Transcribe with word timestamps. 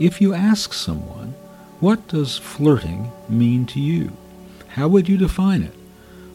If 0.00 0.18
you 0.18 0.32
ask 0.32 0.72
someone, 0.72 1.34
what 1.78 2.08
does 2.08 2.38
flirting 2.38 3.12
mean 3.28 3.66
to 3.66 3.78
you? 3.78 4.12
How 4.68 4.88
would 4.88 5.10
you 5.10 5.18
define 5.18 5.62
it? 5.62 5.74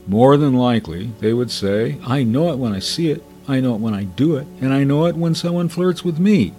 More 0.06 0.38
than 0.38 0.54
likely, 0.54 1.10
they 1.20 1.34
would 1.34 1.50
say, 1.50 1.98
I 2.06 2.22
know 2.22 2.52
it 2.52 2.60
when 2.60 2.74
I 2.74 2.80
see 2.80 3.10
it, 3.10 3.24
I 3.48 3.60
know 3.62 3.74
it 3.74 3.80
when 3.80 3.96
I 3.96 4.04
do 4.04 4.36
it, 4.36 4.46
and 4.62 4.72
I 4.72 4.84
know 4.84 5.08
it 5.08 5.16
when 5.16 5.34
someone 5.34 5.68
flirts 5.68 6.06
with 6.06 6.20
me. 6.20 6.54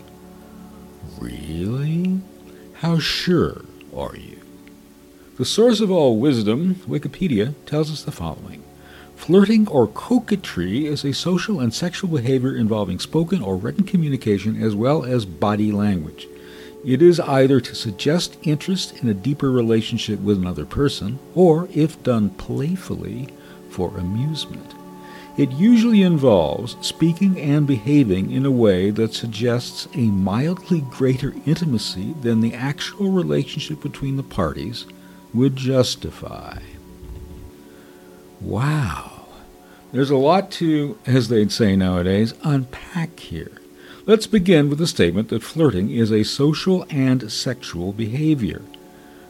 Really? 1.20 2.22
How 2.80 2.98
sure 2.98 3.64
are 3.94 4.16
you? 4.16 4.40
The 5.36 5.44
source 5.44 5.78
of 5.78 5.92
all 5.92 6.18
wisdom, 6.18 6.74
Wikipedia, 6.88 7.54
tells 7.66 7.88
us 7.88 8.02
the 8.02 8.10
following. 8.10 8.64
Flirting 9.14 9.68
or 9.68 9.86
coquetry 9.86 10.86
is 10.86 11.04
a 11.04 11.14
social 11.14 11.60
and 11.60 11.72
sexual 11.72 12.10
behavior 12.10 12.56
involving 12.56 12.98
spoken 12.98 13.42
or 13.42 13.56
written 13.56 13.84
communication 13.84 14.60
as 14.60 14.74
well 14.74 15.04
as 15.04 15.24
body 15.24 15.70
language. 15.70 16.26
It 16.86 17.02
is 17.02 17.18
either 17.18 17.60
to 17.60 17.74
suggest 17.74 18.38
interest 18.44 19.02
in 19.02 19.08
a 19.08 19.14
deeper 19.14 19.50
relationship 19.50 20.20
with 20.20 20.38
another 20.38 20.64
person, 20.64 21.18
or, 21.34 21.68
if 21.74 22.00
done 22.04 22.30
playfully, 22.30 23.28
for 23.70 23.98
amusement. 23.98 24.72
It 25.36 25.50
usually 25.50 26.02
involves 26.02 26.76
speaking 26.80 27.40
and 27.40 27.66
behaving 27.66 28.30
in 28.30 28.46
a 28.46 28.52
way 28.52 28.90
that 28.90 29.12
suggests 29.12 29.88
a 29.94 30.06
mildly 30.06 30.80
greater 30.82 31.34
intimacy 31.44 32.14
than 32.22 32.40
the 32.40 32.54
actual 32.54 33.10
relationship 33.10 33.82
between 33.82 34.16
the 34.16 34.22
parties 34.22 34.86
would 35.34 35.56
justify. 35.56 36.60
Wow. 38.40 39.26
There's 39.92 40.10
a 40.10 40.16
lot 40.16 40.52
to, 40.52 40.96
as 41.04 41.28
they'd 41.28 41.50
say 41.50 41.74
nowadays, 41.74 42.32
unpack 42.44 43.18
here. 43.18 43.55
Let's 44.06 44.26
begin 44.26 44.70
with 44.70 44.78
the 44.78 44.86
statement 44.86 45.28
that 45.28 45.42
flirting 45.42 45.90
is 45.90 46.10
a 46.10 46.22
social 46.22 46.86
and 46.88 47.30
sexual 47.30 47.92
behavior. 47.92 48.62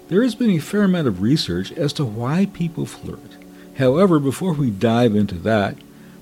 There 0.08 0.22
has 0.22 0.34
been 0.34 0.50
a 0.50 0.58
fair 0.58 0.84
amount 0.84 1.08
of 1.08 1.22
research 1.22 1.72
as 1.72 1.92
to 1.94 2.04
why 2.04 2.46
people 2.52 2.86
flirt. 2.86 3.36
However, 3.78 4.20
before 4.20 4.52
we 4.52 4.70
dive 4.70 5.16
into 5.16 5.36
that, 5.36 5.76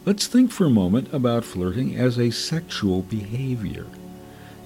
Let's 0.06 0.26
think 0.26 0.50
for 0.50 0.66
a 0.66 0.70
moment 0.70 1.12
about 1.14 1.46
flirting 1.46 1.96
as 1.96 2.18
a 2.18 2.30
sexual 2.30 3.00
behavior. 3.00 3.86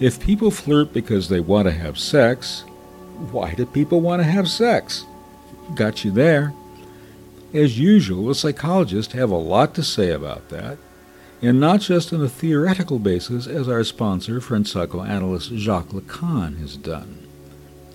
If 0.00 0.18
people 0.18 0.50
flirt 0.50 0.92
because 0.92 1.28
they 1.28 1.38
want 1.38 1.68
to 1.68 1.72
have 1.72 1.96
sex, 1.96 2.62
why 3.30 3.54
do 3.54 3.64
people 3.64 4.00
want 4.00 4.20
to 4.20 4.24
have 4.24 4.48
sex? 4.48 5.04
Got 5.76 6.04
you 6.04 6.10
there. 6.10 6.52
As 7.54 7.78
usual, 7.78 8.26
the 8.26 8.34
psychologists 8.34 9.12
have 9.12 9.30
a 9.30 9.36
lot 9.36 9.76
to 9.76 9.84
say 9.84 10.10
about 10.10 10.48
that, 10.48 10.76
and 11.40 11.60
not 11.60 11.80
just 11.80 12.12
on 12.12 12.22
a 12.22 12.28
theoretical 12.28 12.98
basis 12.98 13.46
as 13.46 13.68
our 13.68 13.84
sponsor, 13.84 14.40
French 14.40 14.68
psychoanalyst 14.68 15.50
Jacques 15.54 15.90
Lacan, 15.90 16.58
has 16.58 16.76
done. 16.76 17.26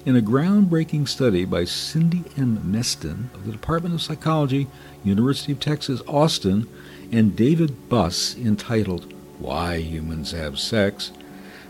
In 0.05 0.15
a 0.15 0.21
groundbreaking 0.21 1.07
study 1.07 1.45
by 1.45 1.63
Cindy 1.65 2.23
M. 2.37 2.57
Meston 2.65 3.33
of 3.33 3.45
the 3.45 3.51
Department 3.51 3.95
of 3.95 4.01
Psychology, 4.01 4.67
University 5.03 5.51
of 5.53 5.59
Texas, 5.59 6.01
Austin, 6.07 6.67
and 7.11 7.35
David 7.35 7.89
Buss 7.89 8.35
entitled 8.37 9.13
Why 9.39 9.77
Humans 9.77 10.31
Have 10.31 10.59
Sex, 10.59 11.11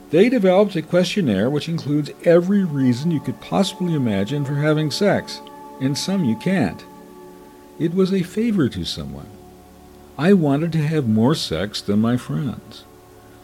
they 0.09 0.29
developed 0.29 0.75
a 0.75 0.81
questionnaire 0.83 1.49
which 1.49 1.67
includes 1.67 2.11
every 2.23 2.63
reason 2.63 3.09
you 3.09 3.19
could 3.19 3.41
possibly 3.41 3.95
imagine 3.95 4.45
for 4.45 4.55
having 4.55 4.91
sex, 4.91 5.41
and 5.81 5.97
some 5.97 6.23
you 6.23 6.35
can't. 6.35 6.85
It 7.79 7.95
was 7.95 8.13
a 8.13 8.21
favor 8.21 8.69
to 8.69 8.85
someone. 8.85 9.29
I 10.17 10.33
wanted 10.33 10.71
to 10.73 10.85
have 10.85 11.07
more 11.07 11.33
sex 11.33 11.81
than 11.81 11.99
my 11.99 12.17
friends. 12.17 12.83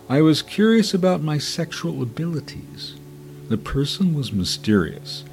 I 0.08 0.22
was 0.22 0.44
curious 0.44 0.94
about 0.94 1.20
my 1.20 1.40
sexual 1.40 2.04
abilities. 2.04 2.94
The 3.48 3.58
person 3.58 4.14
was 4.14 4.32
mysterious. 4.32 5.24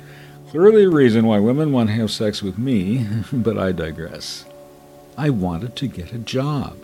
Clearly 0.49 0.85
a 0.85 0.89
reason 0.89 1.27
why 1.27 1.39
women 1.41 1.73
want 1.73 1.91
to 1.91 1.95
have 1.97 2.11
sex 2.11 2.43
with 2.43 2.57
me, 2.57 3.07
but 3.33 3.59
I 3.59 3.73
digress. 3.73 4.47
I 5.19 5.29
wanted 5.29 5.77
to 5.77 5.87
get 5.87 6.15
a 6.15 6.19
job. 6.19 6.79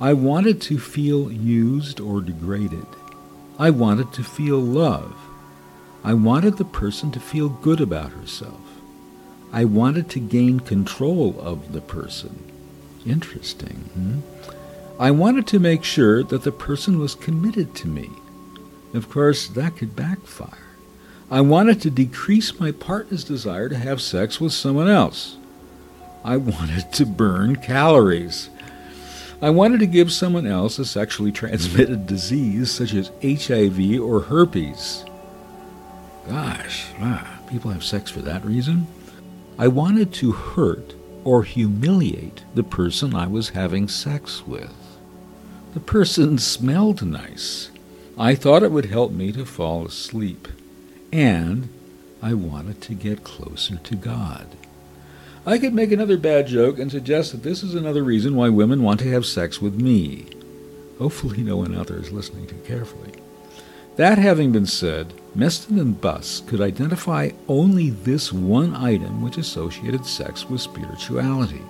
I 0.00 0.14
wanted 0.14 0.60
to 0.62 0.78
feel 0.80 1.30
used 1.30 2.00
or 2.00 2.20
degraded. 2.20 2.86
I 3.56 3.70
wanted 3.70 4.12
to 4.14 4.24
feel 4.24 4.58
love. 4.58 5.14
I 6.02 6.14
wanted 6.14 6.56
the 6.56 6.64
person 6.64 7.12
to 7.12 7.20
feel 7.20 7.48
good 7.48 7.80
about 7.80 8.10
herself. 8.10 8.60
I 9.52 9.64
wanted 9.64 10.08
to 10.10 10.18
gain 10.18 10.58
control 10.58 11.36
of 11.38 11.72
the 11.72 11.80
person. 11.80 12.49
Interesting. 13.06 13.76
Hmm? 13.94 14.20
I 14.98 15.10
wanted 15.10 15.46
to 15.48 15.58
make 15.58 15.82
sure 15.82 16.22
that 16.22 16.42
the 16.42 16.52
person 16.52 16.98
was 16.98 17.14
committed 17.14 17.74
to 17.76 17.88
me. 17.88 18.10
Of 18.92 19.08
course, 19.08 19.46
that 19.48 19.76
could 19.76 19.96
backfire. 19.96 20.68
I 21.30 21.40
wanted 21.40 21.80
to 21.82 21.90
decrease 21.90 22.58
my 22.58 22.72
partner's 22.72 23.24
desire 23.24 23.68
to 23.68 23.78
have 23.78 24.02
sex 24.02 24.40
with 24.40 24.52
someone 24.52 24.88
else. 24.88 25.36
I 26.24 26.36
wanted 26.36 26.92
to 26.92 27.06
burn 27.06 27.56
calories. 27.56 28.50
I 29.40 29.48
wanted 29.48 29.80
to 29.80 29.86
give 29.86 30.12
someone 30.12 30.46
else 30.46 30.78
a 30.78 30.84
sexually 30.84 31.32
transmitted 31.32 32.06
disease 32.06 32.70
such 32.70 32.92
as 32.92 33.10
HIV 33.22 34.00
or 34.00 34.20
herpes. 34.20 35.04
Gosh, 36.28 36.88
ah, 37.00 37.38
people 37.48 37.70
have 37.70 37.84
sex 37.84 38.10
for 38.10 38.20
that 38.20 38.44
reason? 38.44 38.86
I 39.58 39.68
wanted 39.68 40.12
to 40.14 40.32
hurt 40.32 40.94
or 41.24 41.42
humiliate 41.42 42.44
the 42.54 42.62
person 42.62 43.14
I 43.14 43.26
was 43.26 43.50
having 43.50 43.88
sex 43.88 44.46
with. 44.46 44.74
The 45.74 45.80
person 45.80 46.38
smelled 46.38 47.02
nice. 47.02 47.70
I 48.18 48.34
thought 48.34 48.62
it 48.62 48.72
would 48.72 48.86
help 48.86 49.12
me 49.12 49.32
to 49.32 49.46
fall 49.46 49.86
asleep. 49.86 50.48
And 51.12 51.68
I 52.22 52.34
wanted 52.34 52.80
to 52.82 52.94
get 52.94 53.24
closer 53.24 53.76
to 53.76 53.96
God. 53.96 54.46
I 55.46 55.58
could 55.58 55.72
make 55.72 55.90
another 55.90 56.18
bad 56.18 56.46
joke 56.48 56.78
and 56.78 56.90
suggest 56.90 57.32
that 57.32 57.42
this 57.42 57.62
is 57.62 57.74
another 57.74 58.02
reason 58.02 58.36
why 58.36 58.50
women 58.50 58.82
want 58.82 59.00
to 59.00 59.10
have 59.10 59.24
sex 59.24 59.60
with 59.60 59.80
me. 59.80 60.26
Hopefully, 60.98 61.38
no 61.38 61.56
one 61.56 61.74
out 61.74 61.86
there 61.86 61.98
is 61.98 62.12
listening 62.12 62.46
too 62.46 62.60
carefully. 62.66 63.12
That 63.96 64.18
having 64.18 64.52
been 64.52 64.66
said, 64.66 65.14
Meston 65.36 65.80
and 65.80 66.00
Buss 66.00 66.42
could 66.48 66.60
identify 66.60 67.30
only 67.46 67.90
this 67.90 68.32
one 68.32 68.74
item 68.74 69.22
which 69.22 69.38
associated 69.38 70.04
sex 70.04 70.50
with 70.50 70.60
spirituality. 70.60 71.62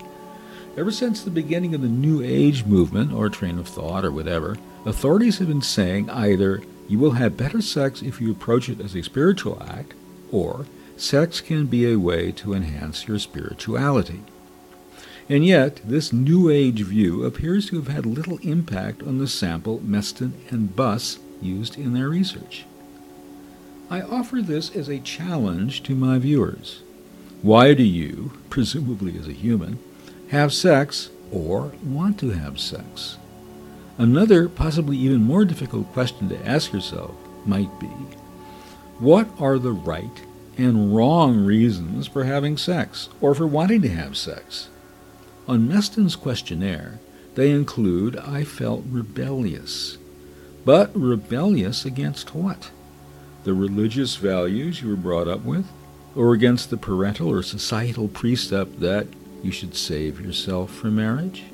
Ever 0.78 0.90
since 0.90 1.22
the 1.22 1.30
beginning 1.30 1.74
of 1.74 1.82
the 1.82 1.88
New 1.88 2.22
Age 2.22 2.64
movement, 2.64 3.12
or 3.12 3.28
train 3.28 3.58
of 3.58 3.68
thought, 3.68 4.04
or 4.04 4.10
whatever, 4.10 4.56
authorities 4.86 5.38
have 5.38 5.48
been 5.48 5.60
saying 5.60 6.08
either 6.08 6.62
you 6.88 6.98
will 6.98 7.12
have 7.12 7.36
better 7.36 7.60
sex 7.60 8.00
if 8.00 8.18
you 8.18 8.30
approach 8.30 8.70
it 8.70 8.80
as 8.80 8.96
a 8.96 9.02
spiritual 9.02 9.62
act, 9.62 9.92
or 10.32 10.64
sex 10.96 11.42
can 11.42 11.66
be 11.66 11.90
a 11.90 11.98
way 11.98 12.32
to 12.32 12.54
enhance 12.54 13.06
your 13.06 13.18
spirituality. 13.18 14.22
And 15.28 15.44
yet, 15.44 15.82
this 15.84 16.14
New 16.14 16.48
Age 16.48 16.82
view 16.82 17.24
appears 17.24 17.68
to 17.68 17.76
have 17.76 17.88
had 17.88 18.06
little 18.06 18.38
impact 18.38 19.02
on 19.02 19.18
the 19.18 19.28
sample 19.28 19.80
Meston 19.80 20.32
and 20.50 20.74
Buss 20.74 21.18
used 21.42 21.78
in 21.78 21.92
their 21.92 22.08
research. 22.08 22.64
I 23.90 24.02
offer 24.02 24.40
this 24.40 24.76
as 24.76 24.88
a 24.88 25.00
challenge 25.00 25.82
to 25.82 25.96
my 25.96 26.18
viewers. 26.18 26.82
Why 27.42 27.74
do 27.74 27.82
you, 27.82 28.30
presumably 28.48 29.18
as 29.18 29.26
a 29.26 29.32
human, 29.32 29.80
have 30.28 30.52
sex 30.52 31.10
or 31.32 31.72
want 31.82 32.16
to 32.20 32.30
have 32.30 32.60
sex? 32.60 33.18
Another, 33.98 34.48
possibly 34.48 34.96
even 34.96 35.22
more 35.22 35.44
difficult 35.44 35.92
question 35.92 36.28
to 36.28 36.46
ask 36.46 36.72
yourself 36.72 37.10
might 37.44 37.80
be 37.80 37.88
what 39.00 39.28
are 39.40 39.58
the 39.58 39.72
right 39.72 40.22
and 40.56 40.94
wrong 40.94 41.44
reasons 41.44 42.06
for 42.06 42.24
having 42.24 42.56
sex 42.56 43.08
or 43.20 43.34
for 43.34 43.46
wanting 43.46 43.82
to 43.82 43.88
have 43.88 44.16
sex. 44.16 44.68
On 45.48 45.66
Meston's 45.66 46.14
questionnaire, 46.14 47.00
they 47.34 47.50
include 47.50 48.16
I 48.18 48.44
felt 48.44 48.84
rebellious. 48.88 49.98
But 50.64 50.90
rebellious 50.94 51.84
against 51.84 52.34
what? 52.34 52.70
The 53.44 53.54
religious 53.54 54.16
values 54.16 54.82
you 54.82 54.88
were 54.88 54.96
brought 54.96 55.28
up 55.28 55.44
with? 55.44 55.66
Or 56.14 56.32
against 56.34 56.70
the 56.70 56.76
parental 56.76 57.28
or 57.28 57.42
societal 57.42 58.08
precept 58.08 58.80
that 58.80 59.06
you 59.42 59.52
should 59.52 59.74
save 59.74 60.20
yourself 60.20 60.70
for 60.70 60.88
marriage? 60.88 61.44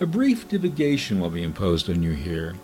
A 0.00 0.06
brief 0.06 0.48
divagation 0.48 1.20
will 1.20 1.30
be 1.30 1.42
imposed 1.42 1.88
on 1.88 2.02
you 2.02 2.12
here 2.12 2.54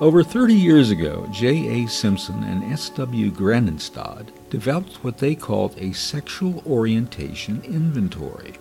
over 0.00 0.22
30 0.22 0.54
years 0.54 0.92
ago, 0.92 1.26
J.A. 1.32 1.88
Simpson 1.88 2.44
and 2.44 2.62
S.W. 2.72 3.32
Gangestad 3.32 4.28
developed 4.48 5.02
what 5.02 5.18
they 5.18 5.34
called 5.34 5.74
a 5.76 5.92
sexual 5.92 6.62
orientation 6.64 7.62
inventory. 7.64 8.54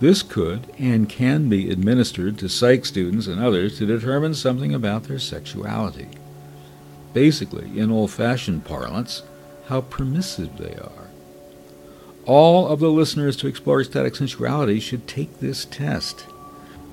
This 0.00 0.22
could 0.22 0.72
and 0.78 1.10
can 1.10 1.50
be 1.50 1.70
administered 1.70 2.38
to 2.38 2.48
psych 2.48 2.86
students 2.86 3.26
and 3.26 3.38
others 3.38 3.76
to 3.78 3.86
determine 3.86 4.32
something 4.32 4.72
about 4.72 5.04
their 5.04 5.18
sexuality. 5.18 6.08
Basically, 7.12 7.78
in 7.78 7.90
old 7.90 8.10
fashioned 8.10 8.64
parlance, 8.64 9.22
how 9.66 9.82
permissive 9.82 10.56
they 10.58 10.74
are. 10.74 11.10
All 12.24 12.68
of 12.68 12.80
the 12.80 12.90
listeners 12.90 13.36
to 13.38 13.48
Explore 13.48 13.80
Ecstatic 13.80 14.14
Sensuality 14.14 14.80
should 14.80 15.08
take 15.08 15.40
this 15.40 15.64
test. 15.64 16.26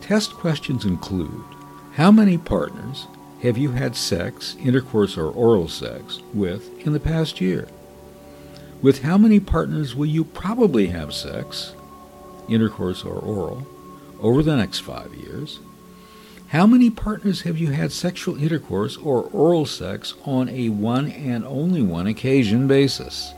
Test 0.01 0.33
questions 0.33 0.86
include 0.86 1.44
how 1.94 2.12
many 2.12 2.38
partners 2.38 3.07
have 3.42 3.57
you 3.57 3.71
had 3.71 3.95
sex, 3.95 4.56
intercourse, 4.60 5.18
or 5.18 5.31
oral 5.31 5.68
sex 5.68 6.21
with 6.33 6.86
in 6.86 6.94
the 6.94 7.00
past 7.00 7.39
year? 7.39 7.68
With 8.81 9.04
how 9.04 9.18
many 9.18 9.39
partners 9.39 9.95
will 9.95 10.06
you 10.06 10.24
probably 10.24 10.88
have 10.88 11.13
sex, 11.13 11.74
intercourse, 12.48 13.04
or 13.04 13.16
oral, 13.16 13.68
over 14.19 14.42
the 14.42 14.56
next 14.56 14.80
five 14.80 15.13
years? 15.13 15.60
How 16.50 16.66
many 16.66 16.90
partners 16.90 17.42
have 17.42 17.60
you 17.60 17.74
had 17.74 17.92
sexual 17.92 18.42
intercourse 18.42 18.98
or 18.98 19.22
oral 19.25 19.68
sex 19.68 20.16
on 20.25 20.50
a 20.50 20.69
one 20.69 21.12
and 21.12 21.46
only 21.46 21.84
one 21.84 22.07
occasion 22.07 22.68
basis? 22.68 23.36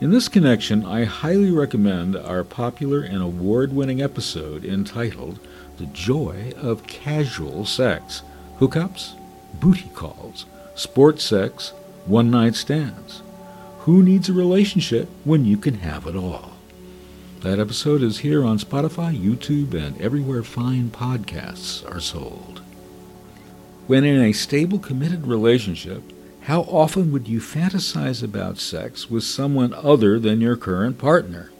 In 0.00 0.10
this 0.10 0.26
connection, 0.26 0.86
I 0.86 1.04
highly 1.04 1.50
recommend 1.50 2.16
our 2.16 2.44
popular 2.44 3.02
and 3.02 3.22
award 3.22 3.74
winning 3.74 4.00
episode 4.00 4.64
entitled 4.64 5.38
The 5.76 5.84
Joy 5.84 6.54
of 6.56 6.86
Casual 6.86 7.66
Sex 7.66 8.22
Hookups, 8.58 9.12
Booty 9.60 9.90
Calls, 9.92 10.46
Sports 10.74 11.24
Sex, 11.24 11.74
One 12.06 12.30
Night 12.30 12.54
Stands. 12.54 13.20
Who 13.80 14.02
needs 14.02 14.30
a 14.30 14.32
relationship 14.32 15.10
when 15.24 15.44
you 15.44 15.58
can 15.58 15.74
have 15.80 16.06
it 16.06 16.16
all? 16.16 16.55
That 17.40 17.60
episode 17.60 18.02
is 18.02 18.18
here 18.18 18.44
on 18.44 18.58
Spotify, 18.58 19.16
YouTube, 19.16 19.74
and 19.74 20.00
everywhere 20.00 20.42
fine 20.42 20.90
podcasts 20.90 21.88
are 21.88 22.00
sold. 22.00 22.62
When 23.86 24.04
in 24.04 24.20
a 24.22 24.32
stable, 24.32 24.78
committed 24.78 25.26
relationship, 25.26 26.02
how 26.42 26.62
often 26.62 27.12
would 27.12 27.28
you 27.28 27.40
fantasize 27.40 28.22
about 28.22 28.58
sex 28.58 29.10
with 29.10 29.22
someone 29.22 29.74
other 29.74 30.18
than 30.18 30.40
your 30.40 30.56
current 30.56 30.98
partner? 30.98 31.52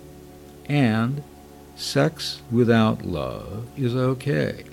And 0.65 1.23
sex 1.77 2.41
without 2.51 3.05
love 3.05 3.69
is 3.77 3.95
okay. 3.95 4.65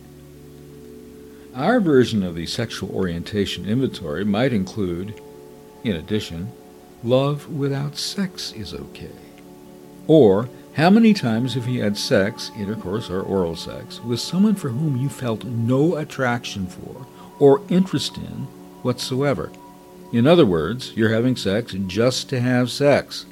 Our 1.54 1.80
version 1.82 2.24
of 2.24 2.34
the 2.34 2.48
sexual 2.48 2.90
orientation 2.96 3.68
inventory 3.68 4.24
might 4.24 4.54
include, 4.54 5.22
in 5.84 5.96
addition, 5.96 6.52
love 7.04 7.50
without 7.50 7.98
sex 7.98 8.54
is 8.54 8.74
okay. 8.74 9.12
Or, 10.08 10.50
how 10.76 10.90
many 10.90 11.14
times 11.14 11.54
have 11.54 11.68
you 11.68 11.84
had 11.84 11.98
sex, 11.98 12.52
intercourse, 12.58 13.10
or 13.10 13.22
oral 13.22 13.56
sex, 13.56 14.02
with 14.02 14.20
someone 14.20 14.56
for 14.56 14.70
whom 14.70 14.98
you 14.98 15.08
felt 15.08 15.44
no 15.44 15.96
attraction 15.96 16.66
for 16.66 17.06
or 17.38 17.62
interest 17.70 18.18
in 18.18 18.48
whatsoever? 18.82 19.52
In 20.12 20.26
other 20.26 20.48
words, 20.48 20.94
you're 20.96 21.14
having 21.14 21.36
sex 21.36 21.74
just 21.86 22.28
to 22.30 22.40
have 22.40 22.72
sex. 22.72 23.26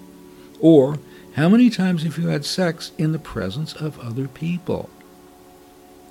Or, 0.60 1.00
how 1.34 1.50
many 1.50 1.72
times 1.72 2.04
have 2.04 2.18
you 2.20 2.28
had 2.28 2.46
sex 2.46 2.92
in 3.00 3.12
the 3.12 3.20
presence 3.20 3.74
of 3.74 4.00
other 4.00 4.28
people? 4.28 4.90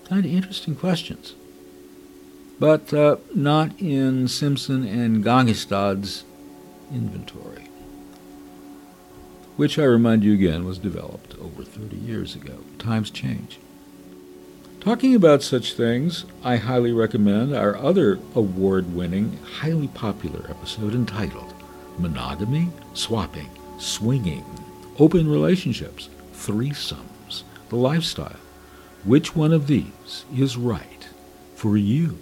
Kind 0.09 0.25
of 0.25 0.32
interesting 0.32 0.75
questions. 0.75 1.35
But 2.59 2.93
uh, 2.93 3.17
not 3.35 3.79
in 3.81 4.27
Simpson 4.27 4.85
and 4.85 5.25
Gangestad's 5.25 6.25
inventory, 6.93 7.69
which 9.60 9.78
I 9.78 9.84
remind 9.84 10.24
you 10.24 10.32
again 10.32 10.64
was 10.64 10.78
developed 10.78 11.38
over 11.38 11.62
30 11.62 11.94
years 11.94 12.34
ago. 12.34 12.60
Times 12.78 13.10
change. 13.10 13.58
Talking 14.80 15.14
about 15.14 15.42
such 15.42 15.74
things, 15.74 16.24
I 16.42 16.56
highly 16.56 16.94
recommend 16.94 17.54
our 17.54 17.76
other 17.76 18.18
award 18.34 18.94
winning, 18.94 19.38
highly 19.58 19.88
popular 19.88 20.46
episode 20.48 20.94
entitled 20.94 21.52
Monogamy, 21.98 22.70
Swapping, 22.94 23.50
Swinging, 23.78 24.46
Open 24.98 25.30
Relationships, 25.30 26.08
Threesomes, 26.32 27.42
The 27.68 27.76
Lifestyle. 27.76 28.40
Which 29.04 29.36
one 29.36 29.52
of 29.52 29.66
these 29.66 30.24
is 30.34 30.56
right 30.56 31.06
for 31.54 31.76
you? 31.76 32.18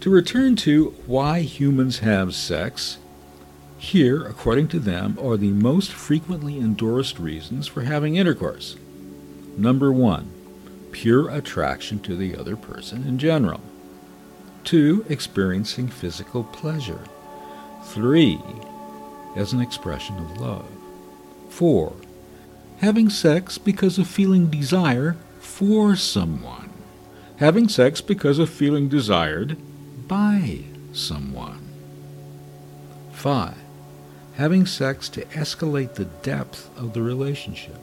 To 0.00 0.08
return 0.08 0.56
to 0.56 0.94
why 1.04 1.40
humans 1.40 1.98
have 1.98 2.34
sex, 2.34 2.96
here, 3.80 4.26
according 4.26 4.68
to 4.68 4.78
them, 4.78 5.18
are 5.18 5.38
the 5.38 5.52
most 5.52 5.90
frequently 5.90 6.58
endorsed 6.58 7.18
reasons 7.18 7.66
for 7.66 7.80
having 7.80 8.16
intercourse. 8.16 8.76
Number 9.56 9.90
one, 9.90 10.30
pure 10.92 11.30
attraction 11.30 11.98
to 12.00 12.14
the 12.14 12.36
other 12.36 12.56
person 12.56 13.08
in 13.08 13.18
general. 13.18 13.62
2. 14.64 15.06
Experiencing 15.08 15.88
physical 15.88 16.44
pleasure. 16.44 17.00
3. 17.84 18.38
As 19.34 19.54
an 19.54 19.62
expression 19.62 20.18
of 20.18 20.38
love. 20.38 20.68
4. 21.48 21.94
Having 22.80 23.08
sex 23.08 23.56
because 23.56 23.98
of 23.98 24.06
feeling 24.06 24.50
desire 24.50 25.16
for 25.40 25.96
someone. 25.96 26.70
Having 27.38 27.70
sex 27.70 28.02
because 28.02 28.38
of 28.38 28.50
feeling 28.50 28.90
desired 28.90 29.56
by 30.06 30.64
someone. 30.92 31.66
5. 33.12 33.54
Having 34.40 34.64
sex 34.64 35.10
to 35.10 35.26
escalate 35.26 35.96
the 35.96 36.06
depth 36.06 36.70
of 36.74 36.94
the 36.94 37.02
relationship. 37.02 37.76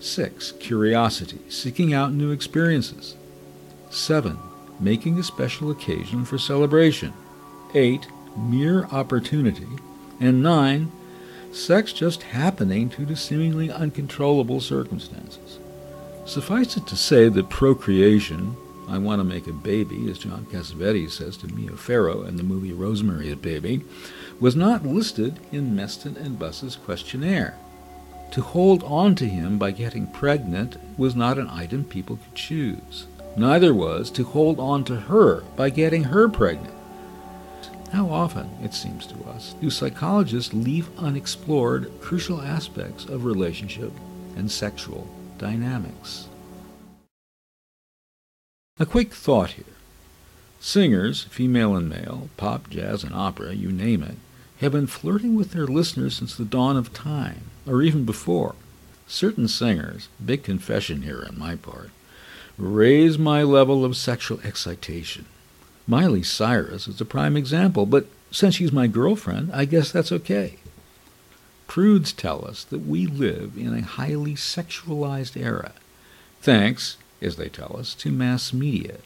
6. 0.00 0.52
Curiosity, 0.52 1.40
seeking 1.50 1.92
out 1.92 2.10
new 2.10 2.30
experiences. 2.30 3.16
7. 3.90 4.38
Making 4.80 5.18
a 5.18 5.22
special 5.22 5.70
occasion 5.70 6.24
for 6.24 6.38
celebration. 6.38 7.12
8. 7.74 8.06
Mere 8.34 8.86
opportunity. 8.86 9.66
And 10.18 10.42
9. 10.42 10.90
Sex 11.52 11.92
just 11.92 12.22
happening 12.22 12.88
due 12.88 13.04
to 13.04 13.14
seemingly 13.14 13.70
uncontrollable 13.70 14.62
circumstances. 14.62 15.58
Suffice 16.24 16.78
it 16.78 16.86
to 16.86 16.96
say 16.96 17.28
that 17.28 17.50
procreation, 17.50 18.56
I 18.88 18.96
want 18.98 19.20
to 19.20 19.24
make 19.24 19.46
a 19.46 19.52
baby, 19.52 20.10
as 20.10 20.18
John 20.18 20.46
Cassavetes 20.50 21.10
says 21.10 21.36
to 21.38 21.46
Mia 21.48 21.76
Farrow 21.76 22.22
in 22.22 22.36
the 22.36 22.42
movie 22.42 22.72
Rosemary's 22.72 23.34
Baby, 23.34 23.84
was 24.40 24.56
not 24.56 24.86
listed 24.86 25.38
in 25.52 25.76
Meston 25.76 26.16
and 26.16 26.38
Buss's 26.38 26.76
questionnaire. 26.76 27.56
To 28.32 28.40
hold 28.40 28.82
on 28.84 29.14
to 29.16 29.26
him 29.26 29.58
by 29.58 29.72
getting 29.72 30.06
pregnant 30.06 30.76
was 30.98 31.14
not 31.14 31.38
an 31.38 31.48
item 31.48 31.84
people 31.84 32.16
could 32.16 32.34
choose. 32.34 33.06
Neither 33.36 33.74
was 33.74 34.10
to 34.12 34.24
hold 34.24 34.58
on 34.58 34.84
to 34.84 34.96
her 34.96 35.42
by 35.54 35.70
getting 35.70 36.04
her 36.04 36.28
pregnant. 36.28 36.74
How 37.92 38.08
often, 38.10 38.50
it 38.62 38.74
seems 38.74 39.06
to 39.06 39.24
us, 39.30 39.54
do 39.60 39.70
psychologists 39.70 40.52
leave 40.52 40.90
unexplored 40.98 41.90
crucial 42.00 42.40
aspects 42.40 43.04
of 43.06 43.24
relationship 43.24 43.92
and 44.36 44.50
sexual 44.50 45.06
dynamics? 45.38 46.28
A 48.80 48.86
quick 48.86 49.12
thought 49.12 49.52
here. 49.52 49.64
Singers, 50.60 51.24
female 51.24 51.74
and 51.74 51.88
male, 51.88 52.30
pop, 52.36 52.70
jazz, 52.70 53.02
and 53.02 53.12
opera, 53.12 53.52
you 53.52 53.72
name 53.72 54.04
it, 54.04 54.16
have 54.60 54.72
been 54.72 54.86
flirting 54.86 55.34
with 55.34 55.50
their 55.50 55.66
listeners 55.66 56.16
since 56.16 56.36
the 56.36 56.44
dawn 56.44 56.76
of 56.76 56.92
time, 56.92 57.50
or 57.66 57.82
even 57.82 58.04
before. 58.04 58.54
Certain 59.08 59.48
singers, 59.48 60.08
big 60.24 60.44
confession 60.44 61.02
here 61.02 61.24
on 61.28 61.38
my 61.38 61.56
part, 61.56 61.90
raise 62.56 63.18
my 63.18 63.42
level 63.42 63.84
of 63.84 63.96
sexual 63.96 64.38
excitation. 64.44 65.24
Miley 65.88 66.22
Cyrus 66.22 66.86
is 66.86 67.00
a 67.00 67.04
prime 67.04 67.36
example, 67.36 67.84
but 67.84 68.06
since 68.30 68.56
she's 68.56 68.72
my 68.72 68.86
girlfriend, 68.86 69.50
I 69.52 69.64
guess 69.64 69.90
that's 69.90 70.12
okay. 70.12 70.58
Prudes 71.66 72.12
tell 72.12 72.44
us 72.46 72.62
that 72.64 72.86
we 72.86 73.06
live 73.06 73.56
in 73.56 73.74
a 73.74 73.82
highly 73.82 74.34
sexualized 74.34 75.36
era, 75.36 75.72
thanks, 76.40 76.96
as 77.20 77.36
they 77.36 77.48
tell 77.48 77.76
us, 77.78 77.94
to 77.94 78.10
mass 78.10 78.52
media. 78.52 78.98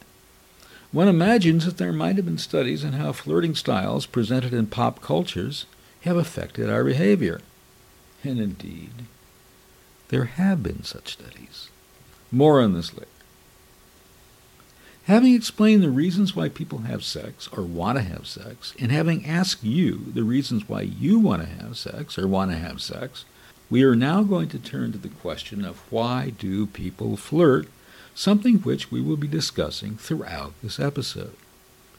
One 0.91 1.07
imagines 1.07 1.65
that 1.65 1.77
there 1.77 1.91
might 1.91 2.17
have 2.17 2.25
been 2.25 2.37
studies 2.37 2.85
on 2.85 2.93
how 2.93 3.13
flirting 3.13 3.55
styles 3.55 4.05
presented 4.05 4.53
in 4.53 4.67
pop 4.67 5.01
cultures 5.01 5.65
have 6.01 6.17
affected 6.17 6.69
our 6.69 6.83
behavior. 6.83 7.41
And 8.23 8.39
indeed, 8.39 8.91
there 10.09 10.25
have 10.25 10.61
been 10.61 10.83
such 10.83 11.13
studies. 11.13 11.69
More 12.31 12.61
on 12.61 12.73
this 12.73 12.93
later. 12.93 13.07
Having 15.05 15.33
explained 15.33 15.83
the 15.83 15.89
reasons 15.89 16.35
why 16.35 16.47
people 16.47 16.79
have 16.79 17.03
sex 17.03 17.49
or 17.51 17.63
want 17.63 17.97
to 17.97 18.03
have 18.03 18.25
sex, 18.25 18.73
and 18.79 18.91
having 18.91 19.25
asked 19.25 19.63
you 19.63 20.05
the 20.13 20.23
reasons 20.23 20.69
why 20.69 20.81
you 20.81 21.19
want 21.19 21.41
to 21.41 21.63
have 21.63 21.77
sex 21.77 22.17
or 22.17 22.27
want 22.27 22.51
to 22.51 22.57
have 22.57 22.81
sex, 22.81 23.25
we 23.69 23.83
are 23.83 23.95
now 23.95 24.23
going 24.23 24.47
to 24.49 24.59
turn 24.59 24.91
to 24.91 24.97
the 24.97 25.09
question 25.09 25.65
of 25.65 25.79
why 25.91 26.31
do 26.37 26.67
people 26.67 27.17
flirt 27.17 27.67
something 28.15 28.59
which 28.59 28.91
we 28.91 29.01
will 29.01 29.17
be 29.17 29.27
discussing 29.27 29.95
throughout 29.97 30.53
this 30.61 30.79
episode. 30.79 31.35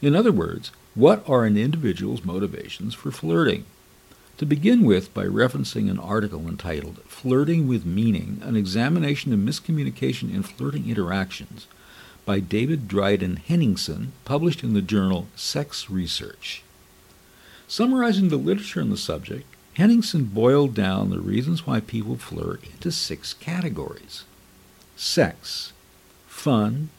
In 0.01 0.15
other 0.15 0.31
words, 0.31 0.71
what 0.93 1.27
are 1.27 1.45
an 1.45 1.57
individual's 1.57 2.23
motivations 2.23 2.93
for 2.93 3.11
flirting? 3.11 3.65
To 4.37 4.45
begin 4.45 4.83
with, 4.83 5.13
by 5.13 5.25
referencing 5.25 5.89
an 5.89 5.97
article 5.97 6.47
entitled 6.47 7.01
Flirting 7.07 7.67
with 7.67 7.85
Meaning 7.85 8.41
An 8.43 8.55
Examination 8.57 9.31
of 9.31 9.39
Miscommunication 9.39 10.33
in 10.33 10.43
Flirting 10.43 10.89
Interactions 10.89 11.67
by 12.25 12.39
David 12.39 12.87
Dryden 12.87 13.37
Henningsen, 13.37 14.11
published 14.25 14.63
in 14.63 14.73
the 14.73 14.81
journal 14.81 15.27
Sex 15.35 15.89
Research. 15.89 16.63
Summarizing 17.67 18.29
the 18.29 18.37
literature 18.37 18.81
on 18.81 18.89
the 18.89 18.97
subject, 18.97 19.45
Henningsen 19.75 20.25
boiled 20.25 20.73
down 20.73 21.09
the 21.09 21.19
reasons 21.19 21.65
why 21.65 21.79
people 21.79 22.15
flirt 22.15 22.63
into 22.63 22.91
six 22.91 23.33
categories 23.33 24.23
sex, 24.97 25.73
fun, 26.45 26.89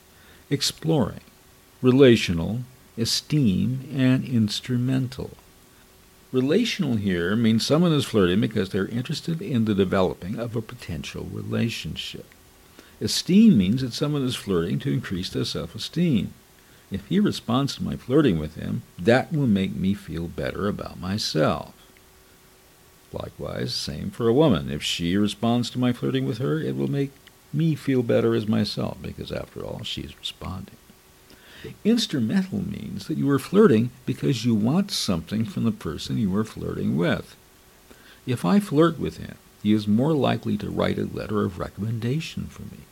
exploring, 0.50 1.20
relational, 1.80 2.62
esteem, 2.98 3.88
and 3.94 4.24
instrumental. 4.24 5.30
Relational 6.32 6.96
here 6.96 7.36
means 7.36 7.64
someone 7.64 7.92
is 7.92 8.04
flirting 8.04 8.40
because 8.40 8.70
they're 8.70 8.88
interested 8.88 9.40
in 9.40 9.64
the 9.64 9.72
developing 9.72 10.36
of 10.36 10.56
a 10.56 10.60
potential 10.60 11.28
relationship. 11.30 12.26
Esteem 13.00 13.56
means 13.56 13.82
that 13.82 13.92
someone 13.92 14.24
is 14.24 14.34
flirting 14.34 14.80
to 14.80 14.92
increase 14.92 15.30
their 15.30 15.44
self-esteem. 15.44 16.34
If 16.90 17.06
he 17.06 17.20
responds 17.20 17.76
to 17.76 17.84
my 17.84 17.94
flirting 17.94 18.40
with 18.40 18.56
him, 18.56 18.82
that 18.98 19.32
will 19.32 19.46
make 19.46 19.76
me 19.76 19.94
feel 19.94 20.26
better 20.26 20.66
about 20.66 20.98
myself. 20.98 21.72
Likewise, 23.12 23.72
same 23.72 24.10
for 24.10 24.26
a 24.26 24.34
woman. 24.34 24.72
If 24.72 24.82
she 24.82 25.16
responds 25.16 25.70
to 25.70 25.78
my 25.78 25.92
flirting 25.92 26.26
with 26.26 26.38
her, 26.38 26.58
it 26.58 26.74
will 26.74 26.90
make 26.90 27.12
me 27.56 27.74
feel 27.74 28.02
better 28.02 28.34
as 28.34 28.46
myself, 28.46 28.98
because 29.00 29.32
after 29.32 29.64
all, 29.64 29.82
she's 29.82 30.18
responding. 30.18 30.76
Instrumental 31.84 32.60
means 32.64 33.08
that 33.08 33.18
you 33.18 33.28
are 33.30 33.38
flirting 33.38 33.90
because 34.04 34.44
you 34.44 34.54
want 34.54 34.90
something 34.90 35.44
from 35.44 35.64
the 35.64 35.72
person 35.72 36.18
you 36.18 36.34
are 36.36 36.44
flirting 36.44 36.96
with. 36.96 37.34
If 38.26 38.44
I 38.44 38.60
flirt 38.60 38.98
with 38.98 39.16
him, 39.18 39.36
he 39.62 39.72
is 39.72 39.88
more 39.88 40.12
likely 40.12 40.56
to 40.58 40.70
write 40.70 40.98
a 40.98 41.06
letter 41.06 41.44
of 41.44 41.58
recommendation 41.58 42.46
for 42.46 42.62
me. 42.62 42.84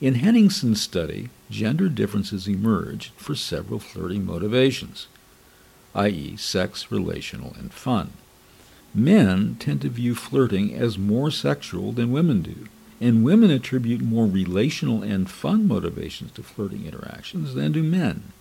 In 0.00 0.16
Henningsen's 0.16 0.80
study, 0.80 1.30
gender 1.50 1.88
differences 1.88 2.48
emerged 2.48 3.12
for 3.16 3.34
several 3.34 3.78
flirting 3.78 4.26
motivations, 4.26 5.06
i.e., 5.94 6.36
sex, 6.36 6.90
relational, 6.90 7.54
and 7.58 7.72
fun. 7.72 8.12
Men 8.94 9.56
tend 9.58 9.80
to 9.82 9.88
view 9.88 10.14
flirting 10.14 10.74
as 10.74 10.98
more 10.98 11.30
sexual 11.30 11.92
than 11.92 12.12
women 12.12 12.42
do, 12.42 12.66
and 13.02 13.24
women 13.24 13.50
attribute 13.50 14.00
more 14.00 14.26
relational 14.26 15.02
and 15.02 15.28
fun 15.28 15.66
motivations 15.66 16.30
to 16.30 16.42
flirting 16.42 16.86
interactions 16.86 17.54
than 17.54 17.72
do 17.72 17.82
men. 17.82 18.32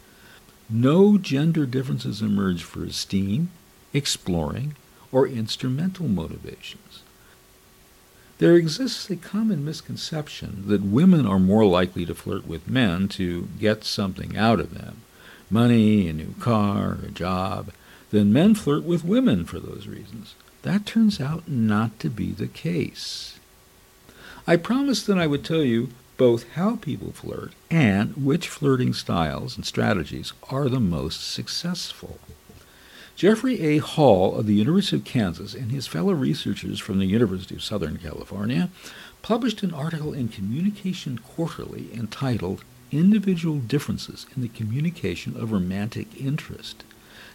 No 0.70 1.18
gender 1.18 1.66
differences 1.66 2.22
emerge 2.22 2.64
for 2.64 2.84
esteem, 2.84 3.50
exploring, 3.92 4.76
or 5.12 5.28
instrumental 5.28 6.08
motivations. 6.08 7.02
There 8.38 8.56
exists 8.56 9.10
a 9.10 9.16
common 9.16 9.66
misconception 9.66 10.66
that 10.68 10.84
women 10.84 11.26
are 11.26 11.40
more 11.40 11.66
likely 11.66 12.06
to 12.06 12.14
flirt 12.14 12.46
with 12.46 12.70
men 12.70 13.08
to 13.10 13.48
get 13.60 13.84
something 13.84 14.38
out 14.38 14.60
of 14.60 14.76
them 14.76 15.02
money, 15.50 16.08
a 16.08 16.14
new 16.14 16.34
car, 16.40 17.00
a 17.04 17.10
job 17.10 17.72
than 18.12 18.32
men 18.32 18.56
flirt 18.56 18.84
with 18.84 19.04
women 19.04 19.44
for 19.44 19.60
those 19.60 19.88
reasons. 19.88 20.36
That 20.62 20.86
turns 20.86 21.20
out 21.20 21.50
not 21.50 22.00
to 22.00 22.10
be 22.10 22.32
the 22.32 22.48
case. 22.48 23.40
I 24.48 24.56
promised 24.56 25.06
that 25.08 25.20
I 25.20 25.28
would 25.28 25.46
tell 25.46 25.64
you 25.64 25.90
both 26.18 26.50
how 26.54 26.76
people 26.76 27.12
flirt 27.12 27.52
and 27.70 28.16
which 28.18 28.48
flirting 28.48 28.94
styles 28.94 29.56
and 29.56 29.66
strategies 29.66 30.34
are 30.50 30.68
the 30.68 30.80
most 30.80 31.32
successful. 31.32 32.20
Jeffrey 33.16 33.60
A. 33.62 33.78
Hall 33.78 34.36
of 34.36 34.48
the 34.48 34.56
University 34.56 34.98
of 34.98 35.04
Kansas 35.04 35.54
and 35.54 35.72
his 35.72 35.86
fellow 35.86 36.14
researchers 36.14 36.80
from 36.80 36.98
the 36.98 37.06
University 37.06 37.54
of 37.56 37.64
Southern 37.64 37.98
California 37.98 38.70
published 39.22 39.62
an 39.62 39.74
article 39.74 40.14
in 40.14 40.28
Communication 40.28 41.20
Quarterly 41.20 41.90
entitled 41.94 42.64
Individual 42.92 43.60
Differences 43.60 44.26
in 44.36 44.42
the 44.42 44.48
Communication 44.48 45.40
of 45.40 45.52
Romantic 45.52 46.20
Interest 46.20 46.84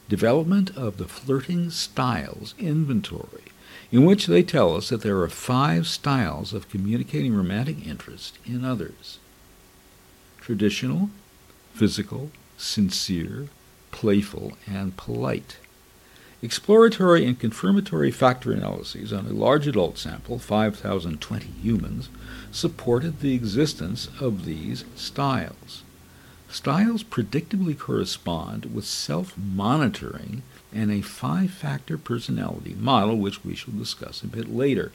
Development 0.09 0.77
of 0.77 0.97
the 0.97 1.07
Flirting 1.07 1.71
Styles 1.71 2.55
Inventory 2.59 3.45
in 3.91 4.05
which 4.05 4.27
they 4.27 4.43
tell 4.43 4.77
us 4.77 4.89
that 4.89 5.03
there 5.03 5.21
are 5.21 5.29
five 5.29 5.87
styles 5.87 6.53
of 6.53 6.69
communicating 6.69 7.35
romantic 7.35 7.87
interest 7.87 8.39
in 8.45 8.65
others 8.65 9.19
traditional, 10.41 11.11
physical, 11.75 12.31
sincere, 12.57 13.49
playful, 13.91 14.53
and 14.65 14.97
polite. 14.97 15.57
Exploratory 16.41 17.27
and 17.27 17.41
confirmatory 17.41 18.13
factor 18.13 18.53
analyses 18.53 19.13
on 19.13 19.27
a 19.27 19.33
large 19.33 19.67
adult 19.67 19.99
sample, 19.99 20.39
5,020 20.39 21.47
humans, 21.61 22.11
supported 22.53 23.19
the 23.19 23.35
existence 23.35 24.09
of 24.21 24.45
these 24.45 24.85
styles. 24.95 25.83
Styles 26.49 27.03
predictably 27.03 27.77
correspond 27.77 28.67
with 28.67 28.85
self 28.85 29.37
monitoring 29.37 30.43
and 30.77 30.93
a 30.93 31.01
five 31.01 31.51
factor 31.51 31.97
personality 31.97 32.77
model, 32.79 33.17
which 33.17 33.45
we 33.45 33.55
shall 33.55 33.75
discuss 33.75 34.23
a 34.23 34.27
bit 34.27 34.55
later. 34.55 34.93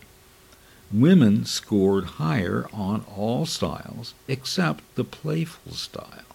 Women 0.93 1.45
scored 1.45 2.05
higher 2.21 2.67
on 2.71 3.03
all 3.15 3.45
styles 3.45 4.13
except 4.27 4.83
the 4.95 5.03
playful 5.03 5.73
style. 5.73 6.25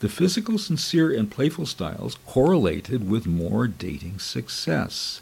The 0.00 0.08
physical, 0.08 0.58
sincere, 0.58 1.12
and 1.12 1.30
playful 1.30 1.66
styles 1.66 2.18
correlated 2.26 3.08
with 3.08 3.26
more 3.26 3.68
dating 3.68 4.18
success. 4.18 5.20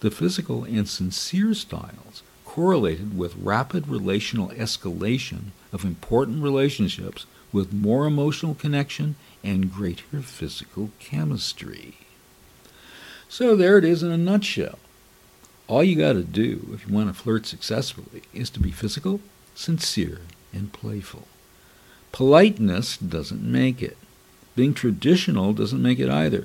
The 0.00 0.10
physical 0.10 0.64
and 0.64 0.86
sincere 0.86 1.54
styles 1.54 2.22
correlated 2.44 3.16
with 3.16 3.36
rapid 3.36 3.88
relational 3.88 4.48
escalation 4.50 5.52
of 5.72 5.84
important 5.84 6.42
relationships 6.42 7.24
with 7.52 7.72
more 7.72 8.04
emotional 8.04 8.54
connection 8.54 9.14
and 9.42 9.72
greater 9.72 10.20
physical 10.20 10.90
chemistry. 10.98 11.94
So 13.32 13.56
there 13.56 13.78
it 13.78 13.84
is 13.86 14.02
in 14.02 14.12
a 14.12 14.18
nutshell. 14.18 14.78
All 15.66 15.82
you 15.82 15.96
got 15.96 16.12
to 16.12 16.22
do 16.22 16.68
if 16.74 16.86
you 16.86 16.92
want 16.92 17.08
to 17.08 17.14
flirt 17.14 17.46
successfully 17.46 18.24
is 18.34 18.50
to 18.50 18.60
be 18.60 18.70
physical, 18.70 19.20
sincere, 19.54 20.20
and 20.52 20.70
playful. 20.70 21.26
Politeness 22.12 22.98
doesn't 22.98 23.42
make 23.42 23.80
it. 23.80 23.96
Being 24.54 24.74
traditional 24.74 25.54
doesn't 25.54 25.80
make 25.80 25.98
it 25.98 26.10
either. 26.10 26.44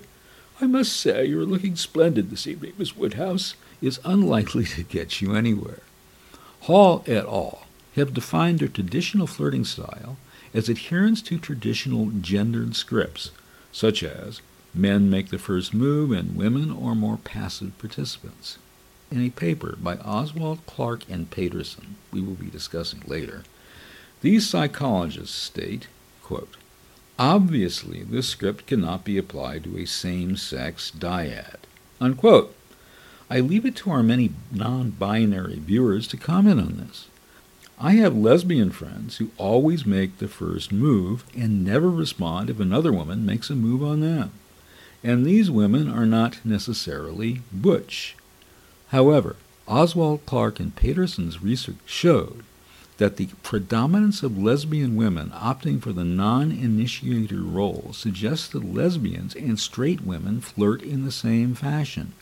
I 0.61 0.67
must 0.67 0.95
say 0.95 1.25
you're 1.25 1.43
looking 1.43 1.75
splendid 1.75 2.29
this 2.29 2.47
evening, 2.47 2.71
Miss 2.77 2.95
Woodhouse, 2.95 3.55
is 3.81 3.99
unlikely 4.05 4.63
to 4.63 4.83
get 4.83 5.21
you 5.21 5.35
anywhere. 5.35 5.81
Hall 6.61 7.03
et 7.05 7.25
al. 7.25 7.67
have 7.97 8.13
defined 8.13 8.59
their 8.59 8.69
traditional 8.69 9.27
flirting 9.27 9.65
style 9.65 10.15
as 10.53 10.69
adherence 10.69 11.21
to 11.23 11.37
traditional 11.37 12.11
gendered 12.21 12.77
scripts, 12.77 13.31
such 13.73 14.03
as 14.03 14.39
Men 14.77 15.09
make 15.09 15.29
the 15.29 15.39
first 15.39 15.73
move, 15.73 16.11
and 16.11 16.35
women 16.35 16.69
are 16.69 16.93
more 16.93 17.17
passive 17.17 17.75
participants. 17.79 18.59
In 19.09 19.19
a 19.23 19.31
paper 19.31 19.75
by 19.81 19.95
Oswald 19.95 20.59
Clark 20.67 21.01
and 21.09 21.31
Paterson, 21.31 21.95
we 22.11 22.21
will 22.21 22.35
be 22.35 22.51
discussing 22.51 23.01
later, 23.07 23.43
these 24.21 24.47
psychologists 24.47 25.35
state, 25.35 25.87
quote, 26.21 26.57
Obviously, 27.17 28.03
this 28.03 28.29
script 28.29 28.67
cannot 28.67 29.03
be 29.03 29.17
applied 29.17 29.63
to 29.63 29.79
a 29.79 29.87
same 29.87 30.37
sex 30.37 30.91
dyad. 30.95 31.55
Unquote. 31.99 32.55
I 33.31 33.39
leave 33.39 33.65
it 33.65 33.75
to 33.77 33.89
our 33.89 34.03
many 34.03 34.29
non 34.51 34.91
binary 34.91 35.57
viewers 35.57 36.07
to 36.09 36.17
comment 36.17 36.59
on 36.59 36.77
this. 36.77 37.07
I 37.79 37.93
have 37.93 38.15
lesbian 38.15 38.69
friends 38.69 39.17
who 39.17 39.31
always 39.37 39.87
make 39.87 40.19
the 40.19 40.27
first 40.27 40.71
move 40.71 41.25
and 41.35 41.65
never 41.65 41.89
respond 41.89 42.51
if 42.51 42.59
another 42.59 42.93
woman 42.93 43.25
makes 43.25 43.49
a 43.49 43.55
move 43.55 43.81
on 43.81 44.01
them 44.01 44.31
and 45.03 45.25
these 45.25 45.49
women 45.51 45.89
are 45.89 46.05
not 46.05 46.43
necessarily 46.43 47.41
butch. 47.51 48.15
However, 48.89 49.35
Oswald 49.67 50.25
Clark 50.25 50.59
and 50.59 50.75
Paterson's 50.75 51.41
research 51.41 51.77
showed 51.85 52.43
that 52.97 53.17
the 53.17 53.27
predominance 53.43 54.23
of 54.23 54.37
lesbian 54.37 54.95
women 54.95 55.29
opting 55.29 55.81
for 55.81 55.93
the 55.93 56.03
non 56.03 56.51
initiator 56.51 57.41
role 57.41 57.91
suggests 57.93 58.47
that 58.49 58.73
lesbians 58.73 59.35
and 59.35 59.59
straight 59.59 60.01
women 60.01 60.41
flirt 60.41 60.81
in 60.81 61.05
the 61.05 61.11
same 61.11 61.53
fashion, 61.53 62.13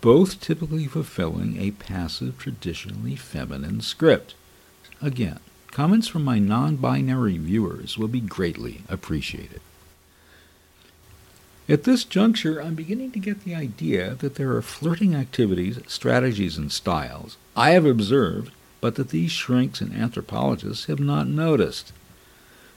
both 0.00 0.40
typically 0.40 0.86
fulfilling 0.86 1.60
a 1.60 1.72
passive, 1.72 2.38
traditionally 2.38 3.16
feminine 3.16 3.80
script. 3.80 4.34
Again, 5.02 5.40
comments 5.70 6.08
from 6.08 6.24
my 6.24 6.38
non 6.38 6.76
binary 6.76 7.36
viewers 7.36 7.98
will 7.98 8.08
be 8.08 8.20
greatly 8.20 8.82
appreciated. 8.88 9.60
At 11.70 11.84
this 11.84 12.02
juncture, 12.02 12.60
I'm 12.60 12.74
beginning 12.74 13.12
to 13.12 13.20
get 13.20 13.44
the 13.44 13.54
idea 13.54 14.16
that 14.16 14.34
there 14.34 14.50
are 14.56 14.60
flirting 14.60 15.14
activities, 15.14 15.78
strategies, 15.86 16.58
and 16.58 16.72
styles 16.72 17.36
I 17.54 17.70
have 17.70 17.86
observed, 17.86 18.50
but 18.80 18.96
that 18.96 19.10
these 19.10 19.30
shrinks 19.30 19.80
and 19.80 19.94
anthropologists 19.94 20.86
have 20.86 20.98
not 20.98 21.28
noticed. 21.28 21.92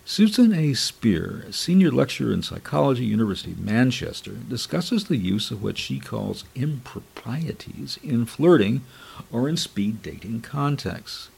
Susan 0.06 0.54
A. 0.54 0.76
Speer, 0.76 1.48
senior 1.50 1.90
lecturer 1.90 2.32
in 2.32 2.44
psychology, 2.44 3.04
University 3.04 3.54
of 3.54 3.62
Manchester, 3.62 4.34
discusses 4.48 5.06
the 5.06 5.18
use 5.18 5.50
of 5.50 5.64
what 5.64 5.80
she 5.80 6.00
calls 6.00 6.44
improprieties 6.54 7.98
in 8.04 8.28
flirting 8.28 8.82
or 9.32 9.50
in 9.50 9.58
speed 9.58 10.04
dating 10.04 10.42
contexts. 10.42 11.30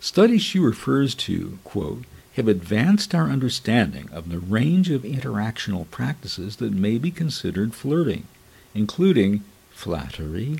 Studies 0.00 0.42
she 0.42 0.58
refers 0.58 1.14
to, 1.14 1.60
quote, 1.62 2.02
have 2.38 2.48
advanced 2.48 3.16
our 3.16 3.28
understanding 3.28 4.08
of 4.12 4.30
the 4.30 4.38
range 4.38 4.90
of 4.90 5.02
interactional 5.02 5.90
practices 5.90 6.56
that 6.56 6.72
may 6.72 6.96
be 6.96 7.10
considered 7.10 7.74
flirting, 7.74 8.28
including 8.74 9.42
flattery, 9.72 10.58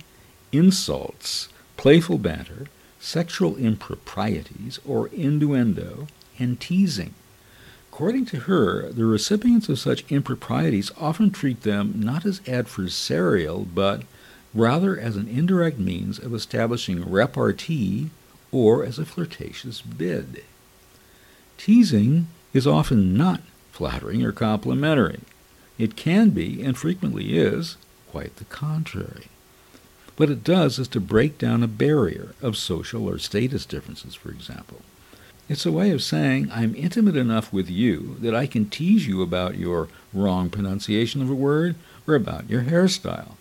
insults, 0.51 1.49
playful 1.77 2.19
banter, 2.19 2.67
sexual 2.99 3.57
improprieties 3.57 4.81
or 4.85 5.07
innuendo, 5.09 6.09
and 6.37 6.59
teasing. 6.59 7.15
According 7.93 8.27
to 8.27 8.41
her, 8.41 8.91
the 8.91 9.07
recipients 9.07 9.69
of 9.69 9.79
such 9.79 10.05
improprieties 10.11 10.91
often 11.01 11.31
treat 11.31 11.63
them 11.63 11.95
not 11.97 12.27
as 12.27 12.41
adversarial, 12.41 13.67
but 13.73 14.03
rather 14.53 14.99
as 14.99 15.15
an 15.15 15.29
indirect 15.29 15.79
means 15.79 16.19
of 16.19 16.35
establishing 16.35 17.09
repartee 17.09 18.11
or 18.51 18.85
as 18.85 18.99
a 18.99 19.05
flirtatious 19.05 19.81
bid. 19.81 20.43
Teasing 21.59 22.29
is 22.55 22.67
often 22.67 23.15
not 23.15 23.43
flattering 23.73 24.25
or 24.25 24.33
complimentary. 24.33 25.21
It 25.77 25.97
can 25.97 26.31
be, 26.31 26.63
and 26.63 26.77
frequently 26.79 27.37
is, 27.37 27.77
quite 28.11 28.37
the 28.37 28.45
contrary. 28.45 29.27
What 30.17 30.31
it 30.31 30.43
does 30.43 30.79
is 30.79 30.89
to 30.89 31.01
break 31.01 31.39
down 31.39 31.63
a 31.63 31.69
barrier 31.69 32.35
of 32.41 32.57
social 32.57 33.07
or 33.07 33.19
status 33.19 33.67
differences, 33.67 34.15
for 34.15 34.31
example. 34.31 34.81
It's 35.49 35.67
a 35.67 35.73
way 35.73 35.91
of 35.91 36.03
saying, 36.03 36.49
I'm 36.53 36.75
intimate 36.75 37.17
enough 37.17 37.53
with 37.53 37.71
you 37.71 38.17
that 38.21 38.35
I 38.35 38.47
can 38.47 38.69
tease 38.69 39.07
you 39.07 39.23
about 39.23 39.57
your 39.57 39.89
wrong 40.13 40.51
pronunciation 40.51 41.23
of 41.23 41.31
a 41.31 41.35
word 41.35 41.77
or 42.07 42.15
about 42.15 42.51
your 42.51 42.63
hairstyle. 42.63 43.33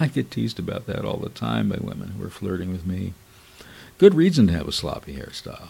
I 0.00 0.08
get 0.08 0.30
teased 0.30 0.58
about 0.58 0.86
that 0.86 1.04
all 1.04 1.18
the 1.18 1.28
time 1.28 1.68
by 1.68 1.78
women 1.80 2.10
who 2.10 2.24
are 2.24 2.30
flirting 2.30 2.72
with 2.72 2.86
me. 2.86 3.14
Good 3.98 4.14
reason 4.14 4.46
to 4.48 4.52
have 4.52 4.66
a 4.66 4.72
sloppy 4.72 5.14
hairstyle. 5.14 5.68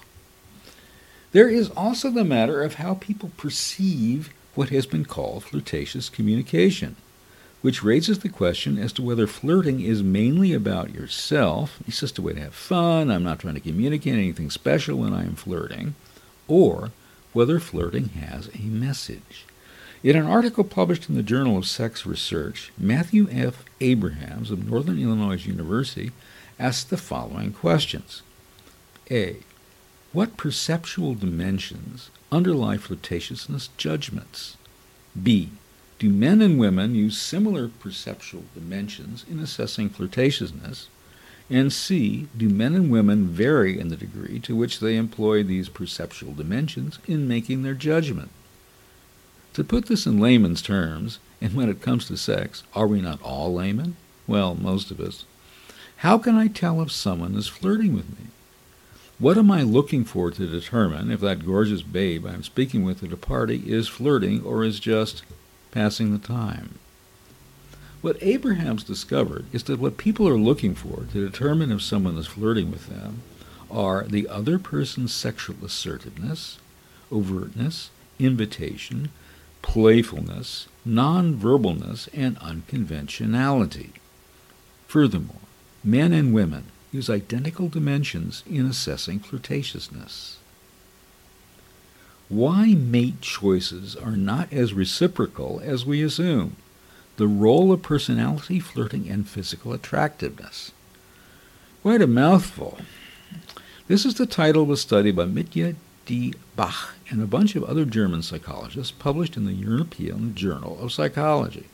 There 1.32 1.48
is 1.48 1.70
also 1.70 2.10
the 2.10 2.24
matter 2.24 2.62
of 2.62 2.74
how 2.74 2.94
people 2.94 3.30
perceive 3.38 4.32
what 4.54 4.68
has 4.68 4.84
been 4.84 5.06
called 5.06 5.44
flirtatious 5.44 6.10
communication, 6.10 6.96
which 7.62 7.82
raises 7.82 8.18
the 8.18 8.28
question 8.28 8.76
as 8.76 8.92
to 8.92 9.02
whether 9.02 9.26
flirting 9.26 9.80
is 9.80 10.02
mainly 10.02 10.52
about 10.52 10.94
yourself, 10.94 11.78
it's 11.86 12.00
just 12.00 12.18
a 12.18 12.22
way 12.22 12.34
to 12.34 12.40
have 12.40 12.54
fun, 12.54 13.10
I'm 13.10 13.22
not 13.22 13.38
trying 13.38 13.54
to 13.54 13.60
communicate 13.60 14.12
anything 14.12 14.50
special 14.50 14.98
when 14.98 15.14
I 15.14 15.22
am 15.22 15.34
flirting, 15.34 15.94
or 16.48 16.90
whether 17.32 17.58
flirting 17.58 18.10
has 18.10 18.50
a 18.54 18.64
message. 18.64 19.46
In 20.02 20.16
an 20.16 20.26
article 20.26 20.64
published 20.64 21.08
in 21.08 21.14
the 21.14 21.22
Journal 21.22 21.56
of 21.56 21.66
Sex 21.66 22.04
Research, 22.04 22.72
Matthew 22.76 23.26
F. 23.30 23.64
Abrahams 23.80 24.50
of 24.50 24.68
Northern 24.68 25.00
Illinois 25.00 25.46
University 25.46 26.10
asked 26.58 26.90
the 26.90 26.98
following 26.98 27.52
questions 27.52 28.20
A. 29.10 29.38
What 30.12 30.36
perceptual 30.36 31.14
dimensions 31.14 32.10
underlie 32.30 32.76
flirtatiousness 32.76 33.70
judgments? 33.78 34.58
B. 35.20 35.48
Do 35.98 36.10
men 36.10 36.42
and 36.42 36.58
women 36.58 36.94
use 36.94 37.16
similar 37.16 37.68
perceptual 37.68 38.44
dimensions 38.52 39.24
in 39.30 39.38
assessing 39.38 39.88
flirtatiousness? 39.88 40.88
And 41.48 41.72
C. 41.72 42.28
Do 42.36 42.50
men 42.50 42.74
and 42.74 42.90
women 42.90 43.28
vary 43.28 43.78
in 43.80 43.88
the 43.88 43.96
degree 43.96 44.38
to 44.40 44.54
which 44.54 44.80
they 44.80 44.96
employ 44.96 45.42
these 45.42 45.70
perceptual 45.70 46.34
dimensions 46.34 46.98
in 47.06 47.26
making 47.26 47.62
their 47.62 47.72
judgment? 47.72 48.30
To 49.54 49.64
put 49.64 49.86
this 49.86 50.04
in 50.04 50.20
layman's 50.20 50.60
terms, 50.60 51.20
and 51.40 51.54
when 51.54 51.70
it 51.70 51.80
comes 51.80 52.06
to 52.08 52.18
sex, 52.18 52.64
are 52.74 52.86
we 52.86 53.00
not 53.00 53.22
all 53.22 53.54
laymen? 53.54 53.96
Well, 54.26 54.56
most 54.56 54.90
of 54.90 55.00
us. 55.00 55.24
How 55.96 56.18
can 56.18 56.34
I 56.34 56.48
tell 56.48 56.82
if 56.82 56.92
someone 56.92 57.34
is 57.34 57.48
flirting 57.48 57.94
with 57.94 58.10
me? 58.10 58.26
What 59.22 59.38
am 59.38 59.52
I 59.52 59.62
looking 59.62 60.04
for 60.04 60.32
to 60.32 60.48
determine 60.48 61.12
if 61.12 61.20
that 61.20 61.46
gorgeous 61.46 61.82
babe 61.82 62.26
I'm 62.26 62.42
speaking 62.42 62.82
with 62.82 63.04
at 63.04 63.12
a 63.12 63.16
party 63.16 63.62
is 63.66 63.86
flirting 63.86 64.42
or 64.42 64.64
is 64.64 64.80
just 64.80 65.22
passing 65.70 66.10
the 66.10 66.18
time? 66.18 66.80
What 68.00 68.20
Abrahams 68.20 68.82
discovered 68.82 69.44
is 69.52 69.62
that 69.62 69.78
what 69.78 69.96
people 69.96 70.28
are 70.28 70.36
looking 70.36 70.74
for 70.74 71.04
to 71.12 71.24
determine 71.24 71.70
if 71.70 71.82
someone 71.82 72.18
is 72.18 72.26
flirting 72.26 72.72
with 72.72 72.88
them 72.88 73.22
are 73.70 74.02
the 74.02 74.26
other 74.26 74.58
person's 74.58 75.14
sexual 75.14 75.64
assertiveness, 75.64 76.58
overtness, 77.12 77.90
invitation, 78.18 79.10
playfulness, 79.62 80.66
nonverbalness, 80.84 82.08
and 82.12 82.36
unconventionality. 82.38 83.92
Furthermore, 84.88 85.36
men 85.84 86.12
and 86.12 86.34
women 86.34 86.64
use 86.92 87.10
identical 87.10 87.68
dimensions 87.68 88.44
in 88.48 88.66
assessing 88.66 89.18
flirtatiousness. 89.18 90.36
Why 92.28 92.74
mate 92.74 93.20
choices 93.20 93.96
are 93.96 94.16
not 94.16 94.52
as 94.52 94.72
reciprocal 94.72 95.60
as 95.64 95.84
we 95.84 96.02
assume. 96.02 96.56
The 97.16 97.26
role 97.26 97.72
of 97.72 97.82
personality, 97.82 98.58
flirting, 98.58 99.08
and 99.08 99.28
physical 99.28 99.72
attractiveness. 99.72 100.72
Quite 101.82 102.00
a 102.00 102.06
mouthful. 102.06 102.78
This 103.88 104.06
is 104.06 104.14
the 104.14 104.26
title 104.26 104.62
of 104.62 104.70
a 104.70 104.76
study 104.76 105.10
by 105.10 105.24
Mitja 105.24 105.76
D. 106.06 106.34
Bach 106.56 106.94
and 107.10 107.22
a 107.22 107.26
bunch 107.26 107.54
of 107.54 107.64
other 107.64 107.84
German 107.84 108.22
psychologists 108.22 108.92
published 108.92 109.36
in 109.36 109.44
the 109.44 109.52
European 109.52 110.34
Journal 110.34 110.78
of 110.80 110.92
Psychology. 110.92 111.66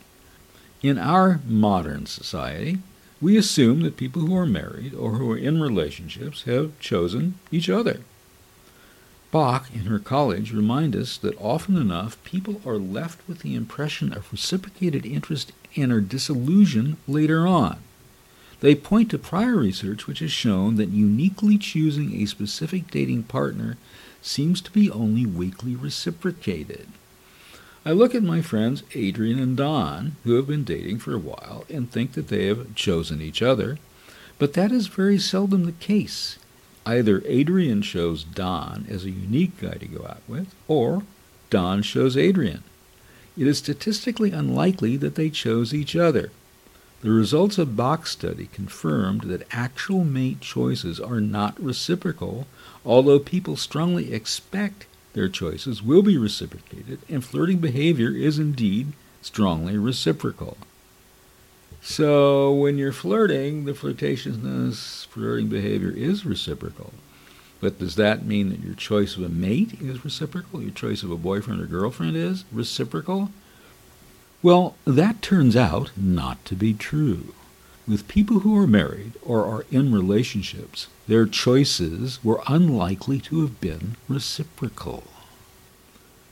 In 0.83 0.99
our 0.99 1.41
modern 1.47 2.07
society, 2.07 2.79
we 3.21 3.37
assume 3.37 3.81
that 3.81 3.97
people 3.97 4.23
who 4.23 4.37
are 4.37 4.47
married 4.47 4.95
or 4.95 5.13
who 5.13 5.31
are 5.33 5.39
in 5.39 5.61
relationships 5.61 6.43
have 6.43 6.79
chosen 6.79 7.39
each 7.51 7.69
other. 7.69 8.01
Bach 9.31 9.69
and 9.75 9.89
her 9.89 9.99
colleagues 9.99 10.53
remind 10.53 10.97
us 10.97 11.19
that 11.19 11.39
often 11.41 11.77
enough 11.77 12.23
people 12.25 12.63
are 12.65 12.79
left 12.79 13.21
with 13.29 13.41
the 13.41 13.55
impression 13.55 14.13
of 14.13 14.33
reciprocated 14.33 15.05
interest 15.05 15.53
and 15.77 15.93
are 15.93 16.01
disillusioned 16.01 16.97
later 17.07 17.47
on. 17.47 17.79
They 18.61 18.75
point 18.75 19.11
to 19.11 19.19
prior 19.19 19.57
research 19.57 20.07
which 20.07 20.21
has 20.21 20.33
shown 20.33 20.77
that 20.77 20.89
uniquely 20.89 21.59
choosing 21.59 22.15
a 22.15 22.27
specific 22.27 22.91
dating 22.91 23.25
partner 23.25 23.77
seems 24.23 24.61
to 24.63 24.71
be 24.71 24.91
only 24.91 25.27
weakly 25.27 25.77
reciprocated. 25.77 26.89
I 27.88 27.92
look 27.92 28.14
at 28.14 28.22
my 28.22 28.42
friends 28.42 28.83
Adrian 28.94 29.38
and 29.38 29.57
Don, 29.57 30.16
who 30.24 30.35
have 30.35 30.46
been 30.46 30.62
dating 30.62 30.98
for 30.98 31.14
a 31.14 31.18
while, 31.18 31.64
and 31.70 31.90
think 31.90 32.12
that 32.12 32.29
they 32.29 32.44
have 32.44 32.74
chosen 32.74 33.22
each 33.22 33.40
other, 33.40 33.79
but 34.38 34.53
that 34.53 34.70
is 34.70 34.88
very 34.88 35.18
seldom 35.18 35.64
the 35.64 35.72
case. 35.72 36.38
Either 36.85 37.22
Adrian 37.24 37.81
shows 37.81 38.24
Don 38.24 38.85
as 38.90 39.07
a 39.07 39.11
unique 39.11 39.59
guy 39.59 39.79
to 39.79 39.87
go 39.87 40.05
out 40.07 40.20
with, 40.29 40.55
or 40.66 41.05
Don 41.48 41.81
shows 41.81 42.14
Adrian. 42.14 42.62
It 43.38 43.46
is 43.46 43.57
statistically 43.57 44.33
unlikely 44.33 44.98
that 44.98 45.14
they 45.14 45.31
chose 45.31 45.72
each 45.72 45.96
other. 45.96 46.31
The 47.01 47.09
results 47.09 47.57
of 47.57 47.74
Bach's 47.74 48.11
study 48.11 48.51
confirmed 48.53 49.22
that 49.22 49.48
actual 49.51 50.05
mate 50.05 50.42
choices 50.42 51.01
are 51.01 51.22
not 51.22 51.59
reciprocal, 51.59 52.46
although 52.85 53.18
people 53.18 53.57
strongly 53.57 54.12
expect 54.12 54.85
their 55.19 55.29
choices 55.29 55.83
will 55.83 56.03
be 56.03 56.17
reciprocated, 56.17 57.01
and 57.09 57.25
flirting 57.25 57.59
behavior 57.59 58.11
is 58.11 58.39
indeed 58.39 58.93
strongly 59.21 59.77
reciprocal. 59.77 60.57
So 61.83 62.53
when 62.53 62.79
you're 62.79 62.93
flirting, 62.93 63.65
the 63.65 63.73
flirtatiousness, 63.73 65.07
flirting 65.09 65.49
behavior 65.49 65.91
is 65.91 66.25
reciprocal. 66.25 66.93
But 67.61 67.81
does 67.81 67.97
that 67.97 68.25
mean 68.25 68.51
that 68.51 68.61
your 68.61 68.77
choice 68.77 69.17
of 69.17 69.25
a 69.25 69.29
mate 69.29 69.81
is 69.81 70.05
reciprocal? 70.05 70.63
Your 70.63 70.71
choice 70.71 71.03
of 71.03 71.11
a 71.11 71.17
boyfriend 71.17 71.61
or 71.61 71.67
girlfriend 71.67 72.17
is 72.17 72.45
reciprocal? 72.53 73.31
Well, 74.41 74.77
that 74.85 75.21
turns 75.21 75.57
out 75.57 75.91
not 75.97 76.45
to 76.45 76.55
be 76.55 76.75
true. 76.75 77.35
With 77.88 78.07
people 78.07 78.40
who 78.40 78.55
are 78.55 78.66
married 78.66 79.12
or 79.22 79.46
are 79.46 79.64
in 79.70 79.94
relationships, 79.94 80.88
their 81.07 81.24
choices 81.24 82.22
were 82.22 82.42
unlikely 82.46 83.18
to 83.20 83.40
have 83.40 83.62
been 83.62 83.96
reciprocal. 84.09 85.05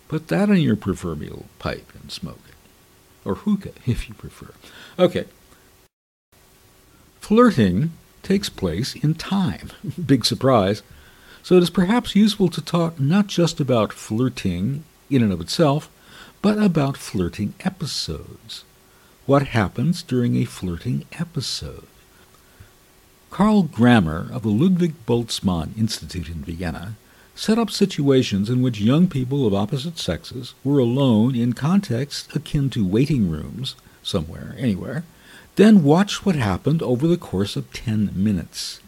Put 0.07 0.29
that 0.29 0.51
in 0.51 0.59
your 0.59 0.77
proverbial 0.77 1.47
pipe 1.59 1.91
and 1.99 2.13
smoke 2.13 2.43
it. 2.47 3.27
Or 3.27 3.37
hookah, 3.37 3.73
if 3.87 4.07
you 4.07 4.15
prefer. 4.15 4.53
Okay. 4.99 5.25
Flirting 7.21 7.93
takes 8.23 8.51
place 8.51 8.95
in 8.95 9.15
time. 9.15 9.71
Big 10.07 10.27
surprise. 10.27 10.83
So 11.43 11.55
it 11.55 11.63
is 11.63 11.71
perhaps 11.71 12.15
useful 12.15 12.51
to 12.51 12.61
talk 12.61 13.01
not 13.01 13.29
just 13.29 13.61
about 13.61 13.95
flirting 13.95 14.85
in 15.09 15.23
and 15.23 15.33
of 15.33 15.41
itself, 15.41 15.89
but 16.43 16.59
about 16.59 16.99
flirting 16.99 17.55
episodes. 17.61 18.66
What 19.27 19.49
happens 19.49 20.05
during 20.05 20.37
a 20.37 20.45
flirting 20.45 21.05
episode? 21.19 21.89
Karl 23.33 23.65
Grammer 23.65 24.29
of 24.33 24.45
the 24.45 24.51
Ludwig 24.51 24.95
Boltzmann 25.05 25.77
Institute 25.77 26.29
in 26.29 26.45
Vienna 26.45 26.95
set 27.35 27.59
up 27.59 27.69
situations 27.69 28.49
in 28.49 28.63
which 28.63 28.81
young 28.81 29.09
people 29.09 29.45
of 29.45 29.53
opposite 29.53 29.99
sexes 29.99 30.55
were 30.63 30.79
alone 30.79 31.35
in 31.35 31.55
contexts 31.55 32.37
akin 32.37 32.71
to 32.71 32.87
waiting 32.87 33.29
rooms, 33.29 33.75
somewhere, 34.01 34.55
anywhere, 34.59 35.03
then 35.57 35.83
watched 35.83 36.25
what 36.25 36.37
happened 36.37 36.81
over 36.81 37.09
the 37.09 37.17
course 37.17 37.57
of 37.57 37.73
ten 37.73 38.13
minutes. 38.15 38.79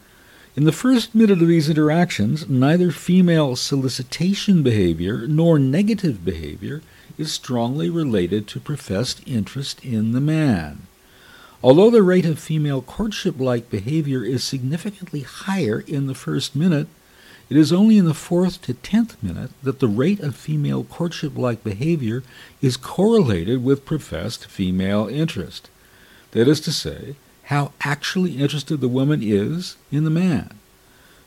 In 0.54 0.62
the 0.62 0.70
first 0.70 1.16
minute 1.16 1.42
of 1.42 1.48
these 1.48 1.68
interactions, 1.68 2.48
neither 2.48 2.92
female 2.92 3.56
solicitation 3.56 4.62
behavior 4.62 5.26
nor 5.26 5.58
negative 5.58 6.24
behavior 6.24 6.80
is 7.18 7.32
strongly 7.32 7.90
related 7.90 8.46
to 8.48 8.60
professed 8.60 9.20
interest 9.26 9.84
in 9.84 10.12
the 10.12 10.20
man. 10.20 10.86
Although 11.62 11.90
the 11.90 12.02
rate 12.02 12.24
of 12.24 12.38
female 12.38 12.80
courtship 12.80 13.40
like 13.40 13.68
behavior 13.68 14.24
is 14.24 14.44
significantly 14.44 15.20
higher 15.20 15.80
in 15.80 16.06
the 16.06 16.14
first 16.14 16.54
minute, 16.54 16.86
It 17.50 17.56
is 17.56 17.72
only 17.72 17.96
in 17.96 18.04
the 18.04 18.14
fourth 18.14 18.60
to 18.62 18.74
tenth 18.74 19.20
minute 19.22 19.50
that 19.62 19.78
the 19.80 19.88
rate 19.88 20.20
of 20.20 20.36
female 20.36 20.84
courtship-like 20.84 21.64
behavior 21.64 22.22
is 22.60 22.76
correlated 22.76 23.64
with 23.64 23.86
professed 23.86 24.46
female 24.46 25.08
interest. 25.08 25.70
That 26.32 26.46
is 26.46 26.60
to 26.62 26.72
say, 26.72 27.16
how 27.44 27.72
actually 27.80 28.32
interested 28.32 28.80
the 28.80 28.88
woman 28.88 29.20
is 29.22 29.76
in 29.90 30.04
the 30.04 30.10
man. 30.10 30.58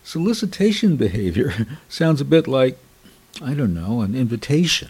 Solicitation 0.04 0.96
behavior 0.96 1.68
sounds 1.90 2.22
a 2.22 2.26
bit 2.26 2.48
like, 2.48 2.78
I 3.42 3.56
don't 3.56 3.74
know, 3.74 4.02
an 4.02 4.14
invitation. 4.14 4.90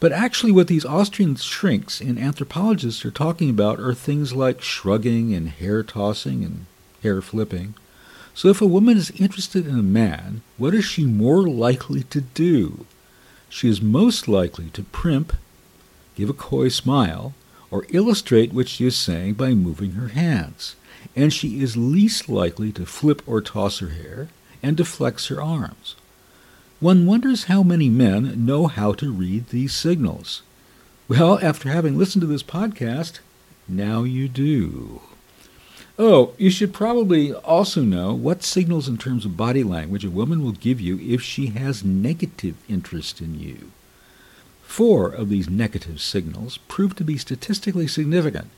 But 0.00 0.12
actually, 0.12 0.50
what 0.50 0.66
these 0.66 0.86
Austrian 0.86 1.36
shrinks 1.36 2.00
and 2.00 2.18
anthropologists 2.18 3.04
are 3.04 3.10
talking 3.10 3.50
about 3.50 3.78
are 3.78 3.92
things 3.92 4.32
like 4.32 4.62
shrugging 4.62 5.34
and 5.34 5.50
hair 5.50 5.82
tossing 5.82 6.42
and 6.42 6.64
hair 7.02 7.20
flipping. 7.20 7.74
So 8.34 8.48
if 8.48 8.62
a 8.62 8.66
woman 8.66 8.96
is 8.96 9.10
interested 9.20 9.66
in 9.66 9.78
a 9.78 9.82
man, 9.82 10.40
what 10.56 10.74
is 10.74 10.86
she 10.86 11.04
more 11.04 11.46
likely 11.46 12.04
to 12.04 12.22
do? 12.22 12.86
She 13.50 13.68
is 13.68 13.82
most 13.82 14.26
likely 14.26 14.70
to 14.70 14.84
primp, 14.84 15.34
give 16.14 16.30
a 16.30 16.34
coy 16.34 16.68
smile, 16.68 17.34
or 17.70 17.84
illustrate 17.90 18.54
what 18.54 18.68
she 18.68 18.86
is 18.86 18.96
saying 18.96 19.34
by 19.34 19.52
moving 19.52 19.92
her 19.92 20.08
hands. 20.08 20.76
And 21.14 21.32
she 21.32 21.60
is 21.62 21.76
least 21.76 22.28
likely 22.28 22.72
to 22.72 22.86
flip 22.86 23.22
or 23.26 23.42
toss 23.42 23.80
her 23.80 23.90
hair 23.90 24.28
and 24.62 24.76
to 24.78 24.84
flex 24.84 25.26
her 25.26 25.42
arms. 25.42 25.96
One 26.80 27.04
wonders 27.04 27.44
how 27.44 27.62
many 27.62 27.90
men 27.90 28.46
know 28.46 28.66
how 28.66 28.94
to 28.94 29.12
read 29.12 29.48
these 29.48 29.74
signals. 29.74 30.40
Well, 31.08 31.38
after 31.42 31.68
having 31.68 31.98
listened 31.98 32.22
to 32.22 32.26
this 32.26 32.42
podcast, 32.42 33.18
now 33.68 34.02
you 34.04 34.28
do. 34.28 35.02
Oh, 35.98 36.32
you 36.38 36.48
should 36.48 36.72
probably 36.72 37.34
also 37.34 37.82
know 37.82 38.14
what 38.14 38.42
signals 38.42 38.88
in 38.88 38.96
terms 38.96 39.26
of 39.26 39.36
body 39.36 39.62
language 39.62 40.06
a 40.06 40.10
woman 40.10 40.42
will 40.42 40.52
give 40.52 40.80
you 40.80 40.98
if 41.00 41.20
she 41.20 41.48
has 41.48 41.84
negative 41.84 42.56
interest 42.66 43.20
in 43.20 43.38
you. 43.38 43.72
Four 44.62 45.10
of 45.10 45.28
these 45.28 45.50
negative 45.50 46.00
signals 46.00 46.56
prove 46.66 46.96
to 46.96 47.04
be 47.04 47.18
statistically 47.18 47.88
significant. 47.88 48.48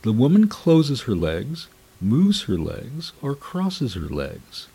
The 0.00 0.12
woman 0.12 0.48
closes 0.48 1.02
her 1.02 1.14
legs, 1.14 1.68
moves 2.00 2.44
her 2.44 2.56
legs, 2.56 3.12
or 3.20 3.34
crosses 3.34 3.92
her 3.92 4.08
legs. 4.08 4.68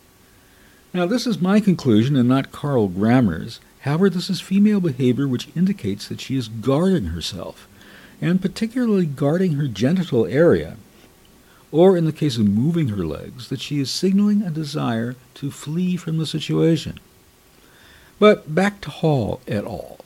Now, 0.94 1.06
this 1.06 1.28
is 1.28 1.42
my 1.42 1.60
conclusion 1.60 2.16
and 2.16 2.30
not 2.30 2.52
Karl 2.52 2.88
Grammer's. 2.88 3.60
However, 3.82 4.10
this 4.10 4.30
is 4.30 4.42
female 4.42 4.80
behavior 4.80 5.28
which 5.28 5.50
indicates 5.56 6.08
that 6.08 6.22
she 6.22 6.36
is 6.36 6.48
guarding 6.48 7.06
herself, 7.06 7.68
and 8.22 8.42
particularly 8.42 9.06
guarding 9.06 9.54
her 9.54 9.68
genital 9.68 10.26
area 10.26 10.78
or 11.72 11.98
in 11.98 12.06
the 12.06 12.14
case 12.14 12.38
of 12.38 12.48
moving 12.48 12.90
her 12.90 13.06
legs, 13.06 13.50
that 13.50 13.60
she 13.60 13.80
is 13.80 13.92
signaling 13.92 14.42
a 14.42 14.50
desire 14.50 15.16
to 15.36 15.52
flee 15.52 15.98
from 15.98 16.18
the 16.18 16.26
situation. 16.26 17.00
But 18.20 18.56
back 18.56 18.82
to 18.82 18.90
Hall 18.90 19.42
et 19.48 19.66
al. 19.66 20.00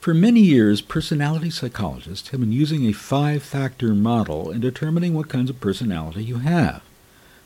For 0.00 0.14
many 0.14 0.40
years, 0.40 0.80
personality 0.80 1.50
psychologists 1.50 2.28
have 2.30 2.40
been 2.40 2.52
using 2.52 2.86
a 2.86 2.92
five 2.92 3.42
factor 3.42 3.94
model 3.94 4.50
in 4.50 4.60
determining 4.60 5.14
what 5.14 5.28
kinds 5.28 5.50
of 5.50 5.60
personality 5.60 6.24
you 6.24 6.38
have. 6.38 6.82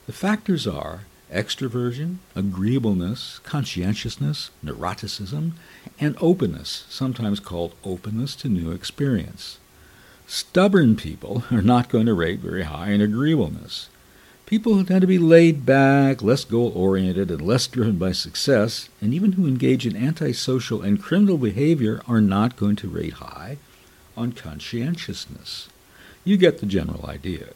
The 0.06 0.12
factors 0.12 0.66
are 0.66 1.02
extroversion, 1.32 2.18
agreeableness, 2.36 3.40
conscientiousness, 3.42 4.50
neuroticism, 4.64 5.52
and 5.98 6.16
openness, 6.20 6.84
sometimes 6.88 7.40
called 7.40 7.74
openness 7.84 8.36
to 8.36 8.48
new 8.48 8.70
experience. 8.70 9.58
Stubborn 10.26 10.96
people 10.96 11.44
are 11.50 11.62
not 11.62 11.88
going 11.88 12.06
to 12.06 12.14
rate 12.14 12.40
very 12.40 12.62
high 12.62 12.90
in 12.90 13.00
agreeableness. 13.00 13.88
People 14.46 14.74
who 14.74 14.84
tend 14.84 15.00
to 15.00 15.06
be 15.06 15.18
laid 15.18 15.64
back, 15.64 16.22
less 16.22 16.44
goal 16.44 16.72
oriented, 16.74 17.30
and 17.30 17.40
less 17.40 17.66
driven 17.66 17.96
by 17.96 18.12
success, 18.12 18.88
and 19.00 19.14
even 19.14 19.32
who 19.32 19.46
engage 19.46 19.86
in 19.86 19.96
antisocial 19.96 20.82
and 20.82 21.02
criminal 21.02 21.38
behavior, 21.38 22.02
are 22.06 22.20
not 22.20 22.56
going 22.56 22.76
to 22.76 22.88
rate 22.88 23.14
high 23.14 23.56
on 24.16 24.32
conscientiousness. 24.32 25.68
You 26.24 26.36
get 26.36 26.58
the 26.58 26.66
general 26.66 27.06
idea. 27.06 27.48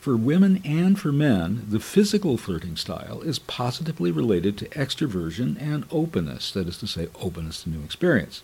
For 0.00 0.16
women 0.16 0.62
and 0.64 0.98
for 0.98 1.10
men, 1.10 1.66
the 1.68 1.80
physical 1.80 2.36
flirting 2.36 2.76
style 2.76 3.20
is 3.22 3.40
positively 3.40 4.12
related 4.12 4.56
to 4.58 4.68
extroversion 4.68 5.60
and 5.60 5.86
openness, 5.90 6.52
that 6.52 6.68
is 6.68 6.78
to 6.78 6.86
say, 6.86 7.08
openness 7.20 7.64
to 7.64 7.70
new 7.70 7.82
experience. 7.82 8.42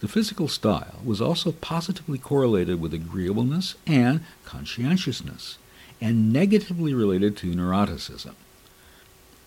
The 0.00 0.08
physical 0.08 0.46
style 0.46 1.00
was 1.02 1.22
also 1.22 1.52
positively 1.52 2.18
correlated 2.18 2.80
with 2.80 2.92
agreeableness 2.92 3.76
and 3.86 4.20
conscientiousness, 4.44 5.56
and 6.02 6.32
negatively 6.32 6.92
related 6.92 7.34
to 7.38 7.54
neuroticism. 7.54 8.34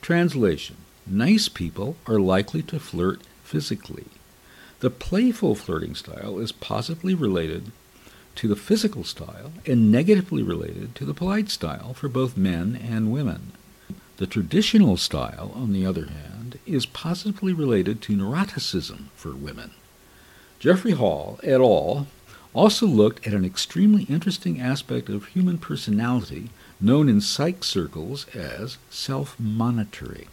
Translation 0.01 0.77
Nice 1.05 1.49
people 1.49 1.97
are 2.07 2.19
likely 2.19 2.63
to 2.63 2.79
flirt 2.79 3.21
physically. 3.43 4.05
The 4.79 4.89
playful 4.89 5.53
flirting 5.53 5.93
style 5.93 6.39
is 6.39 6.51
positively 6.51 7.13
related 7.13 7.71
to 8.39 8.47
the 8.47 8.55
physical 8.55 9.03
style 9.03 9.51
and 9.65 9.91
negatively 9.91 10.41
related 10.41 10.95
to 10.95 11.03
the 11.03 11.13
polite 11.13 11.49
style 11.49 11.93
for 11.93 12.07
both 12.07 12.37
men 12.37 12.79
and 12.81 13.11
women. 13.11 13.51
The 14.15 14.27
traditional 14.27 14.95
style, 14.95 15.51
on 15.53 15.73
the 15.73 15.85
other 15.85 16.05
hand, 16.05 16.57
is 16.65 16.85
positively 16.85 17.51
related 17.51 18.01
to 18.03 18.15
neuroticism 18.15 19.09
for 19.13 19.35
women. 19.35 19.71
Jeffrey 20.57 20.93
Hall 20.93 21.37
et 21.43 21.59
al. 21.59 22.07
also 22.53 22.85
looked 22.87 23.27
at 23.27 23.33
an 23.33 23.43
extremely 23.43 24.03
interesting 24.03 24.61
aspect 24.61 25.09
of 25.09 25.25
human 25.27 25.57
personality 25.57 26.49
known 26.79 27.09
in 27.09 27.19
psych 27.19 27.61
circles 27.65 28.25
as 28.33 28.77
self 28.89 29.37
monitoring. 29.37 30.29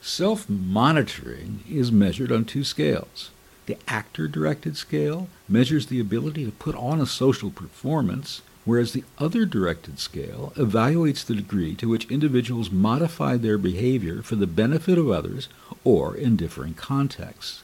Self 0.00 0.48
monitoring 0.48 1.64
is 1.68 1.90
measured 1.90 2.30
on 2.30 2.44
two 2.44 2.62
scales. 2.62 3.32
The 3.66 3.76
actor 3.88 4.28
directed 4.28 4.76
scale 4.76 5.28
measures 5.48 5.86
the 5.86 6.00
ability 6.00 6.44
to 6.44 6.52
put 6.52 6.76
on 6.76 7.00
a 7.00 7.06
social 7.06 7.50
performance, 7.50 8.42
whereas 8.64 8.92
the 8.92 9.04
other 9.18 9.44
directed 9.44 9.98
scale 9.98 10.52
evaluates 10.56 11.24
the 11.24 11.34
degree 11.34 11.74
to 11.76 11.88
which 11.88 12.10
individuals 12.10 12.70
modify 12.70 13.36
their 13.36 13.58
behavior 13.58 14.22
for 14.22 14.36
the 14.36 14.46
benefit 14.46 14.98
of 14.98 15.10
others 15.10 15.48
or 15.84 16.16
in 16.16 16.36
differing 16.36 16.74
contexts. 16.74 17.62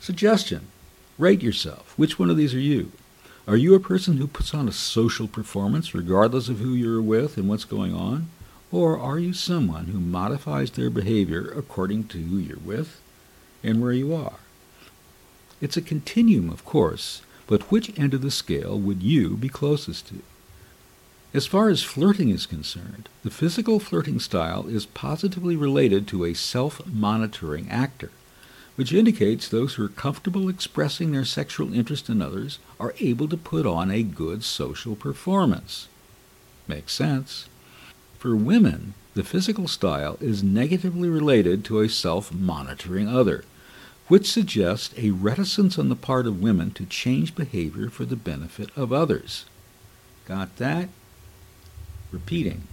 Suggestion 0.00 0.68
Rate 1.18 1.42
yourself. 1.42 1.92
Which 1.96 2.18
one 2.18 2.30
of 2.30 2.36
these 2.36 2.54
are 2.54 2.58
you? 2.58 2.90
Are 3.46 3.56
you 3.56 3.74
a 3.74 3.80
person 3.80 4.16
who 4.16 4.26
puts 4.26 4.54
on 4.54 4.66
a 4.66 4.72
social 4.72 5.28
performance 5.28 5.94
regardless 5.94 6.48
of 6.48 6.58
who 6.58 6.74
you're 6.74 7.02
with 7.02 7.36
and 7.36 7.48
what's 7.48 7.64
going 7.64 7.94
on? 7.94 8.28
Or 8.70 8.98
are 8.98 9.18
you 9.18 9.32
someone 9.34 9.86
who 9.86 10.00
modifies 10.00 10.70
their 10.70 10.90
behavior 10.90 11.52
according 11.54 12.04
to 12.08 12.18
who 12.18 12.38
you're 12.38 12.56
with 12.58 13.00
and 13.62 13.82
where 13.82 13.92
you 13.92 14.14
are? 14.14 14.38
It's 15.62 15.78
a 15.78 15.82
continuum, 15.82 16.50
of 16.50 16.66
course, 16.66 17.22
but 17.46 17.70
which 17.70 17.98
end 17.98 18.12
of 18.12 18.20
the 18.20 18.30
scale 18.30 18.78
would 18.78 19.02
you 19.02 19.38
be 19.38 19.48
closest 19.48 20.08
to? 20.08 20.20
As 21.32 21.46
far 21.46 21.70
as 21.70 21.82
flirting 21.82 22.28
is 22.28 22.44
concerned, 22.44 23.08
the 23.22 23.30
physical 23.30 23.80
flirting 23.80 24.20
style 24.20 24.66
is 24.68 24.84
positively 24.84 25.56
related 25.56 26.06
to 26.08 26.26
a 26.26 26.34
self-monitoring 26.34 27.70
actor 27.70 28.10
which 28.76 28.92
indicates 28.92 29.48
those 29.48 29.74
who 29.74 29.84
are 29.84 29.88
comfortable 29.88 30.48
expressing 30.48 31.12
their 31.12 31.24
sexual 31.24 31.74
interest 31.74 32.08
in 32.08 32.22
others 32.22 32.58
are 32.80 32.94
able 33.00 33.28
to 33.28 33.36
put 33.36 33.66
on 33.66 33.90
a 33.90 34.02
good 34.02 34.42
social 34.42 34.96
performance. 34.96 35.88
Makes 36.66 36.94
sense. 36.94 37.48
For 38.18 38.34
women, 38.34 38.94
the 39.14 39.24
physical 39.24 39.68
style 39.68 40.16
is 40.20 40.42
negatively 40.42 41.08
related 41.08 41.64
to 41.66 41.80
a 41.80 41.88
self 41.88 42.32
monitoring 42.32 43.08
other, 43.08 43.44
which 44.12 44.30
suggests 44.30 44.92
a 44.98 45.10
reticence 45.10 45.78
on 45.78 45.88
the 45.88 45.96
part 45.96 46.26
of 46.26 46.42
women 46.42 46.70
to 46.70 46.84
change 46.84 47.34
behavior 47.34 47.88
for 47.88 48.04
the 48.04 48.14
benefit 48.16 48.68
of 48.76 48.92
others. 48.92 49.46
Got 50.26 50.56
that? 50.58 50.90
Repeating 52.10 52.64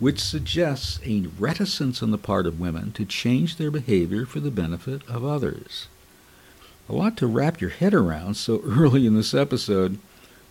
which 0.00 0.18
suggests 0.18 0.98
a 1.04 1.28
reticence 1.38 2.02
on 2.02 2.10
the 2.10 2.18
part 2.18 2.46
of 2.46 2.58
women 2.58 2.90
to 2.90 3.04
change 3.04 3.56
their 3.56 3.70
behavior 3.70 4.24
for 4.24 4.40
the 4.40 4.50
benefit 4.50 5.06
of 5.06 5.22
others. 5.22 5.88
A 6.88 6.94
lot 6.94 7.18
to 7.18 7.26
wrap 7.26 7.60
your 7.60 7.70
head 7.70 7.92
around 7.92 8.34
so 8.34 8.62
early 8.64 9.06
in 9.06 9.14
this 9.14 9.34
episode, 9.34 9.98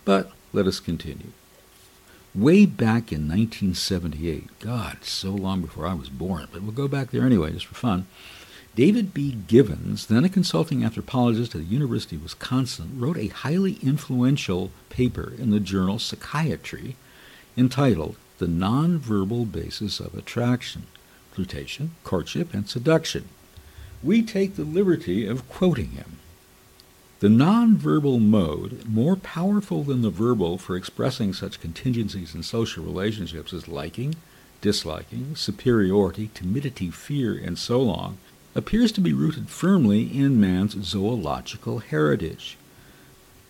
but 0.06 0.32
let 0.54 0.68
us 0.68 0.80
continue. 0.80 1.32
Way 2.36 2.68
back 2.68 3.12
in 3.12 3.28
1978, 3.28 4.60
God, 4.60 5.00
so 5.02 5.32
long 5.32 5.62
before 5.62 5.88
I 5.88 5.96
was 5.96 6.10
born, 6.10 6.48
but 6.54 6.62
we'll 6.62 6.72
go 6.72 6.88
back 6.88 7.10
there 7.10 7.26
anyway 7.26 7.52
just 7.52 7.65
for 7.65 7.74
fun. 7.74 8.06
David 8.76 9.14
B. 9.14 9.38
Givens, 9.48 10.08
then 10.08 10.24
a 10.24 10.30
consulting 10.30 10.84
anthropologist 10.84 11.56
at 11.56 11.62
the 11.62 11.68
University 11.68 12.16
of 12.16 12.24
Wisconsin, 12.24 13.00
wrote 13.00 13.18
a 13.18 13.28
highly 13.28 13.78
influential 13.82 14.72
paper 14.90 15.34
in 15.38 15.50
the 15.50 15.60
journal 15.60 16.00
Psychiatry 16.00 16.96
entitled 17.58 18.16
the 18.38 18.48
nonverbal 18.48 19.52
basis 19.52 20.00
of 20.00 20.16
attraction, 20.16 20.88
flirtation, 21.32 21.92
courtship, 22.04 22.54
and 22.54 22.70
seduction. 22.70 23.28
We 24.02 24.22
take 24.22 24.56
the 24.56 24.64
liberty 24.64 25.28
of 25.28 25.50
quoting 25.50 25.92
him. 25.92 26.20
The 27.20 27.28
nonverbal 27.28 28.22
mode, 28.22 28.86
more 28.88 29.18
powerful 29.18 29.84
than 29.84 30.04
the 30.04 30.10
verbal 30.10 30.58
for 30.58 30.78
expressing 30.78 31.34
such 31.34 31.60
contingencies 31.60 32.34
in 32.34 32.44
social 32.44 32.86
relationships 32.86 33.52
as 33.52 33.68
liking, 33.68 34.16
disliking, 34.62 35.36
superiority, 35.36 36.30
timidity, 36.34 36.90
fear, 36.92 37.38
and 37.38 37.60
so 37.60 37.90
on, 37.90 38.20
appears 38.56 38.92
to 38.92 39.02
be 39.02 39.14
rooted 39.14 39.50
firmly 39.50 40.04
in 40.04 40.40
man's 40.40 40.74
zoological 40.84 41.80
heritage. 41.80 42.58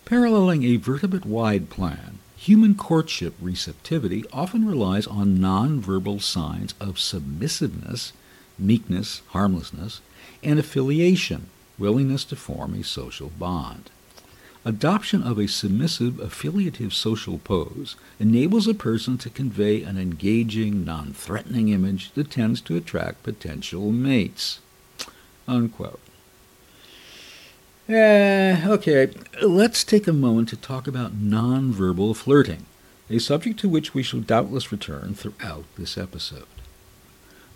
Paralleling 0.04 0.64
a 0.64 0.76
vertebrate-wide 0.76 1.70
plan, 1.70 2.18
human 2.36 2.74
courtship 2.74 3.34
receptivity 3.40 4.24
often 4.32 4.66
relies 4.66 5.06
on 5.06 5.38
nonverbal 5.38 6.20
signs 6.20 6.74
of 6.80 6.98
submissiveness, 6.98 8.12
meekness, 8.58 9.22
harmlessness, 9.28 10.00
and 10.42 10.58
affiliation, 10.58 11.48
willingness 11.78 12.24
to 12.24 12.36
form 12.36 12.74
a 12.74 12.82
social 12.82 13.30
bond. 13.38 13.90
Adoption 14.64 15.22
of 15.22 15.38
a 15.38 15.48
submissive, 15.48 16.20
affiliative 16.20 16.92
social 16.92 17.38
pose 17.38 17.96
enables 18.18 18.66
a 18.66 18.74
person 18.74 19.16
to 19.16 19.30
convey 19.30 19.82
an 19.82 19.96
engaging, 19.96 20.84
non 20.84 21.14
threatening 21.14 21.68
image 21.68 22.12
that 22.12 22.30
tends 22.30 22.60
to 22.60 22.76
attract 22.76 23.22
potential 23.22 23.90
mates. 23.90 24.60
Unquote. 25.50 25.98
Uh, 27.88 28.56
okay, 28.66 29.10
let's 29.42 29.82
take 29.82 30.06
a 30.06 30.12
moment 30.12 30.48
to 30.50 30.56
talk 30.56 30.86
about 30.86 31.20
nonverbal 31.20 32.14
flirting, 32.14 32.66
a 33.10 33.18
subject 33.18 33.58
to 33.58 33.68
which 33.68 33.92
we 33.92 34.04
shall 34.04 34.20
doubtless 34.20 34.70
return 34.70 35.12
throughout 35.12 35.64
this 35.76 35.98
episode. 35.98 36.46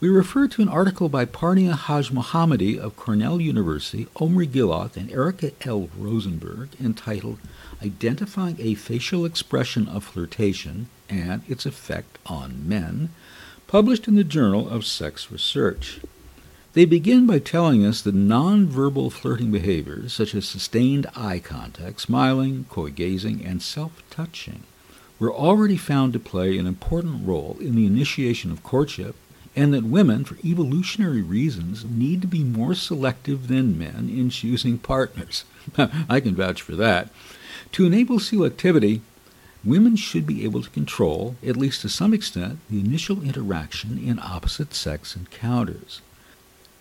We 0.01 0.09
refer 0.09 0.49
to 0.49 0.63
an 0.63 0.69
article 0.69 1.09
by 1.09 1.25
Parnia 1.25 1.75
Haj 1.75 2.11
Hajmohammadi 2.11 2.77
of 2.77 2.97
Cornell 2.97 3.41
University, 3.41 4.09
Omri 4.17 4.49
Gillath, 4.49 4.97
and 4.97 5.09
Erica 5.13 5.53
L. 5.65 5.89
Rosenberg 5.97 6.71
entitled 6.83 7.39
Identifying 7.81 8.57
a 8.59 8.75
Facial 8.75 9.25
Expression 9.25 9.87
of 9.87 10.03
Flirtation 10.03 10.89
and 11.09 11.43
Its 11.49 11.65
Effect 11.65 12.19
on 12.27 12.69
Men, 12.69 13.11
published 13.69 14.09
in 14.09 14.17
the 14.17 14.25
Journal 14.25 14.69
of 14.69 14.85
Sex 14.85 15.31
Research. 15.31 16.01
They 16.75 16.87
begin 16.87 17.25
by 17.25 17.39
telling 17.39 17.87
us 17.87 18.03
that 18.03 18.17
nonverbal 18.17 19.13
flirting 19.13 19.53
behaviors, 19.53 20.13
such 20.13 20.35
as 20.35 20.45
sustained 20.45 21.07
eye 21.15 21.39
contact, 21.39 22.01
smiling, 22.01 22.67
coy 22.69 22.91
gazing, 22.91 23.45
and 23.45 23.63
self 23.63 24.03
touching, 24.11 24.65
were 25.21 25.33
already 25.33 25.77
found 25.77 26.13
to 26.13 26.19
play 26.19 26.59
an 26.59 26.67
important 26.67 27.29
role 27.29 27.57
in 27.61 27.77
the 27.77 27.87
initiation 27.87 28.51
of 28.51 28.65
courtship 28.65 29.15
and 29.55 29.73
that 29.73 29.85
women, 29.85 30.25
for 30.25 30.37
evolutionary 30.45 31.23
reasons, 31.23 31.85
need 31.85 32.21
to 32.23 32.27
be 32.27 32.43
more 32.43 32.75
selective 32.75 33.47
than 33.47 33.79
men 33.79 34.11
in 34.13 34.29
choosing 34.29 34.77
partners. 34.79 35.45
I 35.79 36.19
can 36.19 36.35
vouch 36.35 36.61
for 36.61 36.75
that. 36.75 37.09
To 37.71 37.87
enable 37.87 38.19
selectivity, 38.19 39.01
women 39.63 39.95
should 39.95 40.27
be 40.27 40.43
able 40.43 40.65
to 40.65 40.71
control, 40.71 41.37
at 41.47 41.57
least 41.57 41.83
to 41.83 41.89
some 41.89 42.13
extent, 42.13 42.59
the 42.69 42.81
initial 42.81 43.23
interaction 43.23 43.97
in 43.97 44.19
opposite 44.19 44.75
sex 44.75 45.15
encounters. 45.15 46.01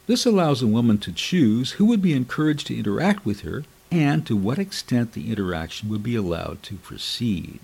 This 0.06 0.26
allows 0.26 0.62
a 0.62 0.68
woman 0.68 0.98
to 1.00 1.14
choose 1.14 1.72
who 1.74 1.86
would 1.86 2.02
be 2.02 2.14
encouraged 2.14 2.68
to 2.68 2.78
interact 2.78 3.26
with 3.26 3.42
her 3.42 3.64
and 3.90 4.26
to 4.26 4.36
what 4.36 4.60
extent 4.60 5.14
the 5.14 5.32
interaction 5.32 5.88
would 5.90 6.04
be 6.04 6.16
allowed 6.16 6.62
to 6.64 6.76
proceed. 6.76 7.60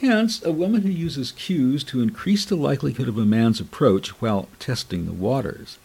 Hence, 0.00 0.42
a 0.42 0.52
woman 0.52 0.82
who 0.82 0.90
uses 0.90 1.32
cues 1.32 1.84
to 1.84 2.00
increase 2.00 2.44
the 2.44 2.56
likelihood 2.56 3.08
of 3.08 3.18
a 3.18 3.26
man's 3.26 3.60
approach 3.60 4.20
while 4.22 4.48
testing 4.58 5.04
the 5.04 5.12
waters 5.12 5.78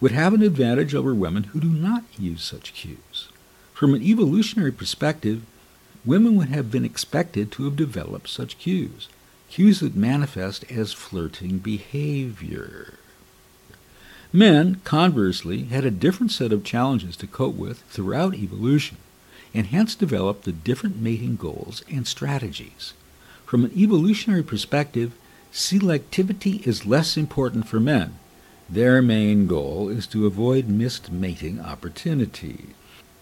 would 0.00 0.12
have 0.12 0.34
an 0.34 0.42
advantage 0.42 0.94
over 0.94 1.14
women 1.14 1.44
who 1.44 1.60
do 1.60 1.68
not 1.68 2.04
use 2.18 2.42
such 2.42 2.74
cues. 2.74 3.28
From 3.74 3.94
an 3.94 4.02
evolutionary 4.02 4.72
perspective, 4.72 5.42
women 6.04 6.36
would 6.36 6.48
have 6.48 6.70
been 6.70 6.84
expected 6.84 7.52
to 7.52 7.64
have 7.64 7.76
developed 7.76 8.28
such 8.28 8.58
cues, 8.58 9.08
cues 9.50 9.80
that 9.80 9.94
manifest 9.94 10.64
as 10.70 10.92
flirting 10.92 11.58
behavior. 11.58 12.94
Men, 14.32 14.80
conversely, 14.84 15.64
had 15.64 15.84
a 15.84 15.90
different 15.90 16.32
set 16.32 16.52
of 16.52 16.64
challenges 16.64 17.16
to 17.16 17.26
cope 17.26 17.54
with 17.54 17.82
throughout 17.90 18.34
evolution, 18.34 18.96
and 19.52 19.66
hence 19.66 19.94
developed 19.94 20.44
the 20.44 20.52
different 20.52 20.96
mating 20.96 21.36
goals 21.36 21.84
and 21.90 22.06
strategies. 22.06 22.94
From 23.44 23.66
an 23.66 23.72
evolutionary 23.76 24.42
perspective, 24.42 25.12
selectivity 25.52 26.66
is 26.66 26.86
less 26.86 27.18
important 27.18 27.68
for 27.68 27.78
men. 27.78 28.18
Their 28.70 29.02
main 29.02 29.46
goal 29.46 29.90
is 29.90 30.06
to 30.08 30.24
avoid 30.24 30.66
missed 30.66 31.12
mating 31.12 31.60
opportunity. 31.60 32.68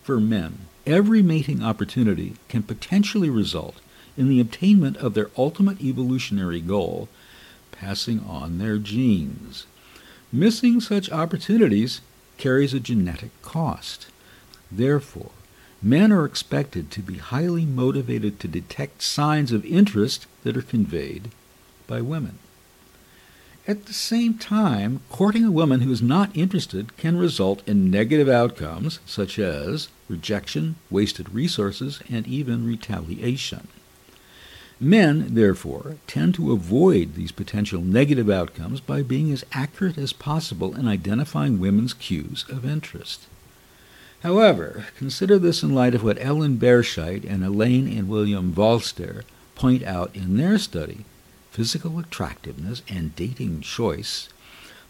For 0.05 0.21
men, 0.21 0.61
every 0.87 1.23
mating 1.23 1.61
opportunity 1.61 2.35
can 2.49 2.63
potentially 2.63 3.31
result 3.31 3.81
in 4.17 4.29
the 4.29 4.41
obtainment 4.41 4.97
of 4.99 5.15
their 5.15 5.31
ultimate 5.37 5.81
evolutionary 5.81 6.61
goal, 6.61 7.09
passing 7.73 8.21
on 8.21 8.59
their 8.59 8.79
genes. 8.79 9.67
Missing 10.33 10.81
such 10.81 11.11
opportunities 11.11 12.01
carries 12.37 12.73
a 12.73 12.79
genetic 12.79 13.31
cost. 13.43 14.07
Therefore, 14.71 15.33
men 15.83 16.13
are 16.13 16.25
expected 16.25 16.91
to 16.93 17.03
be 17.03 17.17
highly 17.17 17.65
motivated 17.65 18.39
to 18.39 18.49
detect 18.49 19.03
signs 19.03 19.51
of 19.51 19.65
interest 19.65 20.27
that 20.45 20.57
are 20.57 20.63
conveyed 20.63 21.33
by 21.89 22.01
women. 22.01 22.39
At 23.67 23.87
the 23.87 23.93
same 23.93 24.35
time, 24.35 25.01
courting 25.11 25.45
a 25.45 25.51
woman 25.51 25.81
who 25.81 25.91
is 25.91 26.01
not 26.01 26.35
interested 26.37 26.97
can 26.97 27.17
result 27.17 27.67
in 27.69 27.91
negative 27.91 28.29
outcomes 28.29 29.01
such 29.07 29.39
as 29.39 29.89
rejection, 30.09 30.77
wasted 30.91 31.35
resources, 31.35 32.01
and 32.09 32.27
even 32.27 32.67
retaliation. 32.67 33.67
Men, 34.83 35.35
therefore, 35.35 35.97
tend 36.07 36.35
to 36.37 36.53
avoid 36.53 37.15
these 37.15 37.33
potential 37.33 37.83
negative 37.83 38.31
outcomes 38.31 38.81
by 38.81 39.03
being 39.03 39.31
as 39.31 39.45
accurate 39.53 39.99
as 39.99 40.15
possible 40.15 40.75
in 40.75 40.89
identifying 40.89 41.61
women's 41.61 41.93
cues 41.93 42.47
of 42.49 42.65
interest. 42.65 43.27
However, 44.23 44.87
consider 44.97 45.39
this 45.39 45.63
in 45.63 45.75
light 45.75 45.95
of 45.95 46.03
what 46.03 46.17
Ellen 46.19 46.57
Berscheid 46.57 47.25
and 47.29 47.45
Elaine 47.45 47.89
and 47.89 48.09
William 48.09 48.55
Walster 48.55 49.23
point 49.55 49.83
out 49.83 50.17
in 50.17 50.39
their 50.39 50.59
study, 50.59 51.05
Physical 51.51 51.99
Attractiveness 51.99 52.81
and 52.89 53.15
Dating 53.15 53.61
Choice, 53.61 54.31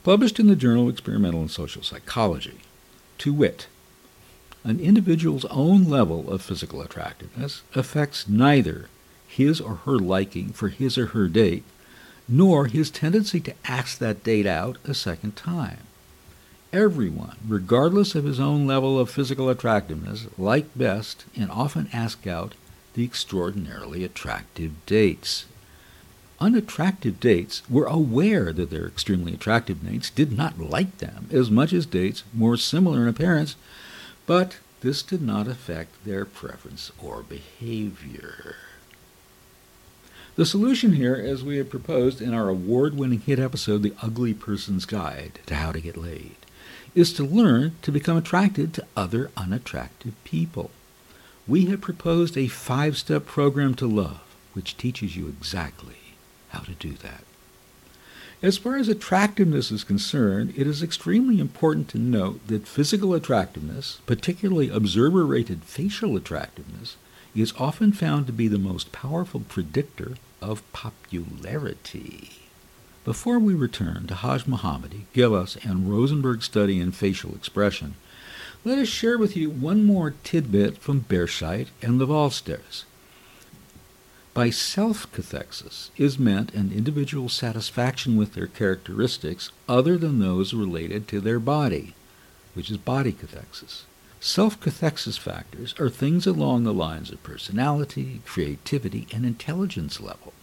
published 0.04 0.38
in 0.38 0.46
the 0.46 0.54
Journal 0.54 0.84
of 0.84 0.94
Experimental 0.94 1.40
and 1.40 1.50
Social 1.50 1.82
Psychology. 1.82 2.60
To 3.18 3.32
wit, 3.32 3.66
an 4.62 4.78
individual's 4.78 5.44
own 5.46 5.84
level 5.84 6.30
of 6.30 6.42
physical 6.42 6.80
attractiveness 6.80 7.62
affects 7.74 8.28
neither 8.28 8.88
his 9.40 9.58
or 9.58 9.76
her 9.86 9.98
liking 9.98 10.52
for 10.52 10.68
his 10.68 10.98
or 10.98 11.06
her 11.06 11.26
date, 11.26 11.64
nor 12.28 12.66
his 12.66 12.90
tendency 12.90 13.40
to 13.40 13.54
ask 13.64 13.96
that 13.98 14.22
date 14.22 14.46
out 14.46 14.76
a 14.84 14.92
second 14.92 15.34
time. 15.34 15.78
Everyone, 16.74 17.36
regardless 17.48 18.14
of 18.14 18.24
his 18.24 18.38
own 18.38 18.66
level 18.66 18.98
of 18.98 19.10
physical 19.10 19.48
attractiveness, 19.48 20.26
like 20.36 20.66
best 20.76 21.24
and 21.34 21.50
often 21.50 21.88
ask 21.90 22.26
out 22.26 22.54
the 22.92 23.02
extraordinarily 23.02 24.04
attractive 24.04 24.72
dates. 24.84 25.46
Unattractive 26.38 27.18
dates 27.18 27.62
were 27.68 27.86
aware 27.86 28.52
that 28.52 28.68
their 28.70 28.86
extremely 28.86 29.32
attractive 29.32 29.82
mates 29.82 30.10
did 30.10 30.36
not 30.36 30.58
like 30.60 30.98
them 30.98 31.28
as 31.32 31.50
much 31.50 31.72
as 31.72 31.86
dates 31.86 32.24
more 32.34 32.58
similar 32.58 33.02
in 33.02 33.08
appearance, 33.08 33.56
but 34.26 34.58
this 34.82 35.02
did 35.02 35.22
not 35.22 35.48
affect 35.48 36.04
their 36.04 36.26
preference 36.26 36.92
or 37.02 37.22
behavior. 37.22 38.56
The 40.40 40.46
solution 40.46 40.94
here, 40.94 41.16
as 41.16 41.44
we 41.44 41.58
have 41.58 41.68
proposed 41.68 42.22
in 42.22 42.32
our 42.32 42.48
award 42.48 42.94
winning 42.96 43.20
hit 43.20 43.38
episode, 43.38 43.82
The 43.82 43.92
Ugly 44.00 44.32
Person's 44.32 44.86
Guide 44.86 45.38
to 45.44 45.56
How 45.56 45.70
to 45.70 45.82
Get 45.82 45.98
Laid, 45.98 46.36
is 46.94 47.12
to 47.12 47.24
learn 47.24 47.76
to 47.82 47.92
become 47.92 48.16
attracted 48.16 48.72
to 48.72 48.86
other 48.96 49.30
unattractive 49.36 50.14
people. 50.24 50.70
We 51.46 51.66
have 51.66 51.82
proposed 51.82 52.38
a 52.38 52.48
five 52.48 52.96
step 52.96 53.26
program 53.26 53.74
to 53.74 53.86
love, 53.86 54.22
which 54.54 54.78
teaches 54.78 55.14
you 55.14 55.28
exactly 55.28 56.16
how 56.48 56.60
to 56.60 56.72
do 56.72 56.92
that. 56.92 57.24
As 58.42 58.56
far 58.56 58.76
as 58.76 58.88
attractiveness 58.88 59.70
is 59.70 59.84
concerned, 59.84 60.54
it 60.56 60.66
is 60.66 60.82
extremely 60.82 61.38
important 61.38 61.90
to 61.90 61.98
note 61.98 62.46
that 62.46 62.66
physical 62.66 63.12
attractiveness, 63.12 64.00
particularly 64.06 64.70
observer 64.70 65.26
rated 65.26 65.64
facial 65.64 66.16
attractiveness, 66.16 66.96
is 67.34 67.52
often 67.58 67.92
found 67.92 68.26
to 68.26 68.32
be 68.32 68.48
the 68.48 68.58
most 68.58 68.90
powerful 68.90 69.40
predictor 69.40 70.14
of 70.40 70.70
popularity. 70.72 72.30
Before 73.04 73.38
we 73.38 73.54
return 73.54 74.06
to 74.06 74.14
Hajmohammadi, 74.14 75.04
Gillis, 75.12 75.56
and 75.64 75.90
Rosenberg's 75.90 76.44
study 76.44 76.78
in 76.80 76.92
facial 76.92 77.34
expression, 77.34 77.94
let 78.62 78.78
us 78.78 78.88
share 78.88 79.16
with 79.16 79.36
you 79.36 79.48
one 79.48 79.84
more 79.84 80.14
tidbit 80.22 80.78
from 80.78 81.06
Berscheid 81.08 81.68
and 81.80 81.98
the 81.98 82.06
By 84.34 84.50
self-cathexis 84.50 85.90
is 85.96 86.18
meant 86.18 86.54
an 86.54 86.70
individual 86.70 87.30
satisfaction 87.30 88.16
with 88.16 88.34
their 88.34 88.46
characteristics 88.46 89.50
other 89.66 89.96
than 89.96 90.18
those 90.18 90.52
related 90.52 91.08
to 91.08 91.20
their 91.20 91.40
body, 91.40 91.94
which 92.54 92.70
is 92.70 92.76
body 92.76 93.12
cathexis. 93.12 93.84
Self-cathexis 94.22 95.18
factors 95.18 95.74
are 95.80 95.88
things 95.88 96.26
along 96.26 96.64
the 96.64 96.74
lines 96.74 97.10
of 97.10 97.22
personality, 97.22 98.20
creativity, 98.26 99.06
and 99.12 99.24
intelligence 99.24 99.98
level. 99.98 100.34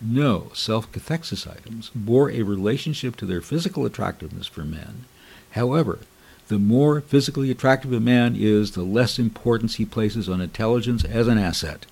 no 0.00 0.50
self-cathexis 0.54 1.46
items 1.50 1.90
bore 1.94 2.30
a 2.30 2.42
relationship 2.42 3.16
to 3.16 3.26
their 3.26 3.40
physical 3.40 3.84
attractiveness 3.84 4.46
for 4.46 4.64
men. 4.64 5.04
However, 5.52 6.00
the 6.48 6.58
more 6.58 7.00
physically 7.00 7.50
attractive 7.50 7.92
a 7.92 8.00
man 8.00 8.34
is, 8.36 8.72
the 8.72 8.82
less 8.82 9.18
importance 9.18 9.74
he 9.74 9.84
places 9.84 10.28
on 10.28 10.40
intelligence 10.40 11.04
as 11.04 11.28
an 11.28 11.38
asset. 11.38 11.84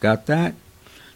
Got 0.00 0.26
that? 0.26 0.54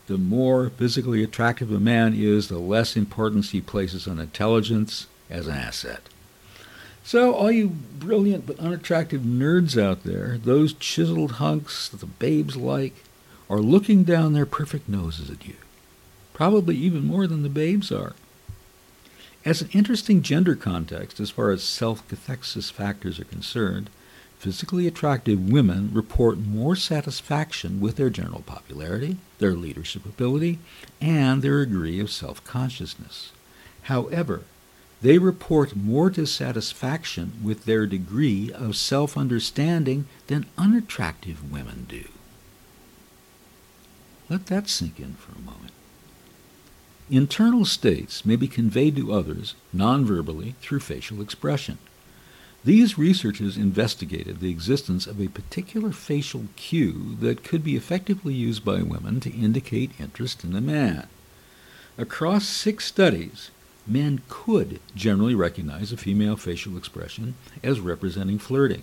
The 0.09 0.19
more 0.19 0.71
physically 0.71 1.23
attractive 1.23 1.73
a 1.73 1.81
man 1.81 2.13
is, 2.15 2.49
the 2.49 2.59
less 2.59 2.97
importance 2.97 3.51
he 3.51 3.61
places 3.61 4.07
on 4.07 4.19
intelligence 4.19 5.07
as 5.31 5.47
an 5.47 5.55
asset. 5.55 6.03
So, 7.05 7.35
all 7.35 7.51
you 7.51 7.69
brilliant 7.69 8.47
but 8.47 8.61
unattractive 8.61 9.23
nerds 9.23 9.81
out 9.81 10.05
there, 10.05 10.39
those 10.39 10.73
chiseled 10.73 11.33
hunks 11.33 11.89
that 11.89 12.01
the 12.01 12.07
babes 12.07 12.57
like, 12.57 13.05
are 13.51 13.61
looking 13.61 14.05
down 14.05 14.33
their 14.33 14.47
perfect 14.47 14.89
noses 14.89 15.29
at 15.31 15.47
you. 15.47 15.57
Probably 16.33 16.77
even 16.77 17.05
more 17.05 17.27
than 17.27 17.43
the 17.43 17.49
babes 17.49 17.93
are. 17.93 18.15
As 19.45 19.61
an 19.61 19.69
interesting 19.73 20.23
gender 20.23 20.55
context, 20.55 21.19
as 21.19 21.31
far 21.31 21.51
as 21.51 21.65
self 21.65 22.07
cathexis 22.09 22.71
factors 22.71 23.19
are 23.19 23.25
concerned, 23.25 23.91
physically 24.39 24.87
attractive 24.87 25.51
women 25.51 25.91
report 25.93 26.39
more 26.39 26.77
satisfaction 26.77 27.81
with 27.81 27.97
their 27.97 28.11
general 28.11 28.43
popularity, 28.43 29.17
their 29.39 29.55
leadership 29.55 30.07
ability, 30.07 30.61
and 31.01 31.43
their 31.43 31.65
degree 31.67 31.99
of 31.99 32.11
self 32.11 32.43
consciousness. 32.45 33.33
However, 33.83 34.43
they 35.03 35.19
report 35.19 35.75
more 35.75 36.11
dissatisfaction 36.11 37.33
with 37.43 37.65
their 37.65 37.87
degree 37.87 38.53
of 38.53 38.77
self 38.77 39.17
understanding 39.17 40.07
than 40.29 40.47
unattractive 40.57 41.53
women 41.53 41.87
do. 41.89 42.05
Let 44.31 44.47
that 44.47 44.69
sink 44.69 45.01
in 45.01 45.15
for 45.15 45.33
a 45.33 45.43
moment. 45.43 45.73
Internal 47.11 47.65
states 47.65 48.25
may 48.25 48.37
be 48.37 48.49
conveyed 48.49 48.97
to 48.97 49.13
others 49.13 49.55
nonverbally 49.75 50.55
through 50.63 50.81
facial 50.81 51.21
expression. 51.21 51.79
These 52.65 52.97
researchers 52.97 53.57
investigated 53.57 54.39
the 54.39 54.51
existence 54.51 55.09
of 55.09 55.21
a 55.21 55.27
particular 55.29 55.91
facial 55.91 56.45
cue 56.55 57.17
that 57.21 57.43
could 57.43 57.65
be 57.65 57.77
effectively 57.77 58.35
used 58.35 58.65
by 58.65 58.83
women 58.83 59.19
to 59.21 59.35
indicate 59.35 59.91
interest 59.99 60.45
in 60.45 60.55
a 60.55 60.61
man. 60.61 61.09
Across 61.99 62.47
six 62.47 62.87
studies, 62.87 63.51
men 63.87 64.23
could 64.29 64.81
generally 64.95 65.35
recognize 65.35 65.93
a 65.93 65.97
female 65.97 66.37
facial 66.37 66.77
expression 66.77 67.35
as 67.63 67.81
representing 67.81 68.39
flirting. 68.39 68.83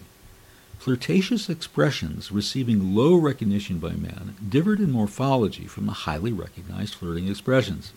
Flirtatious 0.77 1.49
expressions 1.49 2.31
receiving 2.31 2.95
low 2.95 3.15
recognition 3.15 3.79
by 3.79 3.91
men 3.91 4.35
differed 4.47 4.79
in 4.79 4.91
morphology 4.91 5.65
from 5.65 5.85
the 5.85 5.91
highly 5.91 6.31
recognized 6.31 6.95
flirting 6.95 7.27
expressions. 7.27 7.91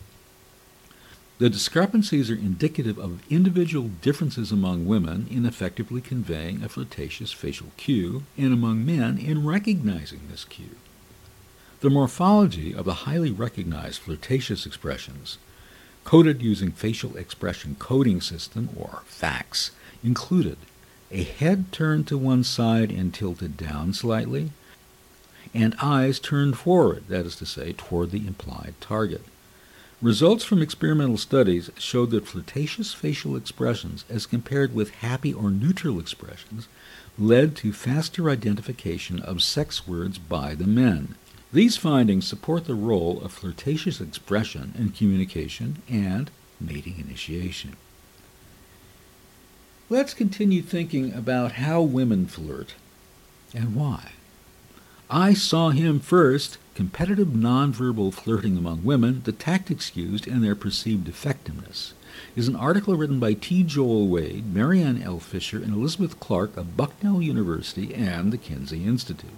The 1.39 1.51
discrepancies 1.51 2.31
are 2.31 2.35
indicative 2.35 2.99
of 2.99 3.23
individual 3.31 3.91
differences 4.01 4.53
among 4.53 4.87
women 4.87 5.27
in 5.31 5.45
effectively 5.45 6.01
conveying 6.01 6.63
a 6.63 6.69
flirtatious 6.69 7.33
facial 7.33 7.73
cue 7.77 8.23
and 8.37 8.53
among 8.53 8.85
men 8.85 9.19
in 9.19 9.45
recognizing 9.45 10.21
this 10.31 10.45
cue. 10.45 10.77
The 11.81 11.91
morphology 11.91 12.73
of 12.73 12.85
the 12.85 12.95
highly 12.95 13.33
recognized 13.33 14.03
flirtatious 14.03 14.67
expressions 14.67 15.39
coded 16.05 16.43
using 16.43 16.73
facial 16.73 17.17
expression 17.17 17.77
coding 17.79 18.21
system, 18.21 18.71
or 18.77 19.03
FACS, 19.07 19.71
included 20.03 20.57
a 21.11 21.23
head 21.25 21.71
turned 21.73 22.07
to 22.09 22.17
one 22.17 22.43
side 22.43 22.91
and 22.91 23.13
tilted 23.13 23.57
down 23.57 23.93
slightly, 23.93 24.51
and 25.53 25.75
eyes 25.81 26.19
turned 26.19 26.57
forward, 26.57 27.05
that 27.09 27.27
is 27.27 27.37
to 27.37 27.47
say, 27.47 27.73
toward 27.73 28.11
the 28.11 28.27
implied 28.27 28.75
target. 28.81 29.23
Results 30.01 30.43
from 30.43 30.63
experimental 30.63 31.19
studies 31.19 31.71
showed 31.79 32.11
that 32.11 32.27
flirtatious 32.27 32.93
facial 32.93 33.37
expressions, 33.37 34.05
as 34.09 34.27
compared 34.27 34.75
with 34.75 34.97
happy 34.97 35.33
or 35.33 35.51
neutral 35.51 36.01
expressions, 36.01 36.67
led 37.19 37.55
to 37.57 37.73
faster 37.73 38.31
identification 38.31 39.21
of 39.21 39.43
sex 39.43 39.87
words 39.87 40.19
by 40.19 40.55
the 40.55 40.67
men. 40.67 41.15
These 41.53 41.77
findings 41.77 42.27
support 42.27 42.65
the 42.65 42.75
role 42.75 43.21
of 43.23 43.33
flirtatious 43.33 44.01
expression 44.01 44.73
in 44.79 44.91
communication 44.91 45.83
and 45.87 46.31
mating 46.59 46.99
initiation. 46.99 47.77
Let's 49.91 50.15
continue 50.15 50.63
thinking 50.63 51.13
about 51.13 51.53
how 51.53 51.83
women 51.83 52.27
flirt 52.27 52.75
and 53.55 53.75
why. 53.75 54.13
I 55.11 55.35
saw 55.35 55.69
him 55.69 56.01
first, 56.01 56.57
competitive 56.75 57.29
nonverbal 57.29 58.15
flirting 58.15 58.57
among 58.57 58.83
women, 58.83 59.21
the 59.25 59.33
tactics 59.33 59.95
used, 59.95 60.27
and 60.27 60.43
their 60.43 60.55
perceived 60.55 61.07
effectiveness, 61.07 61.93
is 62.35 62.49
an 62.49 62.57
article 62.57 62.97
written 62.97 63.21
by 63.21 63.35
T. 63.35 63.63
Joel 63.63 64.09
Wade, 64.09 64.55
Maryanne 64.55 65.05
L. 65.05 65.19
Fisher, 65.19 65.59
and 65.59 65.75
Elizabeth 65.75 66.19
Clark 66.19 66.57
of 66.57 66.79
Bucknell 66.79 67.21
University 67.21 67.95
and 67.95 68.33
the 68.33 68.39
Kinsey 68.39 68.87
Institute. 68.87 69.29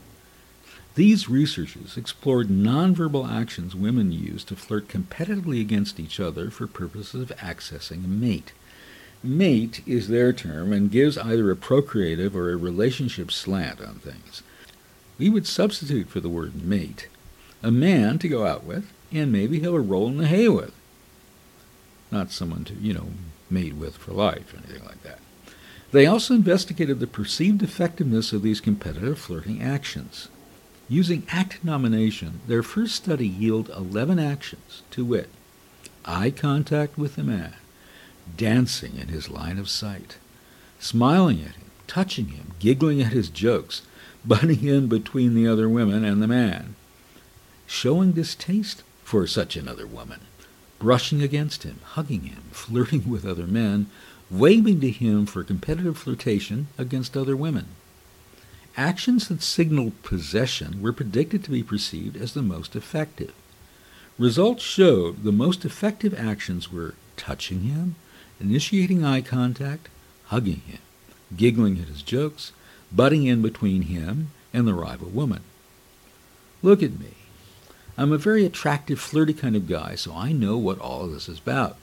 These 0.95 1.29
researchers 1.29 1.97
explored 1.97 2.49
nonverbal 2.49 3.29
actions 3.29 3.75
women 3.75 4.13
use 4.13 4.45
to 4.45 4.55
flirt 4.55 4.87
competitively 4.87 5.61
against 5.61 5.99
each 5.99 6.21
other 6.21 6.51
for 6.51 6.69
purposes 6.69 7.21
of 7.21 7.37
accessing 7.39 8.05
a 8.05 8.09
mate. 8.09 8.53
Mate 9.21 9.83
is 9.87 10.07
their 10.07 10.33
term 10.33 10.73
and 10.73 10.93
gives 10.93 11.19
either 11.19 11.51
a 11.51 11.57
procreative 11.57 12.37
or 12.37 12.53
a 12.53 12.57
relationship 12.57 13.33
slant 13.33 13.81
on 13.81 13.95
things. 13.97 14.43
We 15.19 15.31
would 15.31 15.49
substitute 15.49 16.09
for 16.09 16.21
the 16.21 16.29
word 16.29 16.63
mate 16.65 17.09
a 17.61 17.73
man 17.73 18.19
to 18.19 18.29
go 18.29 18.47
out 18.47 18.63
with 18.63 18.93
and 19.11 19.33
maybe 19.33 19.61
have 19.61 19.75
a 19.75 19.81
roll 19.81 20.09
in 20.09 20.19
the 20.19 20.27
hay 20.27 20.49
with. 20.49 20.75
Not 22.13 22.31
someone 22.31 22.65
to, 22.65 22.75
you 22.75 22.93
know, 22.93 23.09
mate 23.51 23.75
with 23.75 23.97
for 23.97 24.13
life 24.13 24.53
or 24.53 24.59
anything 24.59 24.85
like 24.85 25.03
that. 25.03 25.19
They 25.91 26.07
also 26.07 26.35
investigated 26.35 27.01
the 27.01 27.07
perceived 27.07 27.63
effectiveness 27.63 28.33
of 28.33 28.43
these 28.43 28.61
competitive 28.61 29.19
flirting 29.19 29.63
actions. 29.63 30.29
Using 30.89 31.27
ACT 31.31 31.65
nomination, 31.65 32.41
their 32.47 32.63
first 32.63 32.95
study 32.95 33.27
yielded 33.27 33.75
11 33.75 34.19
actions, 34.19 34.83
to 34.91 35.05
wit, 35.05 35.31
eye 36.05 36.31
contact 36.31 36.99
with 36.99 37.17
the 37.17 37.23
man, 37.23 37.55
dancing 38.37 38.97
in 38.99 39.09
his 39.09 39.31
line 39.31 39.59
of 39.59 39.71
sight, 39.71 40.19
smiling 40.79 41.41
at 41.41 41.55
him, 41.55 41.71
touching 41.87 42.29
him, 42.29 42.53
giggling 42.59 43.01
at 43.01 43.13
his 43.13 43.31
jokes, 43.31 43.81
butting 44.27 44.65
in 44.65 44.87
between 44.87 45.35
the 45.35 45.49
other 45.49 45.71
women 45.71 46.05
and 46.05 46.23
the 46.23 46.27
man, 46.27 46.75
showing 47.67 48.13
distaste 48.13 48.83
for 49.03 49.27
such 49.27 49.57
another 49.57 49.87
woman, 49.87 50.21
brushing 50.79 51.23
against 51.23 51.63
him, 51.63 51.81
hugging 51.83 52.25
him, 52.25 52.43
flirting 52.51 53.09
with 53.09 53.25
other 53.25 53.47
men, 53.47 53.87
waving 54.31 54.81
to 54.81 54.91
him 54.91 55.25
for 55.25 55.45
competitive 55.45 55.97
flirtation 55.97 56.67
against 56.77 57.17
other 57.17 57.37
women. 57.37 57.69
Actions 58.77 59.29
that 59.29 59.41
signaled 59.41 60.03
possession 60.03 60.83
were 60.83 60.93
predicted 60.93 61.45
to 61.45 61.51
be 61.51 61.63
perceived 61.63 62.17
as 62.17 62.35
the 62.35 62.43
most 62.43 62.75
effective. 62.75 63.33
Results 64.19 64.65
showed 64.65 65.23
the 65.23 65.31
most 65.33 65.65
effective 65.65 66.13
actions 66.19 66.73
were 66.73 66.95
touching 67.17 67.61
him, 67.61 67.95
initiating 68.41 69.05
eye 69.05 69.21
contact, 69.21 69.89
hugging 70.27 70.63
him, 70.67 70.81
giggling 71.37 71.79
at 71.79 71.87
his 71.87 72.03
jokes, 72.03 72.51
butting 72.91 73.25
in 73.25 73.43
between 73.43 73.83
him 73.83 74.31
and 74.53 74.67
the 74.67 74.75
rival 74.75 75.09
woman. 75.09 75.43
Look 76.61 76.83
at 76.83 76.99
me. 76.99 77.15
I'm 77.97 78.11
a 78.11 78.19
very 78.19 78.45
attractive, 78.45 78.99
flirty 78.99 79.35
kind 79.35 79.55
of 79.55 79.69
guy, 79.69 79.95
so 79.95 80.13
I 80.13 80.33
know 80.33 80.57
what 80.57 80.81
all 80.81 81.05
of 81.05 81.13
this 81.13 81.29
is 81.29 81.39
about. 81.39 81.77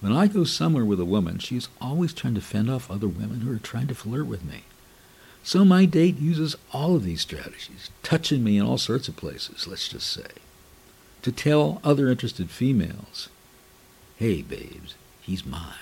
When 0.00 0.12
I 0.12 0.26
go 0.26 0.42
somewhere 0.42 0.84
with 0.84 0.98
a 0.98 1.04
woman, 1.04 1.38
she's 1.38 1.68
always 1.80 2.12
trying 2.12 2.34
to 2.34 2.40
fend 2.40 2.68
off 2.68 2.90
other 2.90 3.06
women 3.06 3.42
who 3.42 3.54
are 3.54 3.58
trying 3.58 3.86
to 3.86 3.94
flirt 3.94 4.26
with 4.26 4.44
me. 4.44 4.64
So 5.44 5.64
my 5.64 5.84
date 5.86 6.18
uses 6.18 6.56
all 6.72 6.94
of 6.94 7.04
these 7.04 7.20
strategies, 7.20 7.90
touching 8.02 8.44
me 8.44 8.58
in 8.58 8.64
all 8.64 8.78
sorts 8.78 9.08
of 9.08 9.16
places, 9.16 9.66
let's 9.66 9.88
just 9.88 10.06
say, 10.06 10.28
to 11.22 11.32
tell 11.32 11.80
other 11.82 12.08
interested 12.08 12.50
females, 12.50 13.28
hey, 14.16 14.42
babes, 14.42 14.94
he's 15.20 15.44
mine. 15.44 15.74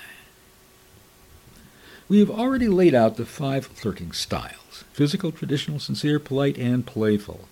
We 2.09 2.19
have 2.19 2.31
already 2.31 2.69
laid 2.69 2.95
out 2.95 3.17
the 3.17 3.27
five 3.27 3.67
flirting 3.67 4.13
styles 4.13 4.57
physical, 4.93 5.31
traditional, 5.31 5.79
sincere, 5.79 6.19
polite, 6.19 6.59
and 6.59 6.85
playful. 6.85 7.49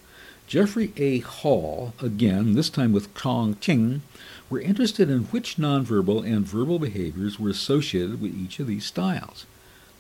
Jeffrey 0.47 0.93
A. 0.97 1.21
Hall, 1.21 1.95
again, 2.01 2.55
this 2.55 2.71
time 2.71 2.93
with 2.93 3.15
Chong 3.15 3.55
Xing, 3.57 4.01
were 4.49 4.61
interested 4.61 5.11
in 5.11 5.25
which 5.25 5.57
nonverbal 5.57 6.27
and 6.27 6.47
verbal 6.47 6.79
behaviors 6.79 7.39
were 7.39 7.51
associated 7.51 8.21
with 8.21 8.35
each 8.35 8.59
of 8.59 8.67
these 8.67 8.87
styles. 8.87 9.45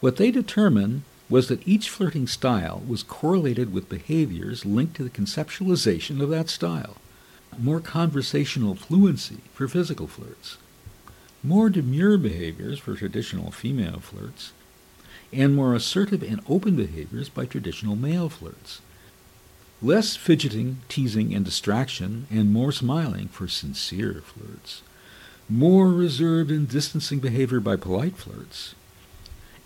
What 0.00 0.16
they 0.16 0.30
determined 0.30 1.02
was 1.30 1.48
that 1.48 1.66
each 1.68 1.90
flirting 1.90 2.26
style 2.26 2.82
was 2.86 3.02
correlated 3.02 3.72
with 3.72 3.88
behaviors 3.88 4.64
linked 4.64 4.96
to 4.96 5.04
the 5.04 5.10
conceptualization 5.10 6.22
of 6.22 6.30
that 6.30 6.48
style. 6.48 6.96
More 7.58 7.80
conversational 7.80 8.74
fluency 8.74 9.38
for 9.52 9.68
physical 9.68 10.06
flirts, 10.06 10.56
more 11.42 11.68
demure 11.70 12.16
behaviors 12.18 12.78
for 12.78 12.94
traditional 12.94 13.50
female 13.50 14.00
flirts, 14.00 14.52
and 15.32 15.54
more 15.54 15.74
assertive 15.74 16.22
and 16.22 16.40
open 16.48 16.76
behaviors 16.76 17.28
by 17.28 17.46
traditional 17.46 17.96
male 17.96 18.28
flirts. 18.28 18.80
less 19.80 20.16
fidgeting, 20.16 20.78
teasing, 20.88 21.34
and 21.34 21.44
distraction, 21.44 22.26
and 22.30 22.52
more 22.52 22.72
smiling 22.72 23.28
for 23.28 23.46
sincere 23.46 24.22
flirts, 24.24 24.82
more 25.48 25.88
reserved 25.88 26.50
and 26.50 26.68
distancing 26.68 27.20
behavior 27.20 27.60
by 27.60 27.76
polite 27.76 28.16
flirts, 28.16 28.74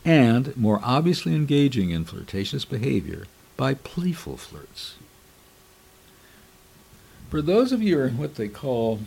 and 0.05 0.57
more 0.57 0.80
obviously 0.82 1.34
engaging 1.34 1.90
in 1.90 2.05
flirtatious 2.05 2.64
behavior 2.64 3.24
by 3.57 3.74
playful 3.74 4.36
flirts. 4.36 4.96
For 7.30 7.40
those 7.40 7.72
of 7.72 7.82
you 7.82 7.96
who 7.96 8.03
are 8.03 8.07
in 8.09 8.18
what 8.18 8.34
they 8.34 8.48
call 8.48 9.00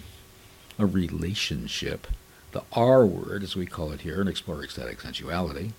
a 0.80 0.86
relationship, 0.86 2.08
the 2.52 2.64
R 2.72 3.06
word, 3.06 3.44
as 3.44 3.56
we 3.56 3.66
call 3.66 3.92
it 3.92 4.02
here 4.02 4.22
in 4.22 4.28
Explore 4.28 4.64
Ecstatic 4.64 5.00
Sensuality, 5.00 5.74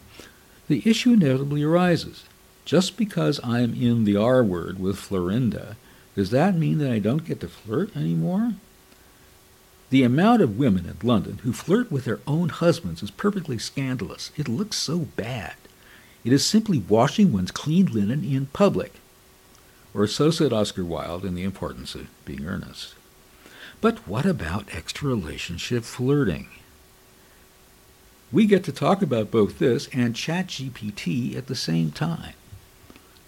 the 0.69 0.83
issue 0.85 1.13
inevitably 1.13 1.63
arises. 1.63 2.25
Just 2.65 2.97
because 2.97 3.41
I 3.43 3.61
am 3.61 3.75
in 3.75 4.05
the 4.05 4.17
R 4.17 4.43
word 4.43 4.79
with 4.79 4.97
Florinda, 4.97 5.77
does 6.15 6.31
that 6.31 6.57
mean 6.57 6.79
that 6.79 6.91
I 6.91 6.99
don't 6.99 7.25
get 7.25 7.41
to 7.41 7.49
flirt 7.49 7.97
anymore? 7.97 8.55
The 9.91 10.03
amount 10.03 10.43
of 10.43 10.59
women 10.59 10.87
in 10.87 11.07
London 11.07 11.39
who 11.45 11.53
flirt 11.53 11.93
with 11.93 12.05
their 12.05 12.21
own 12.27 12.49
husbands 12.49 13.03
is 13.03 13.11
perfectly 13.11 13.59
scandalous. 13.59 14.33
It 14.37 14.49
looks 14.49 14.77
so 14.77 14.99
bad. 14.99 15.55
It 16.25 16.33
is 16.33 16.45
simply 16.45 16.79
washing 16.79 17.33
one's 17.33 17.53
clean 17.53 17.87
linen 17.87 18.25
in 18.25 18.47
public. 18.47 18.95
Or 19.95 20.09
so 20.09 20.31
said 20.31 20.53
Oscar 20.53 20.85
Wilde 20.85 21.25
in 21.25 21.37
The 21.37 21.45
Importance 21.45 21.95
of 21.95 22.09
Being 22.25 22.45
Earnest. 22.45 22.95
But 23.81 24.09
what 24.09 24.27
about 24.27 24.75
extra 24.75 25.09
relationship 25.09 25.85
flirting? 25.85 26.49
We 28.33 28.47
get 28.47 28.65
to 28.65 28.73
talk 28.73 29.03
about 29.03 29.31
both 29.31 29.61
this 29.61 29.89
and 29.93 30.15
ChatGPT 30.15 31.37
at 31.37 31.47
the 31.47 31.55
same 31.55 31.93
time. 31.93 32.35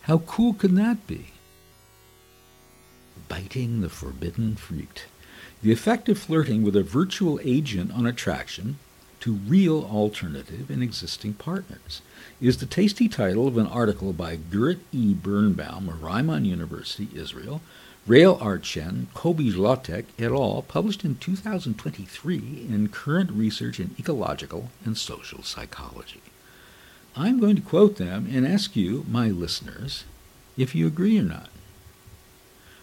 How 0.02 0.18
cool 0.18 0.54
can 0.54 0.74
that 0.74 1.06
be? 1.06 1.26
Biting 3.28 3.80
the 3.80 3.88
forbidden 3.88 4.56
fruit. 4.56 5.04
The 5.60 5.72
effect 5.72 6.08
of 6.08 6.18
flirting 6.18 6.62
with 6.62 6.76
a 6.76 6.84
virtual 6.84 7.40
agent 7.42 7.92
on 7.92 8.06
attraction 8.06 8.78
to 9.18 9.32
real 9.32 9.82
alternative 9.82 10.70
and 10.70 10.84
existing 10.84 11.34
partners 11.34 12.00
is 12.40 12.58
the 12.58 12.66
tasty 12.66 13.08
title 13.08 13.48
of 13.48 13.58
an 13.58 13.66
article 13.66 14.12
by 14.12 14.36
Gurit 14.36 14.78
E. 14.92 15.14
Birnbaum 15.14 15.88
of 15.88 15.96
Reichman 15.96 16.44
University, 16.44 17.08
Israel, 17.12 17.60
Rael 18.06 18.38
Artgen, 18.38 19.06
Kobi 19.16 19.52
Zlotek 19.52 20.04
et 20.16 20.30
al., 20.30 20.62
published 20.62 21.04
in 21.04 21.16
2023 21.16 22.66
in 22.70 22.88
Current 22.88 23.32
Research 23.32 23.80
in 23.80 23.96
Ecological 23.98 24.70
and 24.84 24.96
Social 24.96 25.42
Psychology. 25.42 26.22
I'm 27.16 27.40
going 27.40 27.56
to 27.56 27.62
quote 27.62 27.96
them 27.96 28.30
and 28.32 28.46
ask 28.46 28.76
you, 28.76 29.04
my 29.08 29.28
listeners, 29.30 30.04
if 30.56 30.76
you 30.76 30.86
agree 30.86 31.18
or 31.18 31.24
not. 31.24 31.50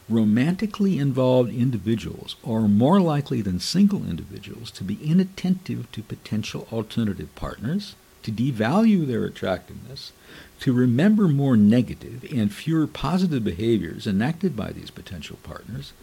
Romantically 0.08 1.00
involved 1.00 1.52
individuals 1.52 2.36
are 2.46 2.68
more 2.68 3.02
likely 3.02 3.42
than 3.42 3.60
single 3.60 4.06
individuals 4.08 4.70
to 4.72 4.84
be 4.84 5.00
inattentive 5.04 5.92
to 5.94 6.04
potential 6.04 6.68
alternative 6.72 7.34
partners, 7.34 7.96
to 8.22 8.32
devalue 8.32 9.08
their 9.08 9.26
attractiveness, 9.26 10.12
to 10.60 10.74
remember 10.74 11.28
more 11.28 11.58
negative 11.58 12.24
and 12.32 12.54
fewer 12.54 12.86
positive 12.86 13.44
behaviors 13.44 14.06
enacted 14.06 14.56
by 14.56 14.72
these 14.72 14.92
potential 14.92 15.40
partners, 15.42 15.94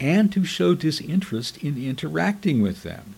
and 0.00 0.32
to 0.32 0.44
show 0.44 0.74
disinterest 0.74 1.58
in 1.58 1.76
interacting 1.76 2.62
with 2.62 2.82
them. 2.82 3.14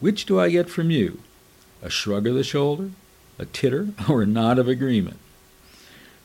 Which 0.00 0.26
do 0.26 0.38
I 0.38 0.50
get 0.50 0.68
from 0.68 0.90
you? 0.90 1.20
A 1.82 1.88
shrug 1.88 2.26
of 2.26 2.34
the 2.34 2.44
shoulder, 2.44 2.90
a 3.38 3.46
titter, 3.46 3.88
or 4.08 4.22
a 4.22 4.26
nod 4.26 4.58
of 4.58 4.68
agreement. 4.68 5.18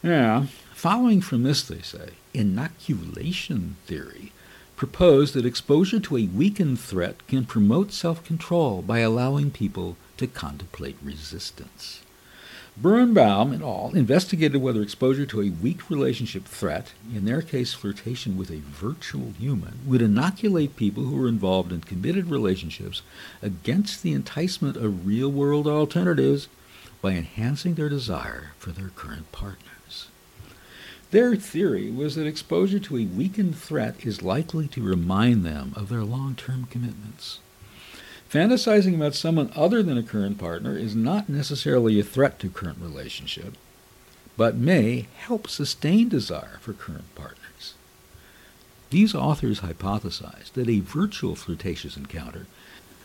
Yeah, 0.04 0.48
following 0.74 1.22
from 1.22 1.44
this, 1.44 1.64
they 1.64 1.82
say, 1.82 2.10
inoculation 2.34 3.76
theory 3.86 4.32
proposed 4.76 5.36
that 5.36 5.46
exposure 5.46 6.00
to 6.00 6.18
a 6.18 6.26
weakened 6.26 6.80
threat 6.80 7.28
can 7.28 7.46
promote 7.46 7.92
self-control 7.92 8.82
by 8.82 9.00
allowing 9.00 9.52
people 9.52 9.96
to 10.18 10.26
contemplate 10.26 10.98
resistance. 11.04 12.02
Birnbaum 12.78 13.54
et 13.54 13.62
al. 13.62 13.92
investigated 13.94 14.62
whether 14.62 14.82
exposure 14.82 15.26
to 15.26 15.42
a 15.42 15.50
weak 15.50 15.90
relationship 15.90 16.46
threat, 16.46 16.94
in 17.14 17.26
their 17.26 17.42
case 17.42 17.74
flirtation 17.74 18.38
with 18.38 18.50
a 18.50 18.62
virtual 18.62 19.34
human, 19.38 19.80
would 19.86 20.02
inoculate 20.02 20.76
people 20.78 21.04
who 21.04 21.18
were 21.18 21.28
involved 21.28 21.72
in 21.72 21.82
committed 21.82 22.32
relationships 22.32 23.02
against 23.42 24.02
the 24.02 24.14
enticement 24.14 24.78
of 24.78 25.06
real 25.06 25.30
world 25.30 25.68
alternatives 25.68 26.48
by 27.02 27.12
enhancing 27.12 27.76
their 27.76 27.90
desire 27.90 28.54
for 28.58 28.72
their 28.72 28.90
current 28.90 29.32
partners. 29.32 29.71
Their 31.12 31.36
theory 31.36 31.92
was 31.92 32.16
that 32.16 32.26
exposure 32.26 32.80
to 32.80 32.98
a 32.98 33.06
weakened 33.06 33.58
threat 33.58 34.06
is 34.06 34.22
likely 34.22 34.70
to 34.70 34.82
remind 34.82 35.44
them 35.44 35.74
of 35.76 35.90
their 35.90 36.04
long 36.04 36.36
term 36.36 36.68
commitments. 36.72 37.40
Fantasizing 38.32 38.96
about 38.96 39.14
someone 39.14 39.52
other 39.54 39.84
than 39.84 39.98
a 39.98 40.04
current 40.04 40.38
partner 40.38 40.78
is 40.78 40.96
not 40.96 41.28
necessarily 41.28 42.00
a 42.00 42.04
threat 42.04 42.40
to 42.40 42.50
current 42.50 42.78
relationship, 42.80 43.56
but 44.38 44.56
may 44.56 45.08
help 45.18 45.50
sustain 45.50 46.08
desire 46.08 46.60
for 46.62 46.72
current 46.72 47.14
partners. 47.14 47.74
These 48.90 49.14
authors 49.14 49.60
hypothesized 49.60 50.54
that 50.54 50.70
a 50.70 50.80
virtual 50.80 51.36
flirtatious 51.36 51.98
encounter 51.98 52.48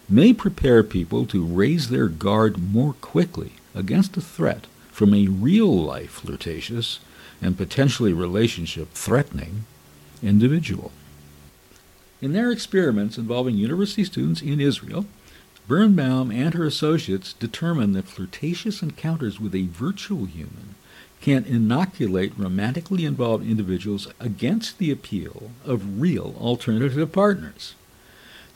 may 0.09 0.33
prepare 0.33 0.85
people 0.85 1.27
to 1.27 1.45
raise 1.45 1.89
their 1.91 2.07
guard 2.07 2.57
more 2.73 2.93
quickly 2.93 3.55
against 3.75 4.17
a 4.17 4.21
threat 4.21 4.69
from 4.93 5.13
a 5.13 5.27
real 5.27 5.77
life 5.77 6.11
flirtatious 6.11 7.01
and 7.41 7.57
potentially 7.57 8.13
relationship 8.13 8.93
threatening 8.93 9.65
individual. 10.23 10.93
In 12.23 12.33
their 12.33 12.51
experiments 12.51 13.19
involving 13.19 13.57
university 13.57 14.05
students 14.05 14.41
in 14.41 14.61
Israel, 14.61 15.07
Birnbaum 15.69 16.31
and 16.31 16.55
her 16.55 16.65
associates 16.65 17.33
determined 17.33 17.95
that 17.97 18.07
flirtatious 18.07 18.83
encounters 18.83 19.41
with 19.41 19.55
a 19.55 19.67
virtual 19.67 20.25
human 20.25 20.77
can 21.21 21.45
inoculate 21.45 22.33
romantically 22.39 23.05
involved 23.05 23.45
individuals 23.45 24.07
against 24.21 24.79
the 24.79 24.91
appeal 24.93 25.51
of 25.65 26.01
real 26.01 26.37
alternative 26.39 27.11
partners. 27.11 27.75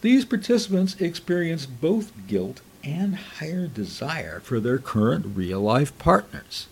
These 0.03 0.25
participants 0.25 1.01
experienced 1.01 1.81
both 1.81 2.13
guilt 2.27 2.61
and 2.85 3.17
higher 3.17 3.67
desire 3.67 4.41
for 4.41 4.61
their 4.61 4.79
current 4.79 5.37
real 5.37 5.61
life 5.61 5.97
partners. 5.99 6.69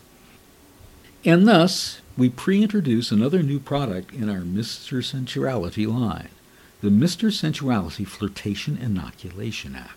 And 1.25 1.49
thus, 1.49 2.01
we 2.17 2.29
pre 2.29 2.63
introduce 2.63 3.11
another 3.11 3.43
new 3.43 3.59
product 3.59 4.13
in 4.13 4.29
our 4.29 4.41
Mr. 4.41 5.03
Sensuality 5.03 5.87
line 5.87 6.29
the 6.81 6.89
Mr. 6.89 7.33
Sensuality 7.33 8.07
Flirtation 8.07 8.79
Inoculation 8.79 9.75
app. 9.75 9.97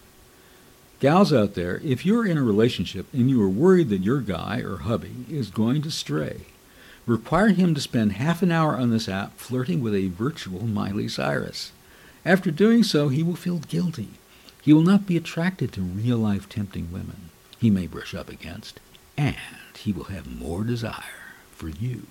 Gals 0.99 1.31
out 1.31 1.53
there, 1.53 1.79
if 1.83 2.07
you're 2.07 2.25
in 2.25 2.39
a 2.39 2.43
relationship 2.43 3.05
and 3.13 3.29
you 3.29 3.39
are 3.43 3.49
worried 3.49 3.89
that 3.89 4.01
your 4.01 4.19
guy 4.19 4.61
or 4.61 4.77
hubby 4.77 5.25
is 5.29 5.51
going 5.51 5.83
to 5.83 5.91
stray, 5.91 6.47
require 7.05 7.49
him 7.49 7.75
to 7.75 7.81
spend 7.81 8.13
half 8.13 8.41
an 8.41 8.51
hour 8.51 8.75
on 8.75 8.89
this 8.89 9.07
app 9.07 9.37
flirting 9.37 9.79
with 9.79 9.93
a 9.93 10.07
virtual 10.07 10.65
Miley 10.65 11.07
Cyrus. 11.07 11.71
After 12.25 12.49
doing 12.49 12.83
so, 12.83 13.09
he 13.09 13.21
will 13.21 13.35
feel 13.35 13.59
guilty. 13.59 14.09
He 14.61 14.73
will 14.73 14.83
not 14.83 15.05
be 15.05 15.17
attracted 15.17 15.71
to 15.73 15.81
real 15.81 16.17
life 16.17 16.49
tempting 16.49 16.91
women 16.91 17.29
he 17.59 17.69
may 17.69 17.85
brush 17.85 18.15
up 18.15 18.27
against, 18.27 18.79
and 19.15 19.35
he 19.81 19.91
will 19.91 20.05
have 20.05 20.39
more 20.39 20.63
desire 20.63 21.33
for 21.51 21.69
you. 21.69 22.07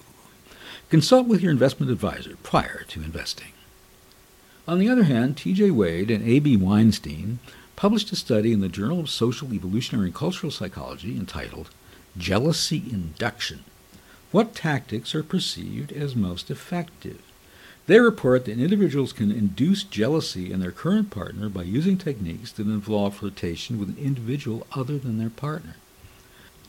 Consult 0.88 1.26
with 1.26 1.40
your 1.40 1.52
investment 1.52 1.90
advisor 1.90 2.36
prior 2.42 2.84
to 2.88 3.02
investing. 3.02 3.52
On 4.66 4.78
the 4.78 4.88
other 4.88 5.04
hand, 5.04 5.36
T.J. 5.36 5.70
Wade 5.70 6.10
and 6.10 6.26
A.B. 6.26 6.56
Weinstein 6.56 7.38
published 7.76 8.12
a 8.12 8.16
study 8.16 8.52
in 8.52 8.60
the 8.60 8.68
Journal 8.68 9.00
of 9.00 9.08
Social, 9.08 9.52
Evolutionary, 9.54 10.08
and 10.08 10.14
Cultural 10.14 10.50
Psychology 10.50 11.16
entitled 11.16 11.70
Jealousy 12.16 12.82
Induction 12.90 13.64
What 14.32 14.54
Tactics 14.54 15.14
Are 15.14 15.22
Perceived 15.22 15.92
as 15.92 16.14
Most 16.14 16.50
Effective? 16.50 17.22
They 17.86 17.98
report 17.98 18.44
that 18.44 18.60
individuals 18.60 19.12
can 19.12 19.32
induce 19.32 19.82
jealousy 19.82 20.52
in 20.52 20.60
their 20.60 20.70
current 20.70 21.10
partner 21.10 21.48
by 21.48 21.62
using 21.62 21.96
techniques 21.96 22.52
that 22.52 22.66
involve 22.66 23.16
flirtation 23.16 23.80
with 23.80 23.88
an 23.88 23.96
individual 23.98 24.66
other 24.72 24.98
than 24.98 25.18
their 25.18 25.30
partner. 25.30 25.76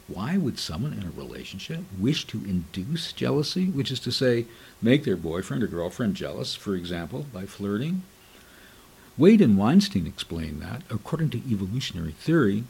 Why 0.07 0.37
would 0.37 0.59
someone 0.59 0.93
in 0.93 1.03
a 1.03 1.11
relationship 1.11 1.81
wish 1.97 2.25
to 2.27 2.43
induce 2.43 3.13
jealousy, 3.13 3.67
which 3.67 3.91
is 3.91 3.99
to 4.01 4.11
say, 4.11 4.45
make 4.81 5.03
their 5.03 5.15
boyfriend 5.15 5.63
or 5.63 5.67
girlfriend 5.67 6.15
jealous, 6.15 6.55
for 6.55 6.75
example, 6.75 7.25
by 7.31 7.45
flirting? 7.45 8.03
Wade 9.17 9.41
and 9.41 9.57
Weinstein 9.57 10.07
explain 10.07 10.59
that, 10.59 10.81
according 10.89 11.29
to 11.31 11.37
evolutionary 11.37 12.13
theory, 12.13 12.63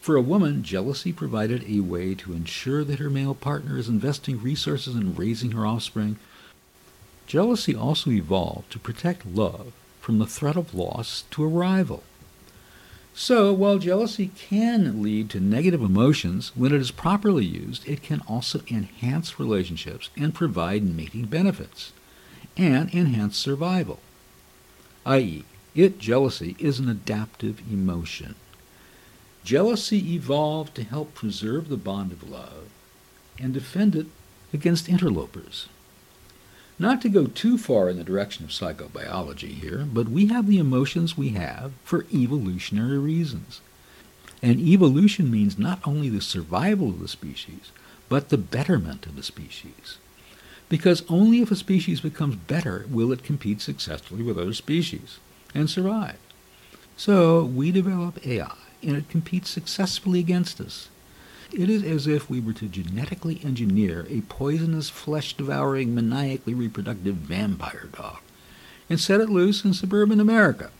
for 0.00 0.16
a 0.16 0.20
woman, 0.20 0.62
jealousy 0.62 1.12
provided 1.12 1.64
a 1.66 1.80
way 1.80 2.14
to 2.14 2.34
ensure 2.34 2.84
that 2.84 2.98
her 2.98 3.08
male 3.08 3.34
partner 3.34 3.78
is 3.78 3.88
investing 3.88 4.38
resources 4.38 4.94
in 4.94 5.14
raising 5.14 5.52
her 5.52 5.66
offspring. 5.66 6.18
Jealousy 7.26 7.74
also 7.74 8.10
evolved 8.10 8.70
to 8.70 8.78
protect 8.78 9.24
love 9.24 9.72
from 10.02 10.18
the 10.18 10.26
threat 10.26 10.56
of 10.56 10.74
loss 10.74 11.24
to 11.30 11.42
a 11.42 11.48
rival. 11.48 12.02
So, 13.16 13.52
while 13.52 13.78
jealousy 13.78 14.32
can 14.36 15.00
lead 15.00 15.30
to 15.30 15.40
negative 15.40 15.80
emotions, 15.80 16.50
when 16.56 16.74
it 16.74 16.80
is 16.80 16.90
properly 16.90 17.44
used, 17.44 17.88
it 17.88 18.02
can 18.02 18.20
also 18.26 18.62
enhance 18.68 19.38
relationships 19.38 20.10
and 20.16 20.34
provide 20.34 20.82
mating 20.82 21.26
benefits 21.26 21.92
and 22.56 22.92
enhance 22.92 23.36
survival. 23.36 24.00
I.e., 25.06 25.44
it, 25.76 26.00
jealousy, 26.00 26.56
is 26.58 26.80
an 26.80 26.88
adaptive 26.88 27.62
emotion. 27.70 28.34
Jealousy 29.44 30.14
evolved 30.14 30.74
to 30.74 30.82
help 30.82 31.14
preserve 31.14 31.68
the 31.68 31.76
bond 31.76 32.10
of 32.10 32.28
love 32.28 32.68
and 33.38 33.54
defend 33.54 33.94
it 33.94 34.06
against 34.52 34.88
interlopers. 34.88 35.68
Not 36.78 37.00
to 37.02 37.08
go 37.08 37.26
too 37.26 37.56
far 37.56 37.88
in 37.88 37.98
the 37.98 38.04
direction 38.04 38.44
of 38.44 38.50
psychobiology 38.50 39.54
here, 39.60 39.86
but 39.90 40.08
we 40.08 40.26
have 40.26 40.48
the 40.48 40.58
emotions 40.58 41.16
we 41.16 41.30
have 41.30 41.72
for 41.84 42.06
evolutionary 42.12 42.98
reasons. 42.98 43.60
And 44.42 44.58
evolution 44.58 45.30
means 45.30 45.58
not 45.58 45.80
only 45.84 46.08
the 46.08 46.20
survival 46.20 46.88
of 46.88 47.00
the 47.00 47.08
species, 47.08 47.70
but 48.08 48.28
the 48.28 48.38
betterment 48.38 49.06
of 49.06 49.16
the 49.16 49.22
species. 49.22 49.98
Because 50.68 51.04
only 51.08 51.40
if 51.40 51.50
a 51.50 51.56
species 51.56 52.00
becomes 52.00 52.36
better 52.36 52.86
will 52.90 53.12
it 53.12 53.22
compete 53.22 53.60
successfully 53.60 54.22
with 54.22 54.38
other 54.38 54.52
species 54.52 55.18
and 55.54 55.70
survive. 55.70 56.18
So 56.96 57.44
we 57.44 57.70
develop 57.70 58.26
AI, 58.26 58.56
and 58.82 58.96
it 58.96 59.08
competes 59.08 59.50
successfully 59.50 60.18
against 60.18 60.60
us. 60.60 60.88
It 61.56 61.70
is 61.70 61.84
as 61.84 62.08
if 62.08 62.28
we 62.28 62.40
were 62.40 62.52
to 62.54 62.66
genetically 62.66 63.40
engineer 63.44 64.08
a 64.10 64.22
poisonous, 64.22 64.90
flesh 64.90 65.36
devouring, 65.36 65.94
maniacally 65.94 66.52
reproductive 66.52 67.14
vampire 67.14 67.88
dog 67.92 68.18
and 68.90 68.98
set 68.98 69.20
it 69.20 69.28
loose 69.28 69.64
in 69.64 69.72
suburban 69.72 70.18
America. 70.18 70.72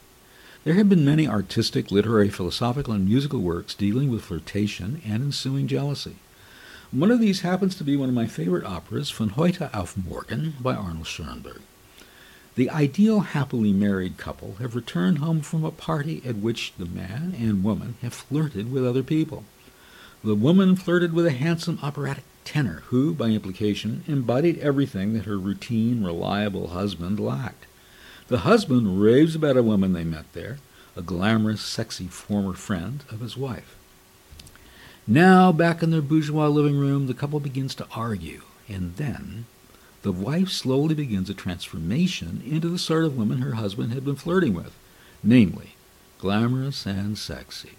There 0.64 0.74
have 0.74 0.88
been 0.88 1.04
many 1.04 1.28
artistic, 1.28 1.92
literary, 1.92 2.28
philosophical, 2.28 2.92
and 2.92 3.06
musical 3.06 3.38
works 3.38 3.72
dealing 3.72 4.10
with 4.10 4.24
flirtation 4.24 5.00
and 5.06 5.22
ensuing 5.22 5.68
jealousy. 5.68 6.16
One 6.90 7.12
of 7.12 7.20
these 7.20 7.42
happens 7.42 7.76
to 7.76 7.84
be 7.84 7.96
one 7.96 8.08
of 8.08 8.14
my 8.16 8.26
favorite 8.26 8.64
operas, 8.64 9.12
Von 9.12 9.30
heute 9.30 9.70
auf 9.72 9.96
morgen, 9.96 10.54
by 10.60 10.74
Arnold 10.74 11.06
Schoenberg. 11.06 11.60
The 12.56 12.68
ideal 12.68 13.20
happily 13.20 13.72
married 13.72 14.16
couple 14.16 14.56
have 14.56 14.74
returned 14.74 15.18
home 15.18 15.40
from 15.40 15.64
a 15.64 15.70
party 15.70 16.20
at 16.26 16.36
which 16.36 16.72
the 16.78 16.86
man 16.86 17.32
and 17.38 17.62
woman 17.62 17.94
have 18.02 18.12
flirted 18.12 18.72
with 18.72 18.84
other 18.84 19.04
people. 19.04 19.44
The 20.24 20.34
woman 20.34 20.74
flirted 20.74 21.12
with 21.12 21.26
a 21.26 21.32
handsome 21.32 21.78
operatic 21.82 22.24
tenor 22.46 22.82
who, 22.86 23.12
by 23.12 23.28
implication, 23.28 24.04
embodied 24.06 24.56
everything 24.56 25.12
that 25.12 25.26
her 25.26 25.36
routine, 25.36 26.02
reliable 26.02 26.68
husband 26.68 27.20
lacked. 27.20 27.66
The 28.28 28.38
husband 28.38 29.02
raves 29.02 29.34
about 29.34 29.58
a 29.58 29.62
woman 29.62 29.92
they 29.92 30.02
met 30.02 30.32
there, 30.32 30.60
a 30.96 31.02
glamorous, 31.02 31.60
sexy 31.60 32.06
former 32.06 32.54
friend 32.54 33.04
of 33.10 33.20
his 33.20 33.36
wife. 33.36 33.76
Now, 35.06 35.52
back 35.52 35.82
in 35.82 35.90
their 35.90 36.00
bourgeois 36.00 36.48
living 36.48 36.78
room, 36.78 37.06
the 37.06 37.12
couple 37.12 37.38
begins 37.38 37.74
to 37.74 37.86
argue, 37.94 38.44
and 38.66 38.96
then 38.96 39.44
the 40.00 40.12
wife 40.12 40.48
slowly 40.48 40.94
begins 40.94 41.28
a 41.28 41.34
transformation 41.34 42.42
into 42.46 42.70
the 42.70 42.78
sort 42.78 43.04
of 43.04 43.18
woman 43.18 43.42
her 43.42 43.56
husband 43.56 43.92
had 43.92 44.06
been 44.06 44.16
flirting 44.16 44.54
with, 44.54 44.74
namely, 45.22 45.74
glamorous 46.18 46.86
and 46.86 47.18
sexy. 47.18 47.72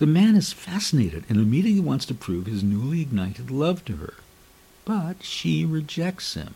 The 0.00 0.06
man 0.06 0.34
is 0.34 0.54
fascinated 0.54 1.24
and 1.28 1.38
immediately 1.38 1.78
wants 1.78 2.06
to 2.06 2.14
prove 2.14 2.46
his 2.46 2.62
newly 2.62 3.02
ignited 3.02 3.50
love 3.50 3.84
to 3.84 3.96
her. 3.96 4.14
But 4.86 5.22
she 5.22 5.66
rejects 5.66 6.32
him. 6.32 6.54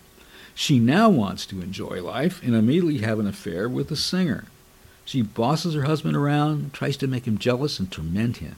She 0.55 0.79
now 0.79 1.11
wants 1.11 1.45
to 1.47 1.61
enjoy 1.61 2.03
life 2.03 2.43
and 2.43 2.55
immediately 2.55 3.01
have 3.01 3.19
an 3.19 3.27
affair 3.27 3.69
with 3.69 3.89
the 3.89 3.97
singer. 3.97 4.47
She 5.05 5.21
bosses 5.21 5.75
her 5.75 5.83
husband 5.83 6.17
around, 6.17 6.73
tries 6.73 6.97
to 6.97 7.07
make 7.07 7.27
him 7.27 7.37
jealous 7.37 7.79
and 7.79 7.93
torment 7.93 8.39
him. 8.39 8.57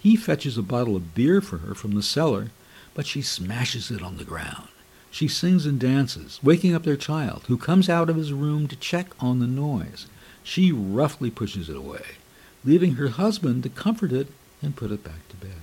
He 0.00 0.16
fetches 0.16 0.58
a 0.58 0.62
bottle 0.62 0.96
of 0.96 1.14
beer 1.14 1.40
for 1.40 1.58
her 1.58 1.76
from 1.76 1.94
the 1.94 2.02
cellar, 2.02 2.50
but 2.94 3.06
she 3.06 3.22
smashes 3.22 3.92
it 3.92 4.02
on 4.02 4.16
the 4.16 4.24
ground. 4.24 4.66
She 5.12 5.28
sings 5.28 5.66
and 5.66 5.78
dances, 5.78 6.40
waking 6.42 6.74
up 6.74 6.82
their 6.82 6.96
child, 6.96 7.44
who 7.46 7.56
comes 7.56 7.88
out 7.88 8.10
of 8.10 8.16
his 8.16 8.32
room 8.32 8.66
to 8.66 8.74
check 8.74 9.12
on 9.20 9.38
the 9.38 9.46
noise. 9.46 10.06
She 10.42 10.72
roughly 10.72 11.30
pushes 11.30 11.68
it 11.68 11.76
away 11.76 12.16
leaving 12.64 12.94
her 12.94 13.08
husband 13.08 13.62
to 13.62 13.68
comfort 13.68 14.12
it 14.12 14.28
and 14.62 14.76
put 14.76 14.90
it 14.90 15.04
back 15.04 15.28
to 15.28 15.36
bed. 15.36 15.60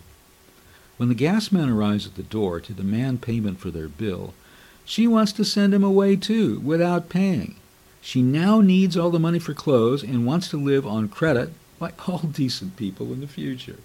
When 0.97 1.09
the 1.09 1.15
gas 1.15 1.51
man 1.51 1.69
arrives 1.69 2.07
at 2.07 2.15
the 2.15 2.23
door 2.23 2.59
to 2.59 2.73
demand 2.73 3.21
payment 3.21 3.59
for 3.59 3.69
their 3.69 3.87
bill, 3.87 4.33
she 4.83 5.07
wants 5.07 5.31
to 5.33 5.45
send 5.45 5.73
him 5.73 5.83
away 5.83 6.15
too, 6.15 6.59
without 6.59 7.09
paying. 7.09 7.55
She 8.01 8.21
now 8.21 8.61
needs 8.61 8.95
all 8.95 9.11
the 9.11 9.19
money 9.19 9.37
for 9.37 9.53
clothes 9.53 10.01
and 10.01 10.25
wants 10.25 10.47
to 10.49 10.57
live 10.57 10.87
on 10.87 11.09
credit 11.09 11.51
like 11.79 12.07
all 12.07 12.19
decent 12.31 12.77
people 12.77 13.13
in 13.13 13.21
the 13.21 13.27
future. 13.27 13.77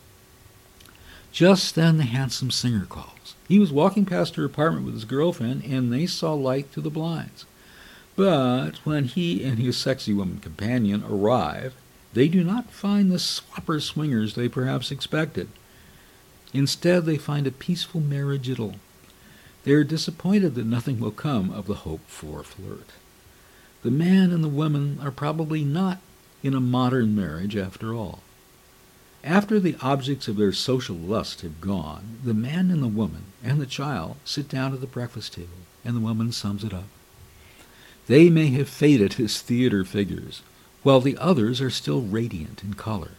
Just 1.33 1.75
then 1.75 1.97
the 1.97 2.05
handsome 2.05 2.51
singer 2.51 2.87
calls. 2.89 3.35
He 3.49 3.59
was 3.59 3.73
walking 3.73 4.05
past 4.05 4.37
her 4.37 4.45
apartment 4.45 4.85
with 4.85 4.95
his 4.95 5.05
girlfriend, 5.05 5.65
and 5.65 5.93
they 5.93 6.07
saw 6.07 6.35
light 6.35 6.71
through 6.71 6.85
the 6.85 6.91
blinds. 6.91 7.47
But 8.17 8.77
when 8.85 9.05
he 9.05 9.43
and 9.43 9.59
his 9.59 9.77
sexy 9.77 10.13
woman 10.13 10.39
companion 10.39 11.03
arrive, 11.09 11.75
they 12.15 12.29
do 12.29 12.45
not 12.45 12.71
find 12.71 13.11
the 13.11 13.19
swapper 13.19 13.81
swingers 13.81 14.35
they 14.35 14.49
perhaps 14.49 14.91
expected. 14.91 15.49
Instead, 16.53 17.05
they 17.05 17.17
find 17.17 17.47
a 17.47 17.51
peaceful 17.51 18.01
marriage 18.01 18.51
idyll. 18.51 18.75
They 19.65 19.73
are 19.73 19.85
disappointed 19.85 20.55
that 20.55 20.67
nothing 20.67 21.01
will 21.01 21.13
come 21.13 21.51
of 21.51 21.67
the 21.67 21.75
hoped 21.87 22.11
for 22.11 22.43
flirt. 22.43 22.91
The 23.83 23.91
man 23.91 24.31
and 24.31 24.45
the 24.45 24.49
woman 24.49 24.99
are 25.03 25.11
probably 25.11 25.65
not 25.65 25.99
in 26.43 26.55
a 26.55 26.61
modern 26.61 27.15
marriage 27.17 27.57
after 27.57 27.95
all. 27.95 28.21
After 29.25 29.61
the 29.61 29.77
objects 29.81 30.27
of 30.27 30.37
their 30.37 30.53
social 30.53 30.97
lust 30.97 31.43
have 31.43 31.61
gone, 31.61 32.19
the 32.25 32.35
man 32.35 32.71
and 32.71 32.83
the 32.83 32.89
woman 32.89 33.25
and 33.43 33.61
the 33.61 33.67
child 33.67 34.17
sit 34.25 34.49
down 34.49 34.75
at 34.75 34.81
the 34.81 34.87
breakfast 34.87 35.35
table, 35.35 35.49
and 35.85 35.97
the 35.97 36.01
woman 36.01 36.33
sums 36.33 36.65
it 36.65 36.75
up. 36.75 36.89
They 38.09 38.29
may 38.29 38.49
have 38.49 38.69
faded 38.69 39.21
as 39.21 39.41
theater 39.41 39.85
figures, 39.85 40.43
while 40.83 41.01
the 41.01 41.17
others 41.19 41.61
are 41.61 41.71
still 41.71 42.01
radiant 42.01 42.63
in 42.63 42.75
color. 42.75 43.13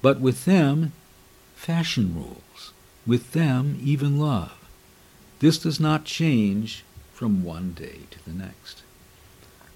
But 0.00 0.20
with 0.20 0.44
them, 0.44 0.92
fashion 1.54 2.14
rules. 2.14 2.72
With 3.06 3.32
them, 3.32 3.78
even 3.82 4.18
love. 4.18 4.52
This 5.40 5.58
does 5.58 5.80
not 5.80 6.04
change 6.04 6.84
from 7.12 7.44
one 7.44 7.72
day 7.72 8.00
to 8.10 8.24
the 8.24 8.32
next. 8.32 8.82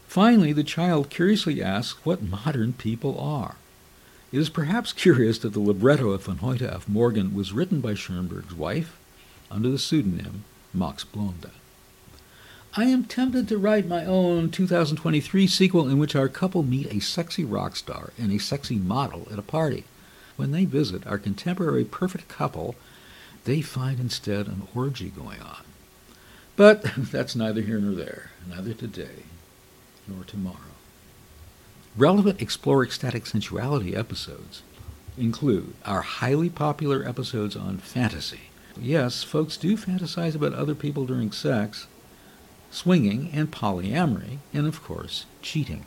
Finally, 0.06 0.52
the 0.52 0.64
child 0.64 1.10
curiously 1.10 1.62
asks 1.62 2.04
what 2.04 2.22
modern 2.22 2.72
people 2.72 3.18
are. 3.18 3.56
It 4.32 4.38
is 4.38 4.48
perhaps 4.48 4.92
curious 5.04 5.38
that 5.38 5.52
the 5.52 5.60
libretto 5.60 6.10
of 6.10 6.24
Von 6.24 6.38
heute 6.38 6.72
auf 6.74 6.88
morgen 6.88 7.34
was 7.34 7.52
written 7.52 7.80
by 7.80 7.94
Schoenberg's 7.94 8.54
wife 8.54 8.98
under 9.50 9.68
the 9.68 9.78
pseudonym 9.78 10.44
Max 10.72 11.04
Blonda. 11.04 11.50
I 12.78 12.84
am 12.84 13.04
tempted 13.04 13.48
to 13.48 13.56
write 13.56 13.88
my 13.88 14.04
own 14.04 14.50
2023 14.50 15.46
sequel 15.46 15.88
in 15.88 15.96
which 15.98 16.14
our 16.14 16.28
couple 16.28 16.62
meet 16.62 16.92
a 16.92 17.00
sexy 17.00 17.42
rock 17.42 17.74
star 17.74 18.12
and 18.18 18.30
a 18.30 18.38
sexy 18.38 18.76
model 18.76 19.26
at 19.32 19.38
a 19.38 19.42
party. 19.42 19.84
When 20.36 20.52
they 20.52 20.66
visit 20.66 21.06
our 21.06 21.16
contemporary 21.16 21.86
perfect 21.86 22.28
couple, 22.28 22.74
they 23.44 23.62
find 23.62 23.98
instead 23.98 24.46
an 24.46 24.68
orgy 24.74 25.08
going 25.08 25.40
on. 25.40 25.64
But 26.54 26.82
that's 26.98 27.34
neither 27.34 27.62
here 27.62 27.78
nor 27.78 27.94
there, 27.94 28.32
neither 28.46 28.74
today 28.74 29.24
nor 30.06 30.24
tomorrow. 30.24 30.76
Relevant 31.96 32.42
Explore 32.42 32.84
Ecstatic 32.84 33.24
Sensuality 33.24 33.96
episodes 33.96 34.60
include 35.16 35.72
our 35.86 36.02
highly 36.02 36.50
popular 36.50 37.08
episodes 37.08 37.56
on 37.56 37.78
fantasy. 37.78 38.50
Yes, 38.78 39.22
folks 39.22 39.56
do 39.56 39.78
fantasize 39.78 40.34
about 40.34 40.52
other 40.52 40.74
people 40.74 41.06
during 41.06 41.32
sex, 41.32 41.86
swinging, 42.76 43.30
and 43.32 43.50
polyamory, 43.50 44.38
and 44.52 44.66
of 44.66 44.82
course, 44.82 45.24
cheating. 45.40 45.84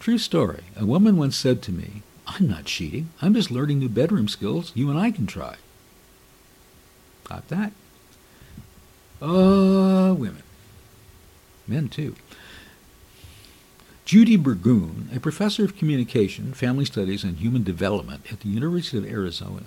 True 0.00 0.18
story. 0.18 0.62
A 0.76 0.86
woman 0.86 1.16
once 1.16 1.36
said 1.36 1.62
to 1.62 1.72
me, 1.72 2.02
I'm 2.26 2.48
not 2.48 2.64
cheating. 2.64 3.10
I'm 3.20 3.34
just 3.34 3.50
learning 3.50 3.78
new 3.78 3.88
bedroom 3.88 4.26
skills 4.26 4.72
you 4.74 4.88
and 4.90 4.98
I 4.98 5.10
can 5.10 5.26
try. 5.26 5.56
Got 7.24 7.48
that? 7.48 7.72
Uh, 9.20 10.14
women. 10.14 10.42
Men, 11.68 11.88
too. 11.88 12.16
Judy 14.04 14.36
Burgoon, 14.36 15.08
a 15.14 15.20
professor 15.20 15.64
of 15.64 15.76
communication, 15.76 16.52
family 16.52 16.84
studies, 16.84 17.22
and 17.22 17.36
human 17.36 17.62
development 17.62 18.32
at 18.32 18.40
the 18.40 18.48
University 18.48 18.98
of 18.98 19.04
Arizona, 19.04 19.62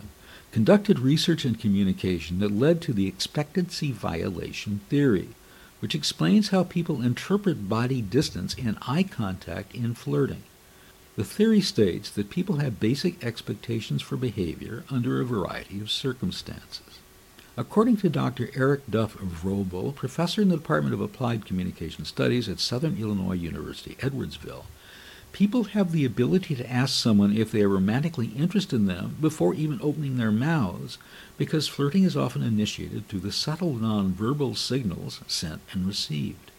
conducted 0.56 1.00
research 1.00 1.44
and 1.44 1.60
communication 1.60 2.40
that 2.40 2.50
led 2.50 2.82
to 2.82 2.94
the 2.94 3.08
expectancy 3.08 3.92
violation 3.92 4.80
theory, 4.88 5.28
which 5.82 5.94
explains 5.94 6.48
how 6.48 6.64
people 6.64 7.02
interpret 7.02 7.68
body 7.68 8.02
distance 8.02 8.56
and 8.58 8.78
eye 8.88 9.04
contact 9.04 9.76
in 9.76 9.94
flirting. 9.94 10.44
The 11.18 11.26
theory 11.26 11.60
states 11.60 12.10
that 12.12 12.30
people 12.30 12.60
have 12.60 12.80
basic 12.80 13.22
expectations 13.22 14.02
for 14.02 14.16
behavior 14.16 14.86
under 14.90 15.20
a 15.20 15.26
variety 15.26 15.82
of 15.82 15.92
circumstances. 15.92 17.00
According 17.58 17.98
to 17.98 18.08
Dr. 18.08 18.50
Eric 18.56 18.90
Duff 18.90 19.18
Vrobel, 19.18 19.94
professor 19.94 20.42
in 20.42 20.48
the 20.48 20.56
Department 20.56 20.94
of 20.94 21.02
Applied 21.02 21.46
Communication 21.46 22.06
Studies 22.06 22.48
at 22.48 22.62
Southern 22.62 22.96
Illinois 22.98 23.34
University, 23.34 23.96
Edwardsville, 23.96 24.64
People 25.36 25.66
have 25.66 25.92
the 25.92 26.06
ability 26.06 26.56
to 26.56 26.72
ask 26.72 26.94
someone 26.94 27.36
if 27.36 27.52
they 27.52 27.62
are 27.62 27.68
romantically 27.68 28.28
interested 28.38 28.78
in 28.78 28.86
them 28.86 29.18
before 29.20 29.54
even 29.54 29.82
opening 29.84 30.16
their 30.16 30.32
mouths, 30.32 30.98
because 31.38 31.68
flirting 31.68 32.06
is 32.06 32.16
often 32.16 32.42
initiated 32.42 33.10
through 33.10 33.20
the 33.20 33.34
subtle 33.34 33.74
nonverbal 33.74 34.56
signals 34.56 35.20
sent 35.28 35.62
and 35.74 35.86
received. 35.86 36.52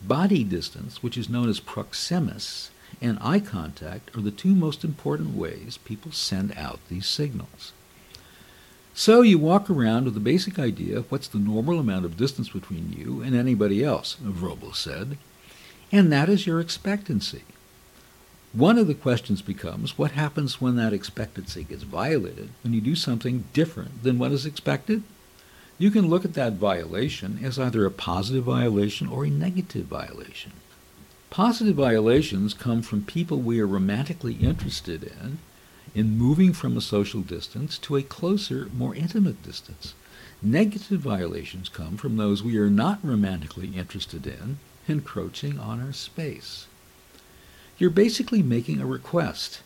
Body 0.00 0.44
distance, 0.44 1.02
which 1.02 1.18
is 1.18 1.28
known 1.28 1.48
as 1.48 1.58
proxemics, 1.58 2.68
and 3.02 3.18
eye 3.20 3.40
contact 3.40 4.16
are 4.16 4.20
the 4.20 4.30
two 4.30 4.54
most 4.54 4.84
important 4.84 5.34
ways 5.34 5.78
people 5.78 6.12
send 6.12 6.56
out 6.56 6.78
these 6.88 7.08
signals. 7.08 7.72
So 8.94 9.22
you 9.22 9.40
walk 9.40 9.68
around 9.68 10.04
with 10.04 10.14
the 10.14 10.20
basic 10.20 10.56
idea 10.56 10.98
of 10.98 11.10
what's 11.10 11.26
the 11.26 11.38
normal 11.40 11.80
amount 11.80 12.04
of 12.04 12.16
distance 12.16 12.50
between 12.50 12.94
you 12.96 13.22
and 13.22 13.34
anybody 13.34 13.82
else, 13.82 14.16
Vrobel 14.22 14.72
said, 14.72 15.18
and 15.90 16.12
that 16.12 16.28
is 16.28 16.46
your 16.46 16.60
expectancy. 16.60 17.42
One 18.54 18.78
of 18.78 18.86
the 18.86 18.94
questions 18.94 19.42
becomes 19.42 19.98
what 19.98 20.12
happens 20.12 20.60
when 20.60 20.76
that 20.76 20.92
expectancy 20.92 21.64
gets 21.64 21.82
violated, 21.82 22.50
when 22.62 22.72
you 22.72 22.80
do 22.80 22.94
something 22.94 23.42
different 23.52 24.04
than 24.04 24.16
what 24.16 24.30
is 24.30 24.46
expected? 24.46 25.02
You 25.76 25.90
can 25.90 26.06
look 26.06 26.24
at 26.24 26.34
that 26.34 26.52
violation 26.52 27.40
as 27.42 27.58
either 27.58 27.84
a 27.84 27.90
positive 27.90 28.44
violation 28.44 29.08
or 29.08 29.24
a 29.24 29.30
negative 29.30 29.86
violation. 29.86 30.52
Positive 31.30 31.74
violations 31.74 32.54
come 32.54 32.80
from 32.80 33.02
people 33.02 33.40
we 33.40 33.58
are 33.58 33.66
romantically 33.66 34.34
interested 34.34 35.02
in, 35.02 35.38
in 35.92 36.16
moving 36.16 36.52
from 36.52 36.76
a 36.76 36.80
social 36.80 37.22
distance 37.22 37.76
to 37.78 37.96
a 37.96 38.04
closer, 38.04 38.68
more 38.72 38.94
intimate 38.94 39.42
distance. 39.42 39.94
Negative 40.40 41.00
violations 41.00 41.68
come 41.68 41.96
from 41.96 42.18
those 42.18 42.44
we 42.44 42.56
are 42.58 42.70
not 42.70 43.00
romantically 43.02 43.72
interested 43.74 44.28
in, 44.28 44.58
encroaching 44.86 45.58
on 45.58 45.80
our 45.84 45.92
space. 45.92 46.68
You're 47.78 47.90
basically 47.90 48.42
making 48.42 48.80
a 48.80 48.86
request. 48.86 49.62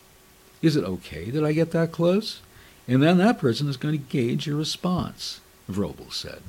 Is 0.61 0.75
it 0.75 0.83
okay 0.83 1.29
that 1.29 1.45
I 1.45 1.53
get 1.53 1.71
that 1.71 1.91
close? 1.91 2.41
And 2.87 3.03
then 3.03 3.17
that 3.17 3.37
person 3.37 3.69
is 3.69 3.77
going 3.77 3.97
to 3.97 4.03
gauge 4.03 4.47
your 4.47 4.57
response, 4.57 5.41
Vrobel 5.69 6.11
said. 6.11 6.41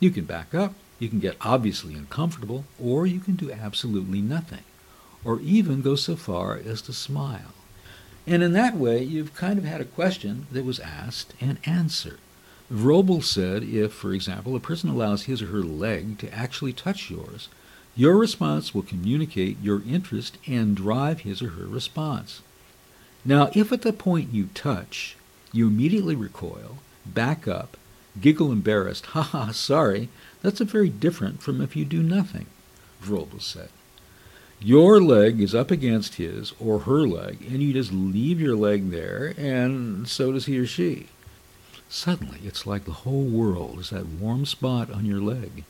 You 0.00 0.10
can 0.10 0.24
back 0.24 0.54
up, 0.54 0.74
you 0.98 1.08
can 1.08 1.18
get 1.18 1.36
obviously 1.40 1.94
uncomfortable, 1.94 2.64
or 2.82 3.06
you 3.06 3.20
can 3.20 3.36
do 3.36 3.52
absolutely 3.52 4.22
nothing, 4.22 4.64
or 5.24 5.40
even 5.40 5.82
go 5.82 5.94
so 5.94 6.16
far 6.16 6.56
as 6.56 6.80
to 6.82 6.92
smile. 6.92 7.52
And 8.26 8.42
in 8.42 8.52
that 8.52 8.76
way, 8.76 9.02
you've 9.02 9.34
kind 9.34 9.58
of 9.58 9.64
had 9.64 9.80
a 9.80 9.86
question 9.86 10.46
that 10.52 10.64
was 10.64 10.80
asked 10.80 11.34
and 11.40 11.58
answered. 11.64 12.18
Vrobel 12.72 13.22
said 13.22 13.62
if, 13.62 13.92
for 13.92 14.12
example, 14.12 14.54
a 14.54 14.60
person 14.60 14.90
allows 14.90 15.24
his 15.24 15.42
or 15.42 15.46
her 15.46 15.62
leg 15.62 16.18
to 16.18 16.32
actually 16.34 16.72
touch 16.72 17.10
yours, 17.10 17.48
your 17.98 18.16
response 18.16 18.72
will 18.72 18.82
communicate 18.82 19.60
your 19.60 19.82
interest 19.84 20.38
and 20.46 20.76
drive 20.76 21.22
his 21.22 21.42
or 21.42 21.48
her 21.48 21.66
response. 21.66 22.42
Now, 23.24 23.50
if 23.54 23.72
at 23.72 23.82
the 23.82 23.92
point 23.92 24.32
you 24.32 24.50
touch, 24.54 25.16
you 25.52 25.66
immediately 25.66 26.14
recoil, 26.14 26.78
back 27.04 27.48
up, 27.48 27.76
giggle 28.20 28.52
embarrassed, 28.52 29.06
ha 29.06 29.22
ha, 29.22 29.50
sorry, 29.50 30.10
that's 30.42 30.60
a 30.60 30.64
very 30.64 30.90
different 30.90 31.42
from 31.42 31.60
if 31.60 31.74
you 31.74 31.84
do 31.84 32.00
nothing, 32.00 32.46
Vrobel 33.02 33.42
said. 33.42 33.70
Your 34.60 35.00
leg 35.00 35.40
is 35.40 35.52
up 35.52 35.72
against 35.72 36.14
his 36.14 36.52
or 36.60 36.80
her 36.80 37.02
leg, 37.02 37.38
and 37.50 37.60
you 37.64 37.72
just 37.72 37.92
leave 37.92 38.40
your 38.40 38.54
leg 38.54 38.92
there, 38.92 39.34
and 39.36 40.06
so 40.06 40.30
does 40.30 40.46
he 40.46 40.56
or 40.56 40.66
she. 40.66 41.08
Suddenly, 41.88 42.38
it's 42.44 42.64
like 42.64 42.84
the 42.84 43.02
whole 43.02 43.24
world 43.24 43.80
is 43.80 43.90
that 43.90 44.06
warm 44.06 44.46
spot 44.46 44.88
on 44.88 45.04
your 45.04 45.20
leg. 45.20 45.64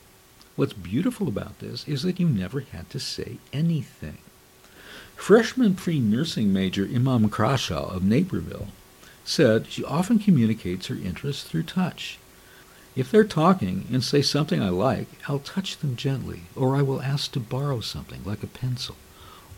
What's 0.55 0.73
beautiful 0.73 1.27
about 1.27 1.59
this 1.59 1.87
is 1.87 2.03
that 2.03 2.19
you 2.19 2.27
never 2.27 2.59
had 2.59 2.89
to 2.89 2.99
say 2.99 3.37
anything. 3.53 4.17
Freshman 5.15 5.75
pre-nursing 5.75 6.51
major 6.51 6.85
Imam 6.85 7.29
Crashaw 7.29 7.95
of 7.95 8.03
Naperville 8.03 8.69
said 9.25 9.67
she 9.67 9.83
often 9.83 10.19
communicates 10.19 10.87
her 10.87 10.95
interest 10.95 11.45
through 11.45 11.63
touch. 11.63 12.17
If 12.95 13.11
they're 13.11 13.23
talking 13.23 13.85
and 13.91 14.03
say 14.03 14.21
something 14.21 14.61
I 14.61 14.69
like, 14.69 15.07
I'll 15.27 15.39
touch 15.39 15.77
them 15.77 15.95
gently, 15.95 16.41
or 16.55 16.75
I 16.75 16.81
will 16.81 17.01
ask 17.01 17.31
to 17.33 17.39
borrow 17.39 17.79
something 17.79 18.21
like 18.25 18.43
a 18.43 18.47
pencil, 18.47 18.95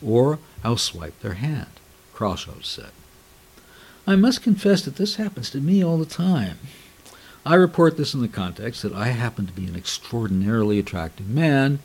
or 0.04 0.40
I'll 0.64 0.78
swipe 0.78 1.20
their 1.22 1.36
hand, 1.36 1.72
Crashaw 2.14 2.64
said. 2.64 2.92
I 4.06 4.16
must 4.16 4.44
confess 4.44 4.82
that 4.84 4.98
this 4.98 5.16
happens 5.16 5.50
to 5.52 5.62
me 5.62 5.84
all 5.84 5.98
the 5.98 6.06
time. 6.06 6.58
I 7.46 7.56
report 7.56 7.98
this 7.98 8.14
in 8.14 8.22
the 8.22 8.28
context 8.28 8.84
that 8.84 8.94
I 8.94 9.08
happen 9.08 9.48
to 9.48 9.54
be 9.54 9.66
an 9.66 9.76
extraordinarily 9.76 10.78
attractive 10.78 11.28
man 11.28 11.80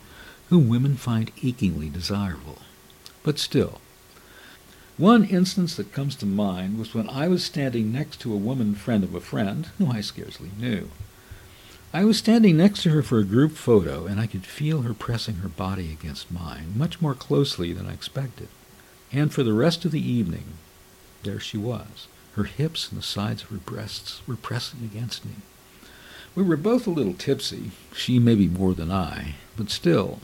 whom 0.50 0.68
women 0.68 0.96
find 0.96 1.32
achingly 1.42 1.88
desirable. 1.88 2.58
But 3.22 3.38
still, 3.38 3.80
one 4.98 5.24
instance 5.24 5.74
that 5.76 5.92
comes 5.92 6.14
to 6.16 6.26
mind 6.26 6.78
was 6.78 6.94
when 6.94 7.08
I 7.08 7.28
was 7.28 7.44
standing 7.44 7.90
next 7.90 8.20
to 8.20 8.32
a 8.32 8.38
woman 8.38 8.74
friend 8.74 9.02
of 9.02 9.14
a 9.14 9.20
friend 9.20 9.66
whom 9.78 9.90
I 9.90 10.00
scarcely 10.02 10.50
knew. 10.58 10.90
I 11.92 12.04
was 12.04 12.18
standing 12.18 12.56
next 12.56 12.82
to 12.82 12.90
her 12.90 13.02
for 13.02 13.18
a 13.18 13.24
group 13.24 13.52
photo, 13.52 14.06
and 14.06 14.20
I 14.20 14.26
could 14.26 14.44
feel 14.44 14.82
her 14.82 14.92
pressing 14.92 15.36
her 15.36 15.48
body 15.48 15.90
against 15.90 16.30
mine 16.30 16.74
much 16.76 17.00
more 17.00 17.14
closely 17.14 17.72
than 17.72 17.86
I 17.86 17.94
expected. 17.94 18.48
And 19.12 19.32
for 19.32 19.42
the 19.42 19.54
rest 19.54 19.84
of 19.84 19.92
the 19.92 20.06
evening, 20.06 20.44
there 21.22 21.40
she 21.40 21.56
was, 21.56 22.08
her 22.36 22.44
hips 22.44 22.90
and 22.90 22.98
the 22.98 23.04
sides 23.04 23.42
of 23.42 23.48
her 23.48 23.56
breasts 23.56 24.20
were 24.26 24.36
pressing 24.36 24.80
against 24.84 25.24
me. 25.24 25.32
We 26.34 26.42
were 26.42 26.58
both 26.58 26.86
a 26.86 26.90
little 26.90 27.14
tipsy, 27.14 27.70
she 27.94 28.18
maybe 28.18 28.46
more 28.46 28.74
than 28.74 28.92
I, 28.92 29.36
but 29.56 29.70
still. 29.70 30.20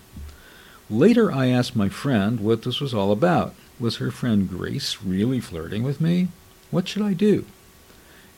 Later 0.90 1.32
I 1.32 1.46
asked 1.48 1.74
my 1.74 1.88
friend 1.88 2.38
what 2.38 2.62
this 2.62 2.80
was 2.80 2.92
all 2.92 3.12
about. 3.12 3.54
Was 3.80 3.96
her 3.96 4.10
friend 4.10 4.48
Grace 4.48 4.98
really 5.02 5.40
flirting 5.40 5.82
with 5.82 6.02
me? 6.02 6.28
What 6.70 6.86
should 6.86 7.00
I 7.02 7.14
do? 7.14 7.46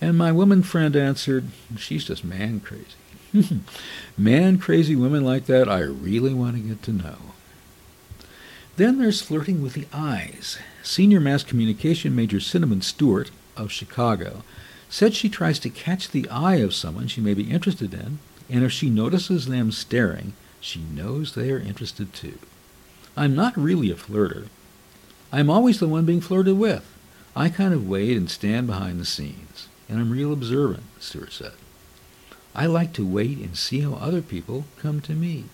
And 0.00 0.16
my 0.16 0.30
woman 0.30 0.62
friend 0.62 0.94
answered, 0.94 1.48
She's 1.76 2.04
just 2.04 2.24
man 2.24 2.60
crazy. 2.60 3.60
man 4.16 4.58
crazy 4.58 4.94
women 4.94 5.24
like 5.24 5.46
that 5.46 5.68
I 5.68 5.80
really 5.80 6.32
want 6.32 6.54
to 6.54 6.62
get 6.62 6.82
to 6.84 6.92
know. 6.92 7.16
Then 8.76 8.98
there's 8.98 9.20
flirting 9.20 9.62
with 9.62 9.74
the 9.74 9.88
eyes. 9.92 10.58
Senior 10.84 11.18
mass 11.18 11.42
communication 11.42 12.14
major 12.14 12.38
Cinnamon 12.38 12.80
Stewart 12.80 13.32
of 13.56 13.72
Chicago, 13.72 14.42
said 14.88 15.14
she 15.14 15.28
tries 15.28 15.58
to 15.58 15.70
catch 15.70 16.10
the 16.10 16.28
eye 16.28 16.56
of 16.56 16.74
someone 16.74 17.08
she 17.08 17.20
may 17.20 17.34
be 17.34 17.50
interested 17.50 17.92
in, 17.94 18.18
and 18.48 18.64
if 18.64 18.72
she 18.72 18.90
notices 18.90 19.46
them 19.46 19.72
staring, 19.72 20.34
she 20.60 20.80
knows 20.80 21.34
they 21.34 21.50
are 21.50 21.58
interested 21.58 22.12
too. 22.12 22.38
I'm 23.16 23.34
not 23.34 23.56
really 23.56 23.90
a 23.90 23.94
flirter. 23.94 24.48
I'm 25.32 25.50
always 25.50 25.80
the 25.80 25.88
one 25.88 26.04
being 26.04 26.20
flirted 26.20 26.58
with. 26.58 26.84
I 27.36 27.48
kind 27.48 27.74
of 27.74 27.88
wait 27.88 28.16
and 28.16 28.30
stand 28.30 28.66
behind 28.66 29.00
the 29.00 29.04
scenes, 29.04 29.68
and 29.88 29.98
I'm 29.98 30.10
real 30.10 30.32
observant, 30.32 30.84
Stewart 31.00 31.32
said. 31.32 31.52
I 32.54 32.66
like 32.66 32.92
to 32.94 33.06
wait 33.06 33.38
and 33.38 33.56
see 33.56 33.80
how 33.80 33.94
other 33.94 34.22
people 34.22 34.64
come 34.78 35.00
to 35.02 35.12
me. 35.12 35.46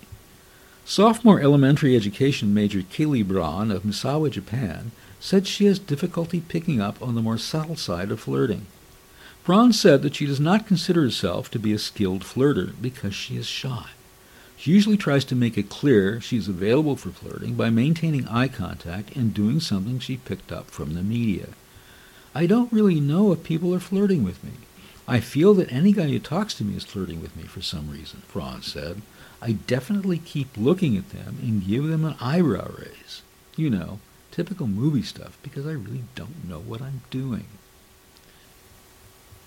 Sophomore 0.84 1.40
elementary 1.40 1.96
education 1.96 2.52
major 2.52 2.80
Kaylee 2.80 3.26
Braun 3.26 3.70
of 3.70 3.84
Misawa, 3.84 4.30
Japan, 4.30 4.90
said 5.20 5.46
she 5.46 5.66
has 5.66 5.78
difficulty 5.78 6.40
picking 6.40 6.80
up 6.80 7.00
on 7.00 7.14
the 7.14 7.22
more 7.22 7.38
subtle 7.38 7.76
side 7.76 8.10
of 8.10 8.20
flirting. 8.20 8.66
Braun 9.44 9.72
said 9.72 10.02
that 10.02 10.14
she 10.14 10.26
does 10.26 10.40
not 10.40 10.66
consider 10.66 11.02
herself 11.02 11.50
to 11.50 11.58
be 11.58 11.72
a 11.72 11.78
skilled 11.78 12.22
flirter 12.22 12.72
because 12.80 13.14
she 13.14 13.36
is 13.36 13.46
shy. 13.46 13.86
She 14.56 14.72
usually 14.72 14.98
tries 14.98 15.24
to 15.26 15.34
make 15.34 15.56
it 15.56 15.70
clear 15.70 16.20
she 16.20 16.36
is 16.36 16.46
available 16.48 16.96
for 16.96 17.10
flirting 17.10 17.54
by 17.54 17.70
maintaining 17.70 18.28
eye 18.28 18.48
contact 18.48 19.16
and 19.16 19.32
doing 19.32 19.60
something 19.60 19.98
she 19.98 20.18
picked 20.18 20.52
up 20.52 20.70
from 20.70 20.94
the 20.94 21.02
media. 21.02 21.48
I 22.34 22.46
don't 22.46 22.72
really 22.72 23.00
know 23.00 23.32
if 23.32 23.42
people 23.42 23.74
are 23.74 23.80
flirting 23.80 24.22
with 24.22 24.44
me. 24.44 24.52
I 25.08 25.20
feel 25.20 25.54
that 25.54 25.72
any 25.72 25.92
guy 25.92 26.08
who 26.08 26.18
talks 26.18 26.54
to 26.54 26.64
me 26.64 26.76
is 26.76 26.84
flirting 26.84 27.20
with 27.20 27.34
me 27.36 27.44
for 27.44 27.62
some 27.62 27.90
reason, 27.90 28.22
Braun 28.32 28.62
said. 28.62 29.02
I 29.42 29.52
definitely 29.52 30.18
keep 30.18 30.48
looking 30.56 30.96
at 30.96 31.10
them 31.10 31.38
and 31.40 31.66
give 31.66 31.84
them 31.84 32.04
an 32.04 32.16
eyebrow 32.20 32.70
raise. 32.78 33.22
You 33.56 33.70
know, 33.70 33.98
typical 34.30 34.66
movie 34.66 35.02
stuff 35.02 35.38
because 35.42 35.66
I 35.66 35.72
really 35.72 36.04
don't 36.14 36.48
know 36.48 36.60
what 36.60 36.82
I'm 36.82 37.02
doing. 37.10 37.46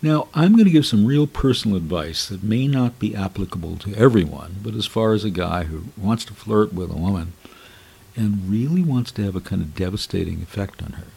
Now, 0.01 0.27
I'm 0.33 0.53
going 0.53 0.65
to 0.65 0.71
give 0.71 0.85
some 0.85 1.05
real 1.05 1.27
personal 1.27 1.77
advice 1.77 2.27
that 2.27 2.43
may 2.43 2.67
not 2.67 2.99
be 2.99 3.15
applicable 3.15 3.77
to 3.77 3.95
everyone, 3.95 4.57
but 4.61 4.75
as 4.75 4.85
far 4.85 5.13
as 5.13 5.23
a 5.23 5.29
guy 5.29 5.63
who 5.63 5.85
wants 5.95 6.25
to 6.25 6.33
flirt 6.33 6.73
with 6.73 6.91
a 6.91 6.97
woman 6.97 7.31
and 8.15 8.49
really 8.49 8.83
wants 8.83 9.11
to 9.13 9.23
have 9.23 9.35
a 9.35 9.41
kind 9.41 9.61
of 9.61 9.75
devastating 9.75 10.41
effect 10.41 10.83
on 10.83 10.93
her. 10.93 11.07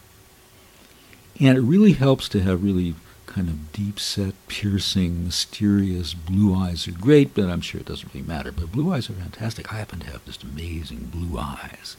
And 1.39 1.57
it 1.57 1.61
really 1.61 1.93
helps 1.93 2.29
to 2.29 2.39
have 2.39 2.63
really 2.63 2.95
kind 3.25 3.49
of 3.49 3.71
deep 3.73 3.99
set, 3.99 4.33
piercing, 4.47 5.25
mysterious 5.25 6.13
blue 6.13 6.55
eyes 6.55 6.87
are 6.87 6.91
great, 6.91 7.35
but 7.35 7.49
I'm 7.49 7.61
sure 7.61 7.81
it 7.81 7.87
doesn't 7.87 8.13
really 8.13 8.25
matter. 8.25 8.51
But 8.51 8.71
blue 8.71 8.93
eyes 8.93 9.09
are 9.09 9.13
fantastic. 9.13 9.71
I 9.71 9.77
happen 9.77 9.99
to 9.99 10.07
have 10.07 10.25
just 10.25 10.43
amazing 10.43 11.11
blue 11.11 11.37
eyes. 11.37 11.97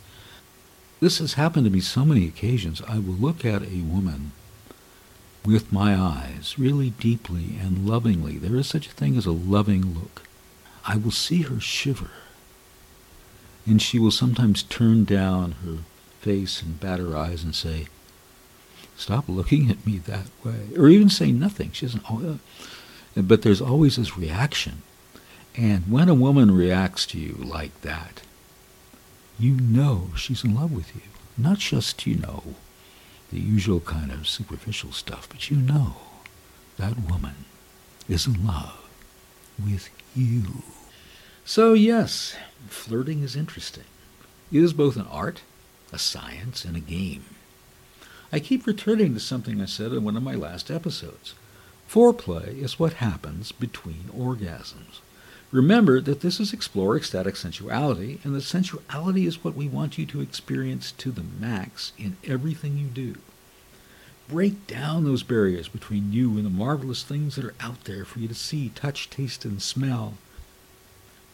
This 1.00 1.18
has 1.18 1.34
happened 1.34 1.64
to 1.64 1.70
me 1.70 1.80
so 1.80 2.04
many 2.04 2.26
occasions. 2.26 2.82
I 2.88 2.98
will 2.98 3.14
look 3.14 3.44
at 3.44 3.62
a 3.62 3.82
woman 3.82 4.32
with 5.44 5.72
my 5.72 5.94
eyes, 5.94 6.56
really 6.58 6.90
deeply 6.90 7.56
and 7.60 7.88
lovingly. 7.88 8.36
There 8.36 8.56
is 8.56 8.66
such 8.66 8.88
a 8.88 8.92
thing 8.92 9.16
as 9.16 9.26
a 9.26 9.32
loving 9.32 9.94
look. 9.94 10.22
I 10.84 10.96
will 10.96 11.12
see 11.12 11.42
her 11.42 11.60
shiver. 11.60 12.10
And 13.66 13.80
she 13.80 13.98
will 13.98 14.10
sometimes 14.10 14.62
turn 14.62 15.04
down 15.04 15.52
her 15.64 15.78
face 16.20 16.62
and 16.62 16.80
bat 16.80 16.98
her 16.98 17.16
eyes 17.16 17.44
and 17.44 17.54
say, 17.54 17.86
stop 18.96 19.28
looking 19.28 19.70
at 19.70 19.86
me 19.86 19.98
that 19.98 20.26
way. 20.44 20.68
Or 20.76 20.88
even 20.88 21.10
say 21.10 21.30
nothing. 21.30 21.70
She 21.72 21.86
doesn't, 21.86 22.10
oh, 22.10 22.38
uh, 23.16 23.22
but 23.22 23.42
there's 23.42 23.60
always 23.60 23.96
this 23.96 24.18
reaction. 24.18 24.82
And 25.56 25.90
when 25.90 26.08
a 26.08 26.14
woman 26.14 26.54
reacts 26.54 27.06
to 27.06 27.18
you 27.18 27.34
like 27.34 27.80
that, 27.82 28.22
you 29.38 29.54
know 29.54 30.10
she's 30.16 30.44
in 30.44 30.54
love 30.54 30.72
with 30.72 30.94
you. 30.94 31.02
Not 31.36 31.58
just, 31.58 32.06
you 32.06 32.16
know, 32.16 32.42
the 33.30 33.38
usual 33.38 33.80
kind 33.80 34.10
of 34.10 34.28
superficial 34.28 34.92
stuff, 34.92 35.28
but 35.28 35.50
you 35.50 35.56
know 35.56 35.96
that 36.76 37.08
woman 37.10 37.44
is 38.08 38.26
in 38.26 38.46
love 38.46 38.88
with 39.62 39.90
you. 40.16 40.62
So 41.44 41.74
yes, 41.74 42.36
flirting 42.68 43.22
is 43.22 43.36
interesting. 43.36 43.84
It 44.50 44.62
is 44.62 44.72
both 44.72 44.96
an 44.96 45.06
art, 45.10 45.42
a 45.92 45.98
science, 45.98 46.64
and 46.64 46.76
a 46.76 46.80
game. 46.80 47.24
I 48.32 48.40
keep 48.40 48.66
returning 48.66 49.14
to 49.14 49.20
something 49.20 49.60
I 49.60 49.66
said 49.66 49.92
in 49.92 50.04
one 50.04 50.16
of 50.16 50.22
my 50.22 50.34
last 50.34 50.70
episodes. 50.70 51.34
Foreplay 51.88 52.60
is 52.62 52.78
what 52.78 52.94
happens 52.94 53.52
between 53.52 54.10
orgasms. 54.14 55.00
Remember 55.50 55.98
that 56.02 56.20
this 56.20 56.40
is 56.40 56.52
Explore 56.52 56.96
Ecstatic 56.98 57.34
Sensuality, 57.34 58.20
and 58.22 58.34
that 58.34 58.42
sensuality 58.42 59.26
is 59.26 59.42
what 59.42 59.54
we 59.54 59.66
want 59.66 59.96
you 59.96 60.04
to 60.04 60.20
experience 60.20 60.92
to 60.92 61.10
the 61.10 61.24
max 61.40 61.92
in 61.96 62.18
everything 62.22 62.76
you 62.76 62.88
do. 62.88 63.16
Break 64.28 64.66
down 64.66 65.04
those 65.04 65.22
barriers 65.22 65.66
between 65.66 66.12
you 66.12 66.36
and 66.36 66.44
the 66.44 66.50
marvelous 66.50 67.02
things 67.02 67.36
that 67.36 67.46
are 67.46 67.54
out 67.60 67.84
there 67.84 68.04
for 68.04 68.18
you 68.18 68.28
to 68.28 68.34
see, 68.34 68.68
touch, 68.74 69.08
taste, 69.08 69.46
and 69.46 69.62
smell. 69.62 70.14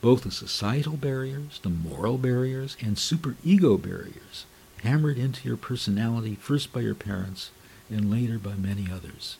Both 0.00 0.22
the 0.22 0.30
societal 0.30 0.96
barriers, 0.96 1.58
the 1.64 1.70
moral 1.70 2.16
barriers, 2.16 2.76
and 2.80 2.94
superego 2.96 3.82
barriers 3.82 4.46
hammered 4.82 5.18
into 5.18 5.48
your 5.48 5.56
personality 5.56 6.36
first 6.36 6.72
by 6.72 6.80
your 6.80 6.94
parents 6.94 7.50
and 7.90 8.12
later 8.12 8.38
by 8.38 8.54
many 8.54 8.86
others. 8.92 9.38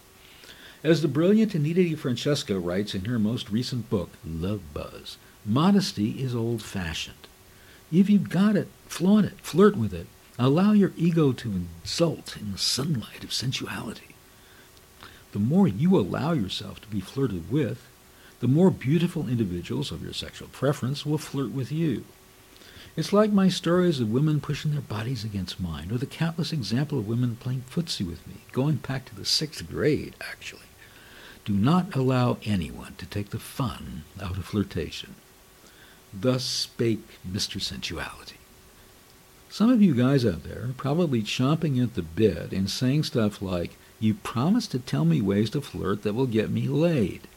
As 0.85 1.01
the 1.01 1.09
brilliant 1.09 1.55
Anita 1.55 1.81
DiFrancesco 1.81 2.63
writes 2.63 2.95
in 2.95 3.07
her 3.07 3.19
most 3.19 3.49
recent 3.49 3.89
book, 3.89 4.11
Love 4.23 4.61
Buzz, 4.75 5.17
modesty 5.47 6.23
is 6.23 6.35
old 6.35 6.63
fashioned. 6.63 7.27
If 7.91 8.11
you've 8.11 8.29
got 8.29 8.55
it, 8.55 8.69
flaunt 8.87 9.25
it, 9.25 9.41
flirt 9.41 9.77
with 9.77 9.95
it. 9.95 10.07
Allow 10.39 10.73
your 10.73 10.93
ego 10.95 11.33
to 11.33 11.63
exult 11.83 12.37
in 12.39 12.53
the 12.53 12.59
sunlight 12.59 13.25
of 13.25 13.33
sensuality. 13.33 14.15
The 15.33 15.39
more 15.39 15.67
you 15.67 15.99
allow 15.99 16.33
yourself 16.33 16.83
to 16.83 16.89
be 16.89 17.01
flirted 17.01 17.51
with, 17.51 17.87
the 18.41 18.47
more 18.47 18.71
beautiful 18.71 19.27
individuals 19.27 19.91
of 19.91 20.03
your 20.03 20.13
sexual 20.13 20.49
preference 20.49 21.07
will 21.07 21.17
flirt 21.17 21.53
with 21.53 21.73
you. 21.73 22.05
It's 22.95 23.11
like 23.11 23.33
my 23.33 23.49
stories 23.49 24.01
of 24.01 24.13
women 24.13 24.39
pushing 24.39 24.73
their 24.73 24.83
bodies 24.83 25.25
against 25.25 25.59
mine, 25.59 25.91
or 25.91 25.97
the 25.97 26.05
countless 26.05 26.53
example 26.53 26.99
of 26.99 27.09
women 27.09 27.37
playing 27.37 27.65
footsie 27.71 28.07
with 28.07 28.27
me, 28.27 28.35
going 28.53 28.77
back 28.77 29.07
to 29.07 29.15
the 29.15 29.25
sixth 29.25 29.67
grade, 29.67 30.15
actually. 30.21 30.61
Do 31.45 31.53
not 31.53 31.95
allow 31.95 32.39
anyone 32.45 32.95
to 32.97 33.07
take 33.07 33.31
the 33.31 33.39
fun 33.39 34.05
out 34.23 34.39
of 34.39 34.47
flirtation. 34.47 35.15
Thus 36.13 36.45
spake 36.45 37.19
Mr. 37.29 37.61
Sensuality. 37.61 38.39
Some 39.51 39.71
of 39.71 39.83
you 39.83 39.95
guys 39.95 40.25
out 40.25 40.45
there 40.45 40.65
are 40.65 40.75
probably 40.77 41.23
chomping 41.23 41.83
at 41.83 41.95
the 41.95 42.03
bit 42.03 42.53
and 42.53 42.71
saying 42.71 43.05
stuff 43.05 43.43
like, 43.43 43.77
You 44.01 44.15
promised 44.15 44.71
to 44.73 44.79
tell 44.79 45.05
me 45.05 45.21
ways 45.21 45.51
to 45.51 45.61
flirt 45.61 46.03
that 46.03 46.15
will 46.15 46.27
get 46.27 46.51
me 46.51 46.67
laid. 46.67 47.29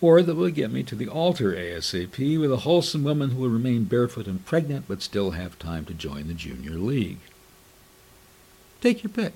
Or 0.00 0.22
that 0.22 0.34
will 0.34 0.50
get 0.50 0.72
me 0.72 0.82
to 0.84 0.94
the 0.94 1.08
altar 1.08 1.52
ASAP 1.52 2.40
with 2.40 2.50
a 2.50 2.58
wholesome 2.58 3.04
woman 3.04 3.30
who 3.30 3.42
will 3.42 3.50
remain 3.50 3.84
barefoot 3.84 4.26
and 4.26 4.44
pregnant 4.46 4.86
but 4.88 5.02
still 5.02 5.32
have 5.32 5.58
time 5.58 5.84
to 5.86 5.94
join 5.94 6.26
the 6.26 6.34
junior 6.34 6.78
league. 6.78 7.18
Take 8.80 9.02
your 9.02 9.12
pick. 9.12 9.34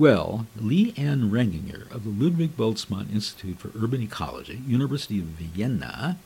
Well, 0.00 0.46
Lee 0.56 0.94
Ann 0.96 1.30
Renninger 1.30 1.90
of 1.90 2.04
the 2.04 2.24
Ludwig 2.24 2.56
Boltzmann 2.56 3.12
Institute 3.12 3.58
for 3.58 3.70
Urban 3.76 4.08
Ethology, 4.08 4.66
University 4.66 5.18
of 5.18 5.26
Vienna, 5.26 6.16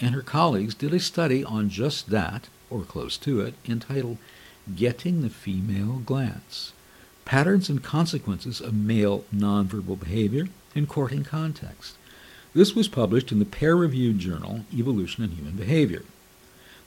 and 0.00 0.14
her 0.14 0.22
colleagues 0.22 0.72
did 0.72 0.94
a 0.94 1.00
study 1.00 1.42
on 1.42 1.68
just 1.68 2.10
that, 2.10 2.48
or 2.70 2.84
close 2.84 3.16
to 3.16 3.40
it, 3.40 3.54
entitled 3.68 4.18
Getting 4.72 5.22
the 5.22 5.30
Female 5.30 6.00
Glance 6.06 6.72
Patterns 7.24 7.68
and 7.68 7.82
Consequences 7.82 8.60
of 8.60 8.72
Male 8.72 9.24
Nonverbal 9.34 9.98
Behavior 9.98 10.46
in 10.76 10.86
Courting 10.86 11.24
Context. 11.24 11.96
This 12.54 12.76
was 12.76 12.86
published 12.86 13.32
in 13.32 13.40
the 13.40 13.44
peer 13.44 13.74
reviewed 13.74 14.20
journal 14.20 14.60
Evolution 14.72 15.24
and 15.24 15.32
Human 15.32 15.56
Behavior. 15.56 16.04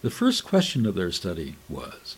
The 0.01 0.09
first 0.09 0.45
question 0.45 0.85
of 0.85 0.95
their 0.95 1.11
study 1.11 1.57
was 1.67 2.15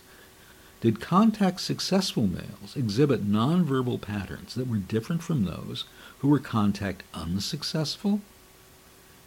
did 0.84 1.00
contact 1.00 1.62
successful 1.62 2.26
males 2.26 2.76
exhibit 2.76 3.26
nonverbal 3.26 3.98
patterns 3.98 4.54
that 4.54 4.68
were 4.68 4.76
different 4.76 5.22
from 5.22 5.46
those 5.46 5.86
who 6.18 6.28
were 6.28 6.38
contact 6.38 7.02
unsuccessful? 7.14 8.20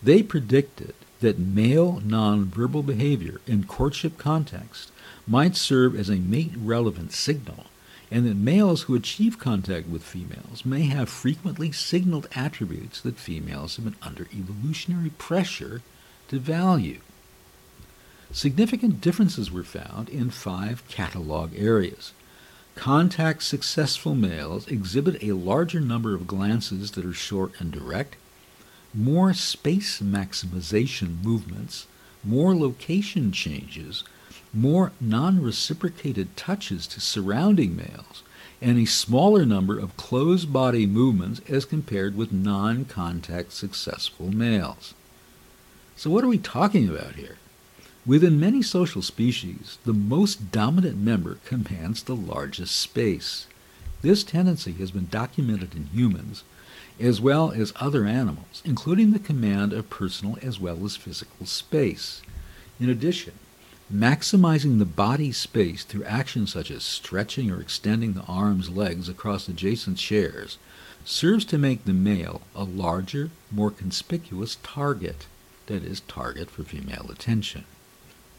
They 0.03 0.21
predicted 0.21 0.93
that 1.19 1.39
male 1.39 1.99
nonverbal 2.05 2.85
behavior 2.85 3.41
in 3.47 3.63
courtship 3.63 4.19
context 4.19 4.91
might 5.25 5.55
serve 5.55 5.95
as 5.95 6.11
a 6.11 6.17
mate 6.17 6.53
relevant 6.55 7.11
signal, 7.11 7.65
and 8.11 8.27
that 8.27 8.35
males 8.35 8.83
who 8.83 8.93
achieve 8.93 9.39
contact 9.39 9.87
with 9.87 10.03
females 10.03 10.63
may 10.63 10.83
have 10.83 11.09
frequently 11.09 11.71
signaled 11.71 12.27
attributes 12.35 13.01
that 13.01 13.17
females 13.17 13.77
have 13.77 13.85
been 13.85 13.95
under 14.03 14.27
evolutionary 14.31 15.09
pressure 15.09 15.81
to 16.27 16.37
value. 16.37 16.99
Significant 18.31 18.99
differences 18.99 19.51
were 19.51 19.63
found 19.63 20.09
in 20.09 20.29
five 20.29 20.87
catalog 20.89 21.51
areas. 21.55 22.13
Contact 22.75 23.41
successful 23.41 24.13
males 24.13 24.67
exhibit 24.67 25.23
a 25.23 25.31
larger 25.31 25.79
number 25.79 26.13
of 26.13 26.27
glances 26.27 26.91
that 26.91 27.05
are 27.05 27.13
short 27.13 27.53
and 27.59 27.71
direct, 27.71 28.15
more 28.93 29.33
space 29.33 30.01
maximization 30.01 31.23
movements, 31.23 31.87
more 32.23 32.55
location 32.55 33.31
changes, 33.31 34.03
more 34.53 34.91
non 34.99 35.41
reciprocated 35.41 36.35
touches 36.35 36.85
to 36.87 36.99
surrounding 37.01 37.75
males, 37.75 38.23
and 38.61 38.77
a 38.77 38.85
smaller 38.85 39.45
number 39.45 39.79
of 39.79 39.97
closed 39.97 40.51
body 40.51 40.85
movements 40.85 41.41
as 41.47 41.65
compared 41.65 42.15
with 42.15 42.31
non 42.31 42.85
contact 42.85 43.53
successful 43.53 44.29
males. 44.29 44.93
So, 45.95 46.09
what 46.09 46.23
are 46.23 46.27
we 46.27 46.37
talking 46.37 46.89
about 46.89 47.15
here? 47.15 47.37
Within 48.07 48.39
many 48.39 48.61
social 48.61 49.01
species, 49.01 49.79
the 49.83 49.91
most 49.91 50.49
dominant 50.49 50.95
member 50.95 51.39
commands 51.43 52.01
the 52.01 52.15
largest 52.15 52.77
space. 52.77 53.47
This 54.01 54.23
tendency 54.23 54.71
has 54.73 54.91
been 54.91 55.09
documented 55.11 55.75
in 55.75 55.87
humans 55.87 56.45
as 57.01 57.19
well 57.19 57.51
as 57.51 57.73
other 57.75 58.05
animals, 58.05 58.61
including 58.63 59.11
the 59.11 59.19
command 59.19 59.73
of 59.73 59.89
personal 59.89 60.37
as 60.41 60.57
well 60.57 60.85
as 60.85 60.95
physical 60.95 61.45
space. 61.45 62.21
In 62.79 62.89
addition, 62.89 63.33
maximizing 63.93 64.79
the 64.79 64.85
body 64.85 65.33
space 65.33 65.83
through 65.83 66.05
actions 66.05 66.53
such 66.53 66.71
as 66.71 66.85
stretching 66.85 67.51
or 67.51 67.59
extending 67.59 68.13
the 68.13 68.23
arms, 68.23 68.69
legs 68.69 69.09
across 69.09 69.49
adjacent 69.49 69.97
chairs 69.97 70.57
serves 71.03 71.43
to 71.43 71.57
make 71.57 71.83
the 71.83 71.91
male 71.91 72.39
a 72.55 72.63
larger, 72.63 73.31
more 73.51 73.69
conspicuous 73.69 74.59
target, 74.63 75.27
that 75.65 75.83
is, 75.83 75.99
target 75.99 76.49
for 76.49 76.63
female 76.63 77.07
attention. 77.11 77.65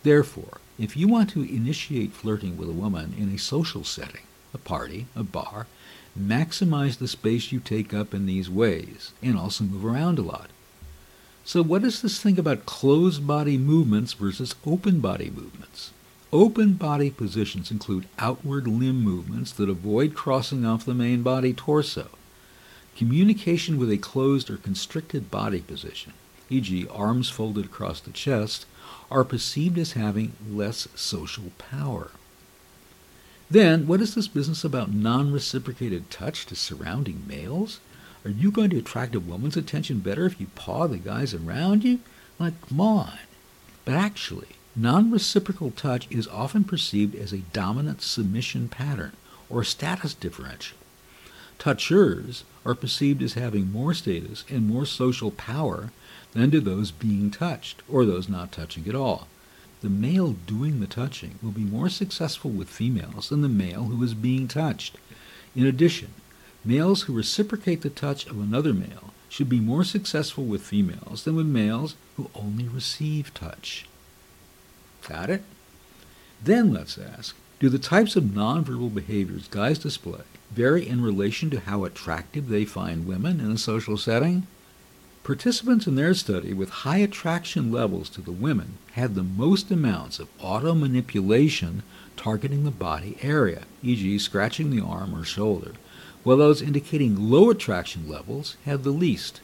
Therefore, 0.02 0.60
if 0.78 0.96
you 0.96 1.08
want 1.08 1.30
to 1.30 1.42
initiate 1.42 2.12
flirting 2.12 2.56
with 2.56 2.68
a 2.68 2.72
woman 2.72 3.14
in 3.18 3.34
a 3.34 3.38
social 3.38 3.84
setting, 3.84 4.22
a 4.54 4.58
party, 4.58 5.06
a 5.16 5.22
bar, 5.22 5.66
maximize 6.18 6.98
the 6.98 7.08
space 7.08 7.52
you 7.52 7.60
take 7.60 7.92
up 7.92 8.14
in 8.14 8.26
these 8.26 8.48
ways 8.48 9.12
and 9.22 9.36
also 9.36 9.64
move 9.64 9.84
around 9.84 10.18
a 10.18 10.22
lot. 10.22 10.50
So, 11.44 11.62
what 11.62 11.84
is 11.84 12.02
this 12.02 12.20
thing 12.20 12.38
about 12.38 12.66
closed 12.66 13.26
body 13.26 13.56
movements 13.56 14.12
versus 14.12 14.54
open 14.66 15.00
body 15.00 15.30
movements? 15.30 15.92
Open 16.30 16.74
body 16.74 17.10
positions 17.10 17.70
include 17.70 18.06
outward 18.18 18.68
limb 18.68 19.00
movements 19.00 19.50
that 19.52 19.70
avoid 19.70 20.14
crossing 20.14 20.66
off 20.66 20.84
the 20.84 20.92
main 20.92 21.22
body 21.22 21.54
torso. 21.54 22.10
Communication 22.96 23.78
with 23.78 23.90
a 23.90 23.96
closed 23.96 24.50
or 24.50 24.58
constricted 24.58 25.30
body 25.30 25.62
position, 25.62 26.12
e.g., 26.50 26.86
arms 26.90 27.30
folded 27.30 27.64
across 27.64 28.00
the 28.00 28.10
chest, 28.10 28.66
are 29.10 29.24
perceived 29.24 29.78
as 29.78 29.92
having 29.92 30.32
less 30.48 30.88
social 30.94 31.52
power. 31.58 32.10
Then, 33.50 33.86
what 33.86 34.02
is 34.02 34.14
this 34.14 34.28
business 34.28 34.62
about 34.64 34.92
non 34.92 35.32
reciprocated 35.32 36.10
touch 36.10 36.44
to 36.46 36.54
surrounding 36.54 37.24
males? 37.26 37.80
Are 38.24 38.30
you 38.30 38.50
going 38.50 38.68
to 38.70 38.78
attract 38.78 39.14
a 39.14 39.20
woman's 39.20 39.56
attention 39.56 40.00
better 40.00 40.26
if 40.26 40.38
you 40.38 40.48
paw 40.54 40.86
the 40.86 40.98
guys 40.98 41.32
around 41.32 41.84
you? 41.84 42.00
Like, 42.38 42.60
come 42.68 42.80
on. 42.80 43.18
But 43.84 43.94
actually, 43.94 44.48
non 44.76 45.10
reciprocal 45.10 45.70
touch 45.70 46.06
is 46.10 46.28
often 46.28 46.64
perceived 46.64 47.14
as 47.14 47.32
a 47.32 47.38
dominant 47.54 48.02
submission 48.02 48.68
pattern 48.68 49.12
or 49.48 49.64
status 49.64 50.12
differential. 50.12 50.76
Touchers 51.58 52.44
are 52.66 52.74
perceived 52.74 53.22
as 53.22 53.32
having 53.32 53.72
more 53.72 53.94
status 53.94 54.44
and 54.50 54.68
more 54.68 54.84
social 54.84 55.30
power 55.30 55.90
than 56.32 56.50
do 56.50 56.60
those 56.60 56.90
being 56.90 57.30
touched 57.30 57.82
or 57.88 58.04
those 58.04 58.28
not 58.28 58.52
touching 58.52 58.86
at 58.88 58.94
all. 58.94 59.28
the 59.80 59.88
male 59.88 60.32
doing 60.46 60.80
the 60.80 60.86
touching 60.86 61.38
will 61.42 61.52
be 61.52 61.62
more 61.62 61.88
successful 61.88 62.50
with 62.50 62.68
females 62.68 63.28
than 63.28 63.42
the 63.42 63.48
male 63.48 63.84
who 63.84 64.02
is 64.02 64.14
being 64.14 64.48
touched. 64.48 64.98
In 65.54 65.66
addition, 65.66 66.12
males 66.64 67.02
who 67.02 67.12
reciprocate 67.12 67.82
the 67.82 67.90
touch 67.90 68.26
of 68.26 68.40
another 68.40 68.74
male 68.74 69.12
should 69.28 69.48
be 69.48 69.60
more 69.60 69.84
successful 69.84 70.44
with 70.44 70.62
females 70.62 71.24
than 71.24 71.36
with 71.36 71.46
males 71.46 71.94
who 72.16 72.30
only 72.34 72.66
receive 72.66 73.32
touch. 73.34 73.86
Got 75.06 75.30
it? 75.30 75.44
Then 76.42 76.72
let's 76.72 76.98
ask, 76.98 77.36
do 77.60 77.68
the 77.68 77.78
types 77.78 78.16
of 78.16 78.24
nonverbal 78.24 78.94
behaviors 78.94 79.48
guys 79.48 79.78
display 79.78 80.22
vary 80.50 80.88
in 80.88 81.02
relation 81.02 81.50
to 81.50 81.60
how 81.60 81.84
attractive 81.84 82.48
they 82.48 82.64
find 82.64 83.06
women 83.06 83.38
in 83.40 83.52
a 83.52 83.58
social 83.58 83.96
setting? 83.96 84.46
Participants 85.28 85.86
in 85.86 85.94
their 85.94 86.14
study 86.14 86.54
with 86.54 86.70
high 86.70 86.96
attraction 86.96 87.70
levels 87.70 88.08
to 88.08 88.22
the 88.22 88.32
women 88.32 88.78
had 88.92 89.14
the 89.14 89.22
most 89.22 89.70
amounts 89.70 90.18
of 90.18 90.30
auto 90.40 90.74
manipulation 90.74 91.82
targeting 92.16 92.64
the 92.64 92.70
body 92.70 93.18
area, 93.20 93.64
e.g., 93.82 94.18
scratching 94.20 94.70
the 94.70 94.82
arm 94.82 95.14
or 95.14 95.24
shoulder, 95.24 95.72
while 96.22 96.38
those 96.38 96.62
indicating 96.62 97.30
low 97.30 97.50
attraction 97.50 98.08
levels 98.08 98.56
had 98.64 98.84
the 98.84 98.90
least. 98.90 99.42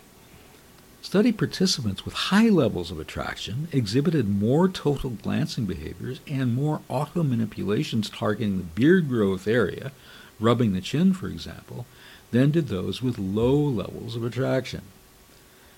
Study 1.02 1.32
participants 1.32 2.06
with 2.06 2.14
high 2.14 2.48
levels 2.48 2.90
of 2.90 2.98
attraction 2.98 3.68
exhibited 3.70 4.26
more 4.26 4.70
total 4.70 5.10
glancing 5.10 5.66
behaviors 5.66 6.20
and 6.26 6.54
more 6.54 6.80
auto 6.88 7.22
manipulations 7.22 8.08
targeting 8.08 8.56
the 8.56 8.64
beard 8.64 9.06
growth 9.06 9.46
area, 9.46 9.92
rubbing 10.40 10.72
the 10.72 10.80
chin, 10.80 11.12
for 11.12 11.28
example, 11.28 11.84
than 12.30 12.50
did 12.50 12.68
those 12.68 13.02
with 13.02 13.18
low 13.18 13.54
levels 13.54 14.16
of 14.16 14.24
attraction. 14.24 14.80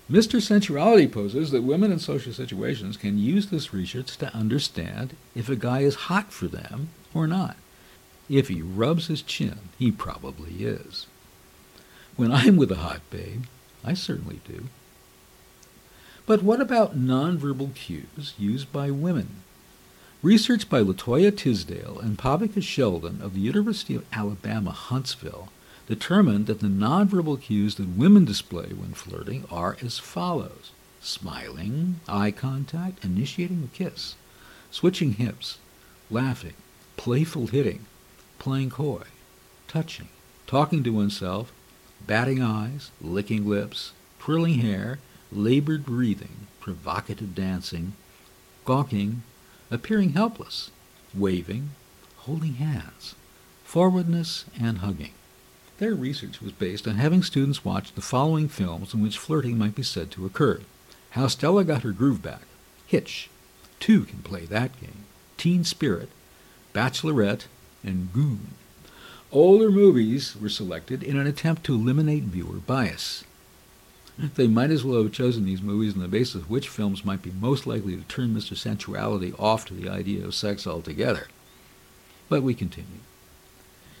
Mr. 0.09 0.41
Sensuality 0.41 1.11
poses 1.11 1.51
that 1.51 1.63
women 1.63 1.91
in 1.91 1.99
social 1.99 2.31
situations 2.31 2.95
can 2.95 3.17
use 3.17 3.47
this 3.47 3.73
research 3.73 4.15
to 4.17 4.33
understand 4.33 5.17
if 5.35 5.49
a 5.49 5.55
guy 5.55 5.79
is 5.81 6.07
hot 6.07 6.31
for 6.31 6.47
them 6.47 6.89
or 7.13 7.27
not. 7.27 7.57
If 8.29 8.47
he 8.47 8.61
rubs 8.61 9.07
his 9.07 9.21
chin, 9.21 9.59
he 9.77 9.91
probably 9.91 10.63
is. 10.63 11.07
When 12.15 12.31
I'm 12.31 12.55
with 12.55 12.71
a 12.71 12.77
hot 12.77 13.01
babe, 13.09 13.43
I 13.83 13.93
certainly 13.93 14.39
do. 14.47 14.69
But 16.25 16.41
what 16.41 16.61
about 16.61 16.97
nonverbal 16.97 17.75
cues 17.75 18.33
used 18.37 18.71
by 18.71 18.91
women? 18.91 19.43
Research 20.23 20.69
by 20.69 20.81
Latoya 20.81 21.35
Tisdale 21.35 21.99
and 21.99 22.17
Pavica 22.17 22.63
Sheldon 22.63 23.21
of 23.21 23.33
the 23.33 23.39
University 23.39 23.95
of 23.95 24.05
Alabama, 24.11 24.71
Huntsville 24.71 25.49
determined 25.87 26.45
that 26.47 26.59
the 26.59 26.67
nonverbal 26.67 27.41
cues 27.41 27.75
that 27.75 27.97
women 27.97 28.25
display 28.25 28.67
when 28.67 28.93
flirting 28.93 29.45
are 29.49 29.77
as 29.81 29.97
follows. 29.97 30.71
Smiling, 31.01 32.01
eye 32.07 32.31
contact, 32.31 33.03
initiating 33.03 33.63
a 33.63 33.75
kiss, 33.75 34.15
switching 34.69 35.13
hips, 35.13 35.57
laughing, 36.09 36.55
playful 36.97 37.47
hitting, 37.47 37.85
playing 38.39 38.69
coy, 38.69 39.03
touching, 39.67 40.09
talking 40.45 40.83
to 40.83 40.89
oneself, 40.89 41.53
batting 42.05 42.41
eyes, 42.41 42.91
licking 43.01 43.47
lips, 43.47 43.93
twirling 44.19 44.55
hair, 44.55 44.99
labored 45.31 45.85
breathing, 45.85 46.47
provocative 46.59 47.33
dancing, 47.33 47.93
gawking, 48.65 49.23
appearing 49.71 50.09
helpless, 50.09 50.71
waving, 51.13 51.69
holding 52.17 52.55
hands, 52.55 53.15
forwardness, 53.63 54.43
and 54.59 54.79
hugging. 54.79 55.13
Their 55.79 55.93
research 55.93 56.41
was 56.41 56.53
based 56.53 56.87
on 56.87 56.95
having 56.95 57.21
students 57.21 57.63
watch 57.63 57.93
the 57.93 58.01
following 58.01 58.47
films 58.47 58.95
in 58.95 59.01
which 59.01 59.17
flirting 59.17 59.59
might 59.59 59.75
be 59.75 59.83
said 59.83 60.09
to 60.11 60.25
occur 60.25 60.61
How 61.11 61.27
Stella 61.27 61.63
Got 61.63 61.83
Her 61.83 61.91
Groove 61.91 62.23
Back, 62.23 62.43
Hitch, 62.87 63.29
Two 63.79 64.05
Can 64.05 64.19
Play 64.19 64.45
That 64.45 64.79
Game, 64.81 65.05
Teen 65.37 65.63
Spirit, 65.63 66.09
Bachelorette, 66.73 67.45
and 67.83 68.11
Goon. 68.11 68.55
Older 69.31 69.69
movies 69.69 70.35
were 70.35 70.49
selected 70.49 71.03
in 71.03 71.15
an 71.15 71.27
attempt 71.27 71.63
to 71.65 71.75
eliminate 71.75 72.23
viewer 72.23 72.57
bias. 72.57 73.23
They 74.17 74.47
might 74.47 74.71
as 74.71 74.83
well 74.83 75.03
have 75.03 75.11
chosen 75.11 75.45
these 75.45 75.61
movies 75.61 75.93
on 75.93 75.99
the 75.99 76.07
basis 76.07 76.35
of 76.35 76.49
which 76.49 76.69
films 76.69 77.05
might 77.05 77.21
be 77.21 77.31
most 77.39 77.67
likely 77.67 77.95
to 77.95 78.01
turn 78.03 78.33
Mr. 78.33 78.57
Sensuality 78.57 79.31
off 79.37 79.65
to 79.65 79.75
the 79.75 79.89
idea 79.89 80.25
of 80.25 80.33
sex 80.33 80.65
altogether. 80.65 81.27
But 82.29 82.41
we 82.41 82.55
continue. 82.55 83.01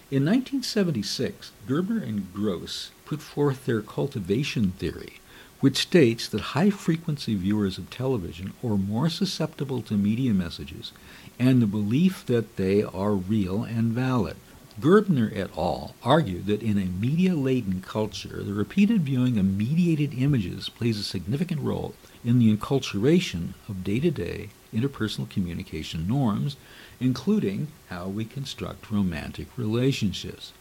In 0.09 0.23
1976, 0.23 1.51
Gerbner 1.67 2.01
and 2.01 2.33
Gross 2.33 2.91
put 3.03 3.21
forth 3.21 3.65
their 3.65 3.81
cultivation 3.81 4.71
theory, 4.71 5.19
which 5.59 5.75
states 5.75 6.29
that 6.29 6.55
high 6.55 6.69
frequency 6.69 7.35
viewers 7.35 7.77
of 7.77 7.89
television 7.89 8.53
are 8.63 8.77
more 8.77 9.09
susceptible 9.09 9.81
to 9.81 9.95
media 9.95 10.33
messages 10.33 10.93
and 11.37 11.61
the 11.61 11.67
belief 11.67 12.25
that 12.25 12.55
they 12.55 12.83
are 12.83 13.15
real 13.15 13.63
and 13.65 13.91
valid. 13.91 14.37
Gerbner 14.79 15.29
et 15.35 15.49
al. 15.57 15.93
argued 16.01 16.45
that 16.45 16.63
in 16.63 16.77
a 16.77 16.85
media 16.85 17.35
laden 17.35 17.81
culture, 17.81 18.41
the 18.43 18.53
repeated 18.53 19.01
viewing 19.01 19.37
of 19.37 19.43
mediated 19.43 20.13
images 20.17 20.69
plays 20.69 20.97
a 20.97 21.03
significant 21.03 21.59
role 21.59 21.95
in 22.23 22.39
the 22.39 22.55
enculturation 22.55 23.55
of 23.67 23.83
day 23.83 23.99
to 23.99 24.11
day 24.11 24.51
interpersonal 24.73 25.29
communication 25.29 26.07
norms 26.07 26.55
including 26.99 27.67
how 27.89 28.07
we 28.07 28.25
construct 28.25 28.91
romantic 28.91 29.47
relationships. 29.57 30.51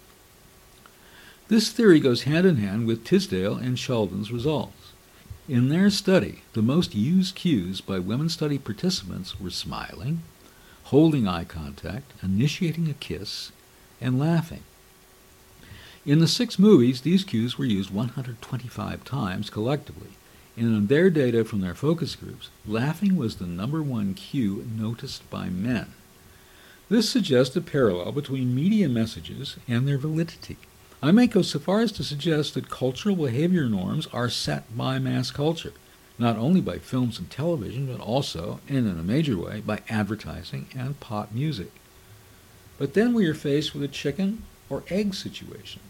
This 1.49 1.71
theory 1.71 2.01
goes 2.01 2.25
hand 2.25 2.47
in 2.47 2.57
hand 2.57 2.87
with 2.87 3.05
Tisdale 3.05 3.57
and 3.57 3.79
Sheldon's 3.79 4.33
results. 4.33 4.93
In 5.49 5.69
their 5.69 5.91
study, 5.91 6.43
the 6.55 6.63
most 6.63 6.95
used 6.95 7.37
cues 7.37 7.81
by 7.81 8.01
women 8.01 8.29
study 8.29 8.59
participants 8.59 9.39
were 9.39 9.51
smiling, 9.51 10.23
holding 10.85 11.29
eye 11.29 11.45
contact, 11.45 12.13
initiating 12.21 12.91
a 12.91 12.95
kiss, 12.95 13.53
and 14.01 14.19
laughing. 14.19 14.65
In 16.05 16.19
the 16.19 16.29
six 16.29 16.59
movies, 16.59 17.01
these 17.01 17.25
cues 17.25 17.59
were 17.59 17.65
used 17.65 17.91
125 17.91 19.05
times 19.05 19.51
collectively, 19.51 20.11
and 20.57 20.67
in 20.67 20.87
their 20.89 21.11
data 21.11 21.45
from 21.45 21.61
their 21.61 21.75
focus 21.75 22.17
groups, 22.17 22.51
laughing 22.67 23.17
was 23.17 23.37
the 23.37 23.47
number 23.47 23.83
one 23.83 24.15
cue 24.15 24.67
noticed 24.77 25.29
by 25.31 25.49
men. 25.49 25.93
This 26.89 27.11
suggests 27.11 27.57
a 27.57 27.61
parallel 27.61 28.13
between 28.13 28.55
media 28.55 28.89
messages 28.89 29.57
and 29.67 29.89
their 29.89 29.99
validity. 29.99 30.57
I 31.03 31.11
might 31.11 31.33
go 31.33 31.43
so 31.43 31.59
far 31.59 31.81
as 31.81 31.91
to 31.93 32.05
suggest 32.05 32.55
that 32.55 32.71
cultural 32.71 33.17
behavior 33.17 33.69
norms 33.69 34.07
are 34.13 34.31
set 34.31 34.77
by 34.77 35.01
mass 35.01 35.33
culture, 35.33 35.73
not 36.17 36.37
only 36.37 36.61
by 36.61 36.79
films 36.79 37.19
and 37.19 37.29
television, 37.29 37.87
but 37.87 38.01
also, 38.01 38.61
and 38.69 38.87
in 38.87 39.01
a 39.01 39.03
major 39.03 39.37
way, 39.37 39.61
by 39.67 39.81
advertising 39.89 40.69
and 40.77 41.01
pop 41.01 41.33
music. 41.33 41.73
But 42.79 42.95
then 42.95 43.15
we 43.15 43.27
are 43.27 43.35
faced 43.35 43.75
with 43.75 43.83
a 43.83 43.89
chicken 43.89 44.45
or 44.71 44.85
egg 44.89 45.15
situation. 45.15 45.83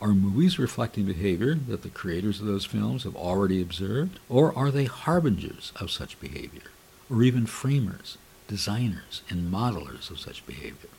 Are 0.00 0.14
movies 0.14 0.60
reflecting 0.60 1.06
behavior 1.06 1.56
that 1.56 1.82
the 1.82 1.88
creators 1.88 2.38
of 2.38 2.46
those 2.46 2.64
films 2.64 3.02
have 3.02 3.16
already 3.16 3.60
observed, 3.60 4.20
or 4.28 4.56
are 4.56 4.70
they 4.70 4.84
harbingers 4.84 5.72
of 5.74 5.90
such 5.90 6.20
behavior, 6.20 6.70
or 7.10 7.24
even 7.24 7.46
framers 7.46 8.16
designers 8.52 9.22
and 9.30 9.50
modelers 9.50 10.10
of 10.10 10.20
such 10.20 10.46
behavior. 10.46 10.90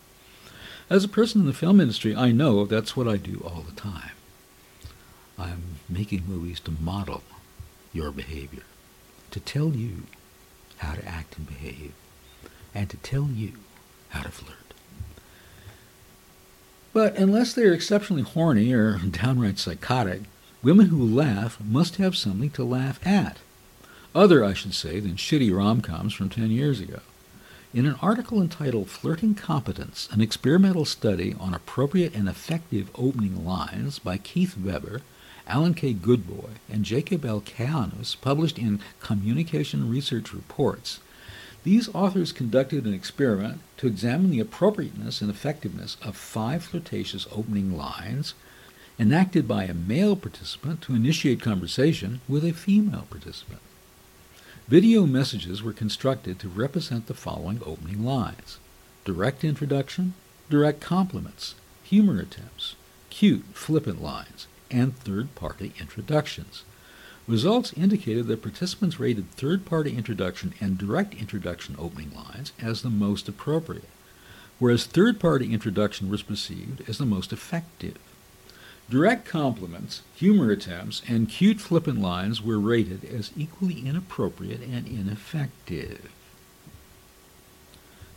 As 0.89 1.04
a 1.04 1.08
person 1.08 1.41
in 1.41 1.45
the 1.45 1.54
film 1.54 1.80
industry, 1.80 2.16
I 2.16 2.32
know 2.32 2.66
that's 2.66 2.97
what 2.97 3.08
I 3.08 3.18
do 3.18 3.43
all 3.45 3.62
the 3.62 3.80
time. 3.80 4.10
I'm 5.38 5.78
making 5.88 6.24
movies 6.28 6.60
to 6.62 6.72
model 6.72 7.22
your 7.93 8.12
behavior, 8.12 8.64
to 9.30 9.39
tell 9.39 9.76
you 9.76 10.04
how 10.78 10.93
to 10.93 11.08
act 11.08 11.38
and 11.38 11.47
behave, 11.47 11.93
and 12.74 12.89
to 12.89 12.97
tell 12.97 13.30
you 13.32 13.51
how 14.10 14.24
to 14.24 14.30
flirt. 14.30 14.74
But 16.91 17.16
unless 17.18 17.54
they 17.54 17.66
are 17.66 17.74
exceptionally 17.74 18.24
horny 18.24 18.74
or 18.74 18.97
downright 19.12 19.60
psychotic, 19.60 20.22
women 20.64 20.88
who 20.88 21.06
laugh 21.06 21.60
must 21.64 21.97
have 21.97 22.18
something 22.18 22.49
to 22.49 22.64
laugh 22.64 23.06
at. 23.06 23.38
Other, 24.16 24.43
I 24.43 24.54
should 24.54 24.74
say, 24.74 24.99
than 24.99 25.18
shitty 25.18 25.56
rom-coms 25.56 26.16
from 26.16 26.30
10 26.30 26.49
years 26.49 26.80
ago. 26.80 27.01
In 27.74 27.88
an 27.88 27.96
article 28.04 28.40
entitled 28.40 28.88
Flirting 28.88 29.34
Competence, 29.34 30.08
an 30.12 30.22
experimental 30.22 30.86
study 30.86 31.36
on 31.40 31.56
appropriate 31.56 32.14
and 32.14 32.30
effective 32.30 32.92
opening 32.94 33.44
lines 33.44 33.98
by 33.98 34.18
Keith 34.20 34.56
Weber, 34.56 35.02
Alan 35.48 35.74
K. 35.74 35.92
Goodboy, 35.92 36.52
and 36.70 36.86
Jacob 36.86 37.26
L. 37.26 37.42
Cayanus, 37.42 38.16
published 38.16 38.60
in 38.60 38.80
Communication 39.00 39.90
Research 39.90 40.36
Reports, 40.36 41.00
these 41.64 41.90
authors 41.96 42.32
conducted 42.32 42.86
an 42.86 42.94
experiment 42.94 43.60
to 43.78 43.88
examine 43.88 44.30
the 44.30 44.40
appropriateness 44.40 45.22
and 45.22 45.32
effectiveness 45.32 45.98
of 46.04 46.16
five 46.16 46.64
flirtatious 46.64 47.26
opening 47.32 47.76
lines 47.76 48.36
enacted 49.00 49.48
by 49.48 49.64
a 49.64 49.74
male 49.74 50.16
participant 50.16 50.82
to 50.82 50.94
initiate 50.94 51.42
conversation 51.42 52.22
with 52.30 52.46
a 52.46 52.54
female 52.54 53.08
participant. 53.10 53.62
Video 54.70 55.05
messages 55.05 55.61
were 55.61 55.74
constructed 55.74 56.39
to 56.39 56.47
represent 56.47 57.07
the 57.07 57.14
following 57.14 57.59
opening 57.66 58.05
lines 58.05 58.59
direct 59.03 59.43
introduction, 59.43 60.14
direct 60.49 60.80
compliments, 60.80 61.55
humor 61.84 62.22
attempts, 62.22 62.76
cute, 63.09 63.43
flippant 63.53 64.01
lines, 64.01 64.47
and 64.72 64.95
third 64.95 65.36
party 65.36 65.74
introductions. 65.82 66.64
Results 67.28 67.74
indicated 67.74 68.28
that 68.28 68.41
participants 68.41 69.01
rated 69.01 69.30
third 69.32 69.66
party 69.66 69.97
introduction 69.97 70.53
and 70.61 70.78
direct 70.78 71.14
introduction 71.14 71.76
opening 71.78 72.14
lines 72.16 72.53
as 72.57 72.82
the 72.82 72.89
most 72.89 73.28
appropriate, 73.28 73.89
whereas 74.59 74.86
third 74.86 75.20
party 75.20 75.51
introduction 75.51 76.09
was 76.09 76.24
perceived 76.24 76.88
as 76.88 76.97
the 76.97 77.05
most 77.05 77.34
effective. 77.34 77.97
Direct 78.90 79.26
compliments, 79.26 80.02
humor 80.16 80.52
attempts, 80.52 81.02
and 81.08 81.30
cute 81.30 81.62
flippant 81.62 82.02
lines 82.02 82.42
were 82.42 82.60
rated 82.60 83.06
as 83.06 83.32
equally 83.36 83.86
inappropriate 83.88 84.62
and 84.62 84.88
ineffective. 84.88 86.12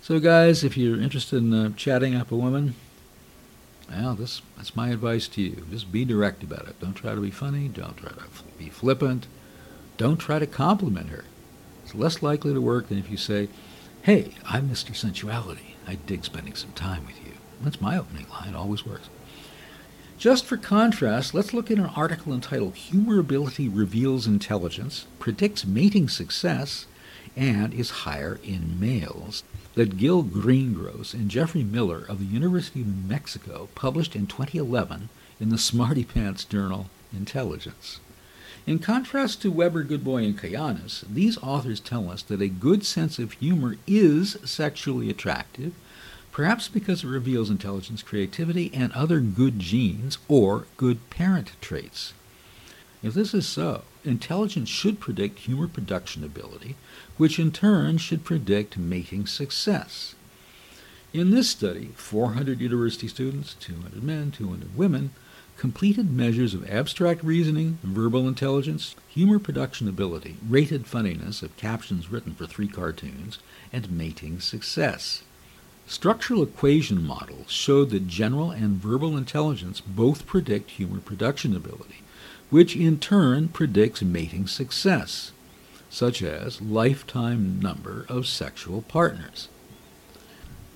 So, 0.03 0.21
guys, 0.21 0.65
if 0.65 0.77
you're 0.77 1.01
interested 1.01 1.39
in 1.39 1.53
uh, 1.53 1.71
chatting 1.77 2.15
up 2.15 2.31
a 2.31 2.37
woman, 2.37 2.75
well, 3.91 4.15
this 4.15 4.43
that's 4.57 4.77
my 4.77 4.91
advice 4.91 5.29
to 5.29 5.43
you. 5.43 5.67
Just 5.71 5.93
be 5.93 6.05
direct 6.05 6.43
about 6.43 6.69
it. 6.69 6.79
Don't 6.81 6.95
try 6.95 7.15
to 7.15 7.21
be 7.21 7.31
funny. 7.31 7.69
Don't 7.69 7.97
try 7.97 8.11
to 8.11 8.25
be 8.59 8.69
flippant. 8.69 9.27
Don't 9.97 10.19
try 10.19 10.39
to 10.39 10.47
compliment 10.47 11.11
her. 11.11 11.25
It's 11.85 11.95
less 11.95 12.23
likely 12.23 12.53
to 12.53 12.61
work 12.61 12.89
than 12.89 12.99
if 12.99 13.11
you 13.11 13.17
say, 13.17 13.49
"Hey, 14.03 14.35
I'm 14.45 14.69
Mr. 14.69 14.95
Sensuality. 14.95 15.75
I 15.87 15.95
dig 16.07 16.25
spending 16.25 16.55
some 16.55 16.73
time 16.73 17.07
with 17.07 17.25
you." 17.25 17.33
That's 17.63 17.81
my 17.81 17.97
opening 17.97 18.27
line. 18.29 18.51
It 18.51 18.57
always 18.57 18.85
works. 18.85 19.09
Just 20.19 20.47
for 20.47 20.57
contrast, 20.57 21.35
let's 21.35 21.53
look 21.53 21.71
at 21.71 21.77
an 21.77 21.87
article 21.87 22.33
entitled 22.33 22.75
Humorability 22.75 23.71
Reveals 23.71 24.27
Intelligence, 24.27 25.07
Predicts 25.19 25.67
Mating 25.67 26.09
Success, 26.09 26.87
and 27.37 27.75
is 27.75 27.91
Higher 27.91 28.41
in 28.43 28.81
Males 28.81 29.45
that 29.75 29.99
Gil 29.99 30.23
Greengross 30.23 31.13
and 31.13 31.31
Geoffrey 31.31 31.63
Miller 31.63 32.03
of 32.09 32.19
the 32.19 32.25
University 32.25 32.81
of 32.81 32.87
New 32.87 33.07
Mexico 33.07 33.69
published 33.75 34.17
in 34.17 34.27
2011 34.27 35.11
in 35.39 35.51
the 35.51 35.59
Smarty 35.59 36.03
Pants 36.03 36.45
journal 36.45 36.89
Intelligence. 37.15 38.01
In 38.67 38.79
contrast 38.79 39.43
to 39.43 39.53
Weber, 39.53 39.85
Goodboy, 39.85 40.25
and 40.25 40.39
Cayanus, 40.39 41.05
these 41.13 41.37
authors 41.39 41.79
tell 41.79 42.11
us 42.11 42.23
that 42.23 42.41
a 42.41 42.49
good 42.49 42.87
sense 42.87 43.19
of 43.19 43.33
humor 43.33 43.77
is 43.87 44.39
sexually 44.47 45.11
attractive, 45.11 45.75
perhaps 46.37 46.69
because 46.69 47.03
it 47.03 47.09
reveals 47.09 47.49
intelligence, 47.49 48.03
creativity, 48.03 48.71
and 48.75 48.93
other 48.93 49.21
good 49.21 49.59
genes 49.59 50.19
or 50.29 50.67
good 50.77 51.09
parent 51.09 51.53
traits. 51.63 52.13
If 53.03 53.15
this 53.15 53.33
is 53.33 53.47
so, 53.49 53.85
intelligence 54.05 54.69
should 54.69 55.01
predict 55.01 55.39
humor 55.39 55.67
production 55.67 56.23
ability, 56.23 56.77
which 57.17 57.39
in 57.39 57.53
turn 57.53 57.97
should 57.97 58.23
predict 58.23 58.77
mating 58.77 59.27
success. 59.27 60.15
In 61.15 61.31
this 61.31 61.49
study, 61.49 61.93
400 61.97 62.61
university 62.61 63.09
students, 63.09 63.55
200 63.55 64.03
men, 64.03 64.31
200 64.31 64.77
women, 64.77 65.13
completed 65.57 66.13
measures 66.13 66.53
of 66.53 66.69
abstract 66.69 67.25
reasoning, 67.25 67.79
verbal 67.83 68.29
intelligence, 68.29 68.95
humor 69.09 69.39
production 69.39 69.89
ability, 69.89 70.37
rated 70.47 70.87
funniness 70.87 71.41
of 71.41 71.57
captions 71.57 72.13
written 72.13 72.35
for 72.35 72.45
three 72.45 72.69
cartoons, 72.69 73.39
and 73.73 73.91
mating 73.91 74.39
success. 74.39 75.23
Structural 75.87 76.43
equation 76.43 77.07
models 77.07 77.51
showed 77.51 77.91
that 77.91 78.09
general 78.09 78.51
and 78.51 78.77
verbal 78.77 79.17
intelligence 79.17 79.81
both 79.81 80.27
predict 80.27 80.73
humor 80.73 80.99
production 80.99 81.55
ability, 81.55 82.03
which 82.51 82.75
in 82.75 82.99
turn 82.99 83.49
predicts 83.49 84.03
mating 84.03 84.47
success 84.47 85.33
such 85.89 86.23
as 86.23 86.61
lifetime 86.61 87.61
number 87.61 88.05
of 88.09 88.27
sexual 88.27 88.83
partners. 88.83 89.49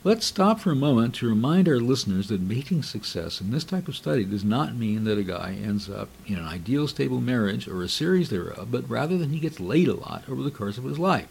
Let's 0.03 0.25
stop 0.25 0.61
for 0.61 0.71
a 0.71 0.77
moment 0.77 1.15
to 1.17 1.29
remind 1.29 1.69
our 1.69 1.79
listeners 1.79 2.29
that 2.29 2.41
mating 2.41 2.83
success 2.83 3.39
in 3.39 3.51
this 3.51 3.65
type 3.65 3.87
of 3.87 3.97
study 3.97 4.25
does 4.25 4.45
not 4.45 4.75
mean 4.75 5.05
that 5.05 5.19
a 5.19 5.23
guy 5.23 5.59
ends 5.63 5.91
up 5.91 6.09
in 6.27 6.37
an 6.37 6.47
ideal 6.47 6.89
stable 6.89 7.21
marriage 7.21 7.69
or 7.69 7.83
a 7.83 7.89
series 7.89 8.31
thereof, 8.31 8.69
but 8.71 8.89
rather 8.89 9.19
that 9.19 9.29
he 9.29 9.41
gets 9.41 9.61
laid 9.61 9.89
a 9.89 9.95
lot 9.95 10.25
over 10.27 10.43
the 10.43 10.51
course 10.51 10.79
of 10.79 10.85
his 10.85 10.99
life. 10.99 11.29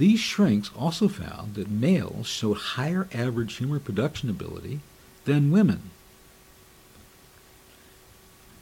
These 0.00 0.20
shrinks 0.20 0.70
also 0.74 1.08
found 1.08 1.56
that 1.56 1.68
males 1.70 2.26
showed 2.26 2.56
higher 2.56 3.06
average 3.12 3.56
humor 3.56 3.78
production 3.78 4.30
ability 4.30 4.80
than 5.26 5.50
women. 5.50 5.90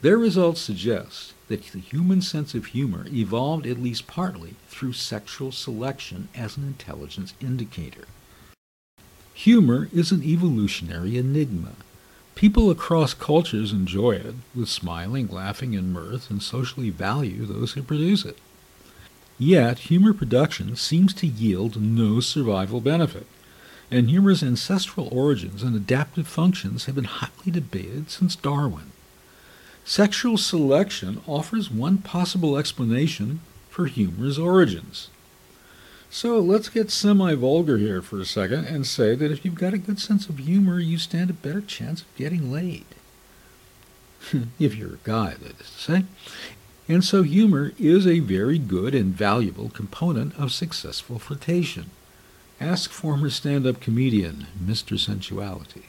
Their 0.01 0.17
results 0.17 0.59
suggest 0.59 1.31
that 1.47 1.63
the 1.67 1.79
human 1.79 2.21
sense 2.21 2.53
of 2.55 2.65
humor 2.65 3.05
evolved 3.07 3.65
at 3.65 3.81
least 3.81 4.05
partly 4.05 4.55
through 4.67 4.91
sexual 4.91 5.53
selection 5.53 6.27
as 6.35 6.57
an 6.57 6.65
intelligence 6.65 7.33
indicator. 7.39 8.03
Humor 9.33 9.87
is 9.93 10.11
an 10.11 10.21
evolutionary 10.21 11.17
enigma. 11.17 11.75
People 12.35 12.69
across 12.69 13.13
cultures 13.13 13.71
enjoy 13.71 14.15
it 14.15 14.35
with 14.53 14.67
smiling, 14.67 15.29
laughing, 15.29 15.73
and 15.73 15.93
mirth 15.93 16.29
and 16.29 16.43
socially 16.43 16.89
value 16.89 17.45
those 17.45 17.71
who 17.71 17.81
produce 17.81 18.25
it. 18.25 18.39
Yet, 19.39 19.79
humor 19.79 20.13
production 20.13 20.75
seems 20.75 21.13
to 21.15 21.25
yield 21.25 21.81
no 21.81 22.19
survival 22.19 22.81
benefit, 22.81 23.25
and 23.89 24.09
humor's 24.09 24.43
ancestral 24.43 25.07
origins 25.11 25.63
and 25.63 25.75
adaptive 25.75 26.27
functions 26.27 26.85
have 26.85 26.95
been 26.95 27.05
hotly 27.05 27.49
debated 27.51 28.11
since 28.11 28.35
Darwin. 28.35 28.91
Sexual 29.85 30.37
selection 30.37 31.21
offers 31.25 31.71
one 31.71 31.99
possible 31.99 32.57
explanation 32.57 33.39
for 33.69 33.85
humor's 33.85 34.37
origins. 34.37 35.09
So 36.11 36.39
let's 36.39 36.69
get 36.69 36.91
semi 36.91 37.33
vulgar 37.35 37.77
here 37.77 38.01
for 38.01 38.19
a 38.19 38.25
second 38.25 38.65
and 38.65 38.85
say 38.85 39.15
that 39.15 39.31
if 39.31 39.45
you've 39.45 39.55
got 39.55 39.73
a 39.73 39.77
good 39.77 39.99
sense 39.99 40.27
of 40.27 40.39
humor, 40.39 40.79
you 40.79 40.97
stand 40.97 41.29
a 41.29 41.33
better 41.33 41.61
chance 41.61 42.01
of 42.01 42.15
getting 42.17 42.51
laid. 42.51 42.85
if 44.59 44.75
you're 44.75 44.95
a 44.95 44.99
guy, 45.03 45.35
that 45.41 45.59
is 45.61 45.69
to 45.69 45.79
say. 45.79 46.03
And 46.89 47.05
so 47.05 47.21
humor 47.21 47.71
is 47.77 48.07
a 48.07 48.17
very 48.17 48.57
good 48.57 48.95
and 48.95 49.13
valuable 49.13 49.69
component 49.69 50.35
of 50.39 50.51
successful 50.51 51.19
flirtation. 51.19 51.91
Ask 52.59 52.89
former 52.89 53.29
stand 53.29 53.67
up 53.67 53.79
comedian 53.79 54.47
Mr. 54.59 54.97
Sensuality. 54.97 55.83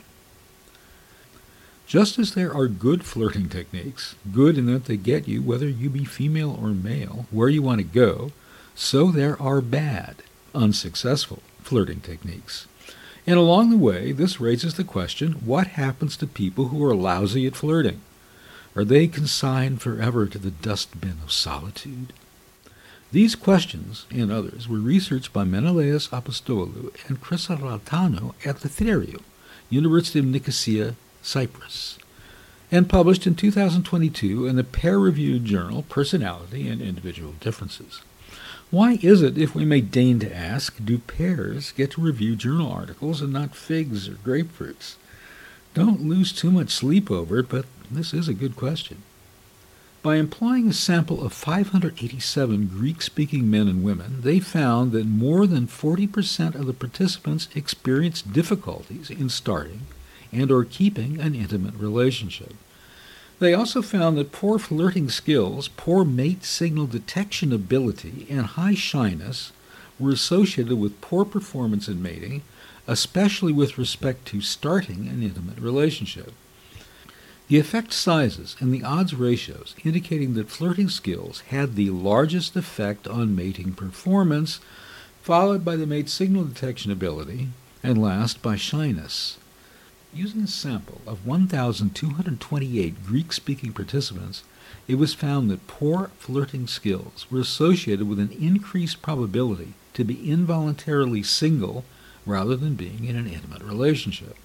Just 1.86 2.18
as 2.18 2.34
there 2.34 2.55
are 2.55 2.68
good 2.68 3.05
flirting 3.05 3.48
techniques, 3.48 4.14
good 4.30 4.59
in 4.59 4.66
that 4.66 4.84
they 4.84 4.98
get 4.98 5.26
you, 5.26 5.40
whether 5.40 5.68
you 5.68 5.88
be 5.88 6.05
female 6.05 6.57
or 6.61 6.68
male, 6.68 7.26
where 7.30 7.48
you 7.48 7.62
want 7.62 7.78
to 7.78 7.84
go, 7.84 8.30
so 8.74 9.11
there 9.11 9.40
are 9.40 9.62
bad, 9.62 10.16
unsuccessful 10.55 11.42
flirting 11.62 12.01
techniques. 12.01 12.66
And 13.26 13.38
along 13.38 13.70
the 13.70 13.78
way, 13.78 14.12
this 14.12 14.38
raises 14.38 14.74
the 14.74 14.84
question 14.84 15.32
what 15.44 15.68
happens 15.68 16.16
to 16.18 16.26
people 16.26 16.66
who 16.66 16.84
are 16.84 16.94
lousy 16.94 17.46
at 17.46 17.57
flirting? 17.57 18.03
Are 18.77 18.85
they 18.85 19.09
consigned 19.09 19.83
forever 19.83 20.27
to 20.27 20.39
the 20.39 20.53
dustbin 20.53 21.18
of 21.25 21.33
solitude? 21.33 22.12
These 23.12 23.35
questions 23.35 24.07
and 24.11 24.31
others 24.31 24.68
were 24.68 24.79
researched 24.79 25.33
by 25.33 25.43
Menelaos 25.43 26.09
Apostolou 26.09 26.95
and 27.09 27.21
Chrysoratano 27.21 28.35
at 28.45 28.61
the 28.61 28.68
Theriou, 28.68 29.21
University 29.68 30.21
of 30.21 30.27
Nicosia, 30.27 30.95
Cyprus, 31.21 31.99
and 32.71 32.89
published 32.89 33.27
in 33.27 33.35
2022 33.35 34.47
in 34.47 34.55
the 34.55 34.62
peer-reviewed 34.62 35.45
journal 35.45 35.83
Personality 35.89 36.68
and 36.68 36.81
Individual 36.81 37.35
Differences. 37.41 38.01
Why 38.71 39.01
is 39.03 39.21
it, 39.23 39.37
if 39.37 39.57
we 39.57 39.64
may 39.64 39.81
deign 39.81 40.21
to 40.21 40.33
ask, 40.33 40.77
do 40.85 40.99
pears 40.99 41.73
get 41.73 41.91
to 41.93 42.01
review 42.01 42.37
journal 42.37 42.71
articles 42.71 43.21
and 43.21 43.33
not 43.33 43.57
figs 43.57 44.09
or 44.09 44.12
grapefruits? 44.12 44.95
Don't 45.75 46.09
lose 46.09 46.33
too 46.33 46.53
much 46.53 46.71
sleep 46.71 47.11
over 47.11 47.41
it, 47.41 47.49
but 47.49 47.64
this 47.91 48.14
is 48.14 48.28
a 48.28 48.34
good 48.34 48.57
question. 48.57 49.03
By 50.03 50.16
employing 50.16 50.68
a 50.68 50.72
sample 50.72 51.22
of 51.22 51.32
587 51.34 52.68
Greek 52.68 53.03
speaking 53.03 53.51
men 53.51 53.68
and 53.68 53.84
women, 53.84 54.22
they 54.22 54.41
found 54.41 54.93
that 54.93 55.05
more 55.05 55.47
than 55.47 55.66
40% 55.66 56.55
of 56.55 56.66
the 56.66 56.72
participants 56.72 57.49
experienced 57.55 58.32
difficulties 58.32 59.11
in 59.11 59.28
starting 59.28 59.82
and 60.32 60.51
or 60.51 60.64
keeping 60.64 61.20
an 61.20 61.34
intimate 61.34 61.74
relationship. 61.74 62.55
They 63.41 63.53
also 63.53 63.82
found 63.82 64.16
that 64.16 64.32
poor 64.32 64.59
flirting 64.59 65.11
skills, 65.11 65.68
poor 65.68 66.05
mate 66.05 66.45
signal 66.45 66.86
detection 66.86 67.53
ability, 67.53 68.26
and 68.30 68.47
high 68.47 68.74
shyness 68.74 69.53
were 69.99 70.12
associated 70.12 70.78
with 70.78 71.01
poor 71.01 71.24
performance 71.24 71.88
in 71.88 72.03
mating, 72.03 72.43
especially 72.86 73.53
with 73.53 73.78
respect 73.78 74.26
to 74.26 74.41
starting 74.41 75.09
an 75.09 75.22
intimate 75.22 75.59
relationship. 75.59 76.32
The 77.51 77.59
effect 77.59 77.92
sizes 77.92 78.55
and 78.61 78.72
the 78.72 78.84
odds 78.84 79.12
ratios 79.12 79.74
indicating 79.82 80.34
that 80.34 80.48
flirting 80.48 80.88
skills 80.88 81.40
had 81.48 81.74
the 81.74 81.90
largest 81.90 82.55
effect 82.55 83.09
on 83.09 83.34
mating 83.34 83.72
performance, 83.72 84.61
followed 85.20 85.64
by 85.64 85.74
the 85.74 85.84
mate 85.84 86.09
signal 86.09 86.44
detection 86.44 86.92
ability, 86.92 87.48
and 87.82 88.01
last 88.01 88.40
by 88.40 88.55
shyness. 88.55 89.36
Using 90.14 90.42
a 90.42 90.46
sample 90.46 91.01
of 91.09 91.26
1,228 91.26 93.05
Greek 93.05 93.32
speaking 93.32 93.72
participants, 93.72 94.44
it 94.86 94.94
was 94.94 95.12
found 95.12 95.51
that 95.51 95.66
poor 95.66 96.12
flirting 96.18 96.68
skills 96.68 97.26
were 97.32 97.40
associated 97.40 98.09
with 98.09 98.20
an 98.20 98.30
increased 98.30 99.03
probability 99.03 99.74
to 99.94 100.05
be 100.05 100.30
involuntarily 100.30 101.24
single 101.24 101.84
rather 102.24 102.55
than 102.55 102.76
being 102.76 103.07
in 103.07 103.16
an 103.16 103.26
intimate 103.26 103.64
relationship. 103.64 104.36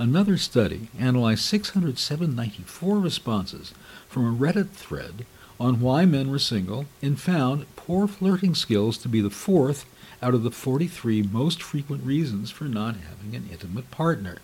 Another 0.00 0.36
study 0.38 0.88
analyzed 0.98 1.42
694 1.42 2.98
responses 2.98 3.74
from 4.08 4.26
a 4.26 4.34
Reddit 4.34 4.70
thread 4.70 5.26
on 5.60 5.82
why 5.82 6.06
men 6.06 6.30
were 6.30 6.38
single 6.38 6.86
and 7.02 7.20
found 7.20 7.66
poor 7.76 8.08
flirting 8.08 8.54
skills 8.54 8.96
to 8.96 9.10
be 9.10 9.20
the 9.20 9.28
fourth 9.28 9.84
out 10.22 10.32
of 10.32 10.42
the 10.42 10.50
43 10.50 11.24
most 11.24 11.62
frequent 11.62 12.02
reasons 12.02 12.50
for 12.50 12.64
not 12.64 12.96
having 12.96 13.36
an 13.36 13.50
intimate 13.52 13.90
partner. 13.90 14.38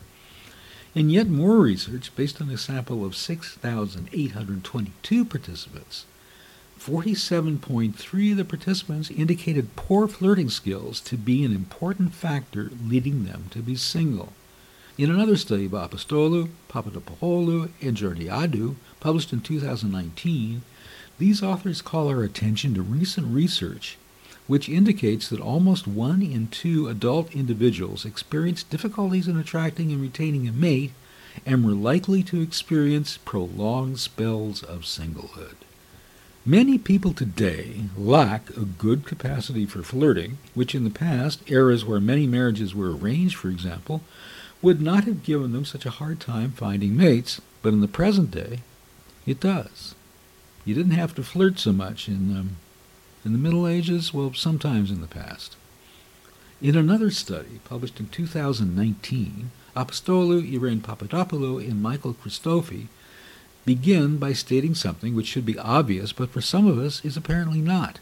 And 0.94 1.10
yet 1.10 1.26
more 1.26 1.56
research, 1.56 2.14
based 2.14 2.42
on 2.42 2.50
a 2.50 2.58
sample 2.58 3.02
of 3.02 3.16
6,822 3.16 5.24
participants, 5.24 6.04
47.3 6.78 8.30
of 8.30 8.36
the 8.36 8.44
participants 8.44 9.10
indicated 9.10 9.74
poor 9.74 10.06
flirting 10.06 10.50
skills 10.50 11.00
to 11.00 11.16
be 11.16 11.46
an 11.46 11.54
important 11.54 12.12
factor 12.12 12.70
leading 12.86 13.24
them 13.24 13.46
to 13.52 13.60
be 13.60 13.74
single. 13.74 14.34
In 14.98 15.10
another 15.10 15.36
study 15.36 15.68
by 15.68 15.86
Apostolou, 15.86 16.48
Papadopoulou, 16.70 17.70
and 17.82 17.96
Georgiadou, 17.96 18.76
published 18.98 19.32
in 19.32 19.40
2019, 19.40 20.62
these 21.18 21.42
authors 21.42 21.82
call 21.82 22.08
our 22.08 22.22
attention 22.22 22.74
to 22.74 22.82
recent 22.82 23.26
research 23.26 23.98
which 24.46 24.68
indicates 24.68 25.28
that 25.28 25.40
almost 25.40 25.86
one 25.86 26.22
in 26.22 26.46
two 26.48 26.88
adult 26.88 27.34
individuals 27.34 28.04
experience 28.04 28.62
difficulties 28.62 29.28
in 29.28 29.36
attracting 29.36 29.90
and 29.90 30.00
retaining 30.00 30.46
a 30.46 30.52
mate 30.52 30.92
and 31.44 31.64
were 31.64 31.72
likely 31.72 32.22
to 32.22 32.40
experience 32.40 33.18
prolonged 33.18 33.98
spells 33.98 34.62
of 34.62 34.82
singlehood. 34.82 35.56
Many 36.44 36.78
people 36.78 37.12
today 37.12 37.82
lack 37.96 38.50
a 38.50 38.60
good 38.60 39.04
capacity 39.04 39.66
for 39.66 39.82
flirting, 39.82 40.38
which 40.54 40.76
in 40.76 40.84
the 40.84 40.90
past, 40.90 41.42
eras 41.50 41.84
where 41.84 42.00
many 42.00 42.26
marriages 42.26 42.72
were 42.72 42.96
arranged, 42.96 43.34
for 43.34 43.48
example, 43.48 44.02
would 44.62 44.80
not 44.80 45.04
have 45.04 45.22
given 45.22 45.52
them 45.52 45.64
such 45.64 45.86
a 45.86 45.90
hard 45.90 46.20
time 46.20 46.52
finding 46.52 46.96
mates, 46.96 47.40
but 47.62 47.72
in 47.72 47.80
the 47.80 47.88
present 47.88 48.30
day, 48.30 48.60
it 49.26 49.40
does. 49.40 49.94
You 50.64 50.74
didn't 50.74 50.92
have 50.92 51.14
to 51.14 51.22
flirt 51.22 51.58
so 51.58 51.72
much 51.72 52.08
in, 52.08 52.36
um, 52.36 52.56
in 53.24 53.32
the 53.32 53.38
Middle 53.38 53.66
Ages, 53.66 54.12
well, 54.12 54.32
sometimes 54.34 54.90
in 54.90 55.00
the 55.00 55.06
past. 55.06 55.56
In 56.60 56.74
another 56.74 57.10
study 57.10 57.60
published 57.64 58.00
in 58.00 58.08
2019, 58.08 59.50
Apostolou, 59.76 60.52
Irene 60.52 60.80
Papadopoulou, 60.80 61.60
and 61.60 61.82
Michael 61.82 62.14
Christofi 62.14 62.86
begin 63.66 64.16
by 64.16 64.32
stating 64.32 64.74
something 64.74 65.14
which 65.14 65.26
should 65.26 65.44
be 65.44 65.58
obvious, 65.58 66.12
but 66.12 66.30
for 66.30 66.40
some 66.40 66.66
of 66.66 66.78
us 66.78 67.04
is 67.04 67.16
apparently 67.16 67.60
not. 67.60 67.98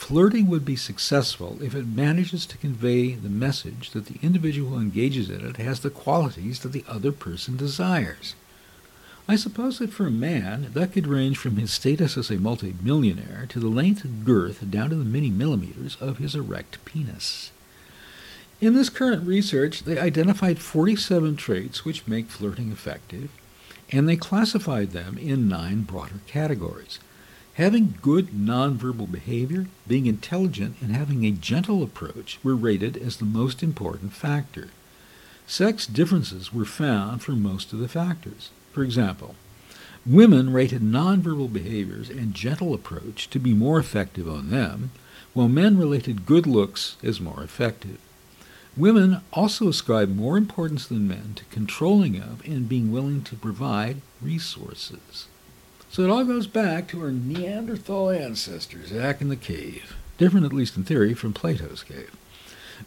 Flirting 0.00 0.48
would 0.48 0.64
be 0.64 0.76
successful 0.76 1.58
if 1.62 1.74
it 1.74 1.86
manages 1.86 2.46
to 2.46 2.56
convey 2.56 3.12
the 3.12 3.28
message 3.28 3.90
that 3.90 4.06
the 4.06 4.18
individual 4.22 4.70
who 4.70 4.80
engages 4.80 5.28
in 5.28 5.46
it 5.46 5.58
has 5.58 5.80
the 5.80 5.90
qualities 5.90 6.60
that 6.60 6.72
the 6.72 6.86
other 6.88 7.12
person 7.12 7.56
desires. 7.56 8.34
I 9.28 9.36
suppose 9.36 9.78
that 9.78 9.92
for 9.92 10.06
a 10.06 10.10
man, 10.10 10.70
that 10.72 10.94
could 10.94 11.06
range 11.06 11.36
from 11.36 11.58
his 11.58 11.70
status 11.70 12.16
as 12.16 12.30
a 12.30 12.38
multimillionaire 12.38 13.44
to 13.50 13.60
the 13.60 13.68
length 13.68 14.02
and 14.04 14.24
girth 14.24 14.68
down 14.70 14.88
to 14.88 14.96
the 14.96 15.04
many 15.04 15.28
millimeters 15.30 15.96
of 16.00 16.16
his 16.16 16.34
erect 16.34 16.82
penis. 16.86 17.52
In 18.58 18.72
this 18.72 18.88
current 18.88 19.24
research, 19.26 19.84
they 19.84 19.98
identified 19.98 20.60
47 20.60 21.36
traits 21.36 21.84
which 21.84 22.08
make 22.08 22.30
flirting 22.30 22.72
effective 22.72 23.30
and 23.92 24.08
they 24.08 24.16
classified 24.16 24.90
them 24.92 25.18
in 25.18 25.46
nine 25.46 25.82
broader 25.82 26.20
categories. 26.26 26.98
Having 27.54 27.98
good 28.00 28.28
nonverbal 28.28 29.10
behavior, 29.10 29.66
being 29.86 30.06
intelligent, 30.06 30.76
and 30.80 30.94
having 30.94 31.24
a 31.24 31.30
gentle 31.30 31.82
approach 31.82 32.38
were 32.42 32.54
rated 32.54 32.96
as 32.96 33.16
the 33.16 33.24
most 33.24 33.62
important 33.62 34.12
factor. 34.12 34.68
Sex 35.46 35.86
differences 35.86 36.54
were 36.54 36.64
found 36.64 37.22
for 37.22 37.32
most 37.32 37.72
of 37.72 37.80
the 37.80 37.88
factors. 37.88 38.50
For 38.72 38.84
example, 38.84 39.34
women 40.06 40.52
rated 40.52 40.80
nonverbal 40.80 41.52
behaviors 41.52 42.08
and 42.08 42.34
gentle 42.34 42.72
approach 42.72 43.28
to 43.30 43.38
be 43.40 43.52
more 43.52 43.78
effective 43.78 44.28
on 44.28 44.50
them, 44.50 44.92
while 45.34 45.48
men 45.48 45.76
related 45.76 46.26
good 46.26 46.46
looks 46.46 46.96
as 47.02 47.20
more 47.20 47.42
effective. 47.42 47.98
Women 48.76 49.22
also 49.32 49.68
ascribe 49.68 50.08
more 50.08 50.36
importance 50.36 50.86
than 50.86 51.08
men 51.08 51.32
to 51.34 51.44
controlling 51.46 52.16
of 52.20 52.46
and 52.46 52.68
being 52.68 52.92
willing 52.92 53.22
to 53.24 53.34
provide 53.34 54.00
resources. 54.22 55.26
So 55.90 56.02
it 56.02 56.10
all 56.10 56.24
goes 56.24 56.46
back 56.46 56.86
to 56.88 57.02
our 57.02 57.10
Neanderthal 57.10 58.10
ancestors 58.10 58.92
back 58.92 59.20
in 59.20 59.28
the 59.28 59.34
cave, 59.34 59.96
different 60.18 60.46
at 60.46 60.52
least 60.52 60.76
in 60.76 60.84
theory 60.84 61.14
from 61.14 61.32
Plato's 61.32 61.82
cave. 61.82 62.14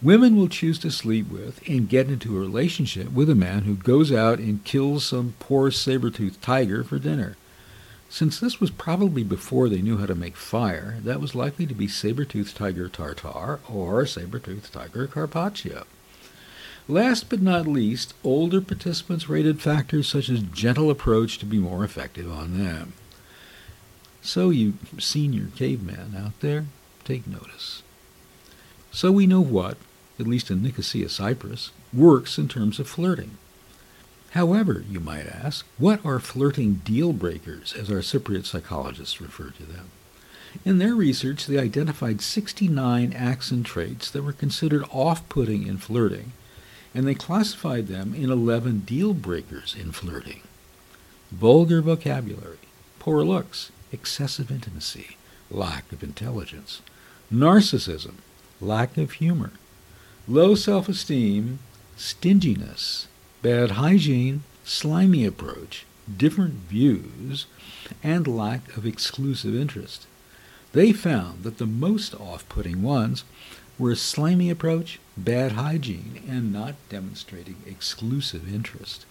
Women 0.02 0.38
will 0.38 0.48
choose 0.48 0.80
to 0.80 0.90
sleep 0.90 1.30
with 1.30 1.60
and 1.68 1.90
get 1.90 2.08
into 2.08 2.38
a 2.38 2.40
relationship 2.40 3.12
with 3.12 3.30
a 3.30 3.36
man 3.36 3.64
who 3.64 3.76
goes 3.76 4.10
out 4.10 4.40
and 4.40 4.64
kills 4.64 5.06
some 5.06 5.34
poor 5.40 5.70
saber-toothed 5.70 6.42
tiger 6.42 6.82
for 6.86 6.98
dinner. 6.98 7.36
Since 8.10 8.40
this 8.40 8.62
was 8.62 8.72
probably 8.72 9.24
before 9.24 9.68
they 9.68 9.82
knew 9.82 9.98
how 9.98 10.06
to 10.06 10.16
make 10.16 10.38
fire, 10.38 11.00
that 11.04 11.20
was 11.20 11.36
likely 11.36 11.66
to 11.66 11.74
be 11.74 11.90
saber-toothed 11.90 12.56
tiger 12.56 12.88
tartar 12.88 13.60
or 13.70 14.06
saber-toothed 14.06 14.72
tiger 14.72 15.08
carpaccio. 15.08 15.84
Last 16.88 17.30
but 17.30 17.42
not 17.42 17.66
least, 17.66 18.14
older 18.24 18.60
participants 18.60 19.30
rated 19.30 19.62
factors 19.62 20.08
such 20.08 20.30
as 20.30 20.42
gentle 20.42 20.90
approach 20.90 21.38
to 21.40 21.46
be 21.46 21.58
more 21.58 21.84
effective 21.84 22.32
on 22.32 22.58
them. 22.58 22.94
So, 24.22 24.50
you 24.50 24.74
senior 25.00 25.48
caveman 25.56 26.16
out 26.18 26.40
there, 26.42 26.66
take 27.04 27.28
notice. 27.28 27.84
So 28.92 29.12
we 29.12 29.28
know 29.28 29.42
what, 29.42 29.78
at 30.20 30.28
least 30.28 30.52
in 30.52 30.62
Nicosia, 30.62 31.10
Cyprus, 31.10 31.72
works 31.92 32.38
in 32.38 32.48
terms 32.48 32.80
of 32.80 32.88
flirting. 32.88 33.38
However, 34.32 34.84
you 34.90 35.00
might 35.00 35.28
ask, 35.28 35.66
what 35.78 36.06
are 36.06 36.20
flirting 36.20 36.82
deal 36.86 37.14
breakers, 37.14 37.74
as 37.74 37.90
our 37.90 37.98
Cypriot 37.98 38.46
psychologists 38.46 39.20
refer 39.20 39.50
to 39.52 39.64
them? 39.64 39.90
In 40.64 40.78
their 40.78 40.96
research, 40.96 41.48
they 41.48 41.58
identified 41.58 42.22
69 42.22 43.14
acts 43.14 43.52
and 43.52 43.66
traits 43.66 44.12
that 44.12 44.24
were 44.24 44.34
considered 44.34 44.86
off 44.92 45.28
putting 45.28 45.68
in 45.68 45.78
flirting, 45.78 46.34
and 46.94 47.08
they 47.08 47.16
classified 47.16 47.88
them 47.88 48.14
in 48.14 48.30
11 48.30 48.80
deal 48.82 49.14
breakers 49.14 49.76
in 49.80 49.92
flirting 49.92 50.42
vulgar 51.34 51.82
vocabulary, 51.82 52.60
poor 53.00 53.24
looks, 53.24 53.72
excessive 53.92 54.52
intimacy, 54.52 55.18
lack 55.50 55.92
of 55.92 56.04
intelligence, 56.04 56.82
narcissism, 57.34 58.14
lack 58.62 58.98
of 58.98 59.14
humor, 59.14 59.52
low 60.28 60.54
self 60.54 60.88
esteem, 60.88 61.58
stinginess, 61.98 63.08
bad 63.42 63.72
hygiene, 63.72 64.44
slimy 64.64 65.26
approach, 65.26 65.86
different 66.18 66.54
views, 66.54 67.48
and 68.04 68.28
lack 68.28 68.78
of 68.78 68.86
exclusive 68.86 69.56
interest. 69.56 70.06
They 70.72 70.94
found 70.94 71.44
that 71.44 71.58
the 71.58 71.66
most 71.66 72.14
off 72.16 72.48
putting 72.48 72.84
ones 72.84 73.24
were 73.80 73.92
a 73.92 73.96
slimy 73.96 74.50
approach, 74.50 75.00
bad 75.18 75.54
hygiene, 75.54 76.24
and 76.28 76.54
not 76.54 76.76
demonstrating 76.90 77.58
exclusive 77.66 78.54
interest. 78.54 79.06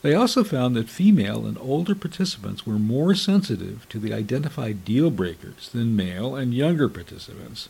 They 0.00 0.14
also 0.14 0.44
found 0.44 0.76
that 0.76 0.88
female 0.88 1.44
and 1.46 1.58
older 1.58 1.94
participants 1.94 2.64
were 2.64 2.78
more 2.78 3.14
sensitive 3.14 3.88
to 3.88 3.98
the 3.98 4.12
identified 4.12 4.84
deal 4.84 5.10
breakers 5.10 5.68
than 5.70 5.96
male 5.96 6.36
and 6.36 6.54
younger 6.54 6.88
participants. 6.88 7.68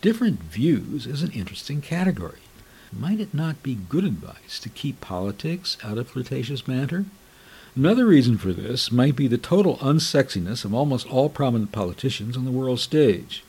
Different 0.00 0.42
views 0.42 1.06
is 1.06 1.22
an 1.22 1.30
interesting 1.32 1.80
category. 1.80 2.40
Might 2.92 3.20
it 3.20 3.32
not 3.32 3.62
be 3.62 3.78
good 3.88 4.04
advice 4.04 4.58
to 4.60 4.68
keep 4.68 5.00
politics 5.00 5.76
out 5.84 5.98
of 5.98 6.08
flirtatious 6.08 6.62
banter? 6.62 7.04
Another 7.76 8.04
reason 8.06 8.36
for 8.36 8.52
this 8.52 8.90
might 8.90 9.16
be 9.16 9.28
the 9.28 9.38
total 9.38 9.78
unsexiness 9.78 10.64
of 10.64 10.74
almost 10.74 11.06
all 11.08 11.28
prominent 11.28 11.72
politicians 11.72 12.36
on 12.36 12.44
the 12.44 12.50
world 12.50 12.80
stage. 12.80 13.44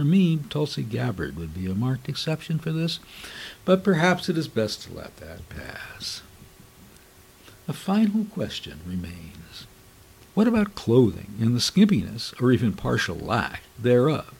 For 0.00 0.06
me, 0.06 0.38
Tulsi 0.48 0.82
Gabbard 0.82 1.36
would 1.36 1.52
be 1.52 1.66
a 1.66 1.74
marked 1.74 2.08
exception 2.08 2.58
for 2.58 2.72
this, 2.72 3.00
but 3.66 3.84
perhaps 3.84 4.30
it 4.30 4.38
is 4.38 4.48
best 4.48 4.80
to 4.84 4.94
let 4.94 5.18
that 5.18 5.46
pass. 5.50 6.22
A 7.68 7.74
final 7.74 8.24
question 8.24 8.80
remains. 8.86 9.66
What 10.32 10.48
about 10.48 10.74
clothing 10.74 11.34
and 11.38 11.54
the 11.54 11.60
skimpiness, 11.60 12.32
or 12.40 12.50
even 12.50 12.72
partial 12.72 13.16
lack, 13.16 13.64
thereof? 13.78 14.32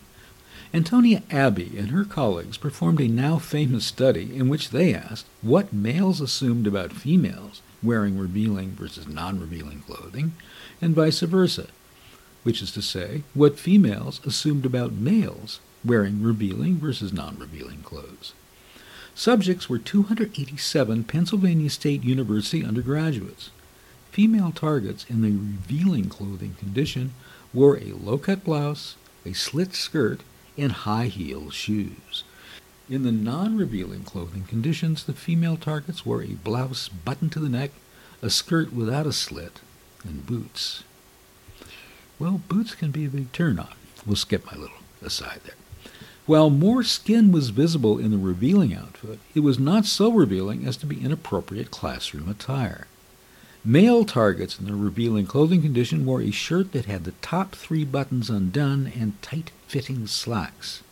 Antonia 0.73 1.23
Abbey 1.31 1.77
and 1.77 1.91
her 1.91 2.07
colleagues 2.07 2.57
performed 2.57 3.03
a 3.03 3.07
now 3.07 3.37
famous 3.37 3.85
study 3.85 4.35
in 4.35 4.49
which 4.49 4.71
they 4.71 4.95
asked 4.95 5.27
what 5.43 5.75
males 5.75 6.23
assumed 6.23 6.67
about 6.67 6.95
females 6.95 7.61
wearing 7.83 8.17
revealing 8.17 8.71
versus 8.71 9.07
non 9.07 9.39
revealing 9.39 9.81
clothing, 9.81 10.33
and 10.81 10.95
vice 10.95 11.21
versa, 11.21 11.67
which 12.43 12.63
is 12.63 12.73
to 12.73 12.83
say, 12.83 13.23
what 13.35 13.59
females 13.59 14.21
assumed 14.25 14.65
about 14.65 14.93
males 14.93 15.61
wearing 15.85 16.23
revealing 16.23 16.77
versus 16.77 17.13
non 17.13 17.39
revealing 17.39 17.83
clothes. 17.83 18.33
Subjects 19.15 19.69
were 19.69 19.79
287 19.79 21.05
Pennsylvania 21.05 21.71
State 21.71 22.05
University 22.05 22.65
undergraduates. 22.65 23.51
Female 24.11 24.53
targets 24.53 25.05
in 25.09 25.23
the 25.23 25.31
revealing 25.31 26.09
clothing 26.09 26.55
condition 26.59 27.13
wore 27.53 27.77
a 27.79 27.93
low 27.93 28.19
cut 28.19 28.45
blouse, 28.45 28.97
a 29.25 29.33
slit 29.33 29.75
skirt, 29.75 30.21
and 30.57 30.73
high 30.73 31.07
heel 31.07 31.51
shoes. 31.51 32.25
In 32.89 33.03
the 33.03 33.13
non 33.13 33.57
revealing 33.57 34.03
clothing 34.03 34.45
conditions, 34.45 35.05
the 35.05 35.13
female 35.13 35.57
targets 35.57 36.05
wore 36.05 36.23
a 36.23 36.35
blouse 36.43 36.89
buttoned 36.89 37.33
to 37.33 37.41
the 37.41 37.49
neck, 37.49 37.71
a 38.23 38.31
skirt 38.31 38.73
without 38.73 39.07
a 39.07 39.13
slit, 39.13 39.61
and 40.05 40.27
boots. 40.27 40.83
Well, 42.21 42.43
boots 42.49 42.75
can 42.77 42.93
be 42.93 43.07
a 43.07 43.09
big 43.09 43.33
turn 43.33 43.59
on. 43.59 43.75
We'll 44.07 44.15
skip 44.15 44.47
my 44.47 44.57
little 44.57 44.77
aside 45.03 45.41
there. 45.45 45.55
While 46.27 46.51
more 46.51 46.85
skin 46.85 47.33
was 47.33 47.51
visible 47.51 47.99
in 47.99 48.13
the 48.13 48.19
revealing 48.19 48.73
outfit, 48.73 49.19
it 49.35 49.41
was 49.41 49.59
not 49.59 49.87
so 49.87 50.13
revealing 50.13 50.65
as 50.65 50.77
to 50.77 50.87
be 50.87 51.03
inappropriate 51.03 51.73
classroom 51.73 52.29
attire. 52.29 52.87
Male 53.65 54.05
targets 54.05 54.59
in 54.59 54.67
the 54.67 54.75
revealing 54.75 55.27
clothing 55.27 55.61
condition 55.61 56.07
wore 56.07 56.23
a 56.23 56.31
shirt 56.31 56.73
that 56.73 56.85
had 56.85 57.05
the 57.05 57.13
top 57.21 57.55
three 57.55 57.85
buttons 57.85 58.31
undone 58.31 58.93
and 58.95 59.21
tight-fitting 59.23 60.07
slacks. 60.07 60.83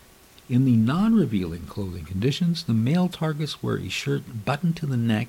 In 0.51 0.65
the 0.65 0.77
non-revealing 0.77 1.67
clothing 1.67 2.05
conditions, 2.05 2.65
the 2.65 2.75
male 2.75 3.09
targets 3.09 3.63
wore 3.63 3.77
a 3.77 3.89
shirt 3.89 4.45
buttoned 4.45 4.77
to 4.79 4.87
the 4.87 4.97
neck 4.97 5.29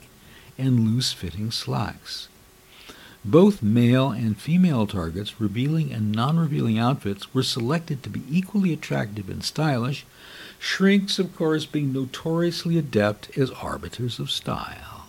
and 0.57 0.79
loose-fitting 0.79 1.51
slacks. 1.51 2.29
Both 3.25 3.61
male 3.61 4.11
and 4.11 4.39
female 4.39 4.87
targets, 4.87 5.41
revealing 5.41 5.91
and 5.91 6.11
non-revealing 6.11 6.79
outfits, 6.79 7.33
were 7.33 7.43
selected 7.43 8.01
to 8.03 8.09
be 8.09 8.23
equally 8.29 8.71
attractive 8.71 9.29
and 9.29 9.43
stylish, 9.43 10.05
shrinks, 10.57 11.19
of 11.19 11.35
course, 11.35 11.65
being 11.65 11.91
notoriously 11.91 12.77
adept 12.77 13.37
as 13.37 13.51
arbiters 13.51 14.19
of 14.19 14.31
style. 14.31 15.07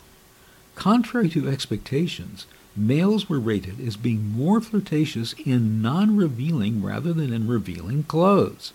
Contrary 0.75 1.29
to 1.29 1.49
expectations, 1.49 2.47
males 2.77 3.29
were 3.29 3.39
rated 3.39 3.81
as 3.81 3.97
being 3.97 4.31
more 4.31 4.61
flirtatious 4.61 5.35
in 5.45 5.81
non-revealing 5.81 6.83
rather 6.83 7.13
than 7.13 7.33
in 7.33 7.47
revealing 7.47 8.03
clothes. 8.03 8.73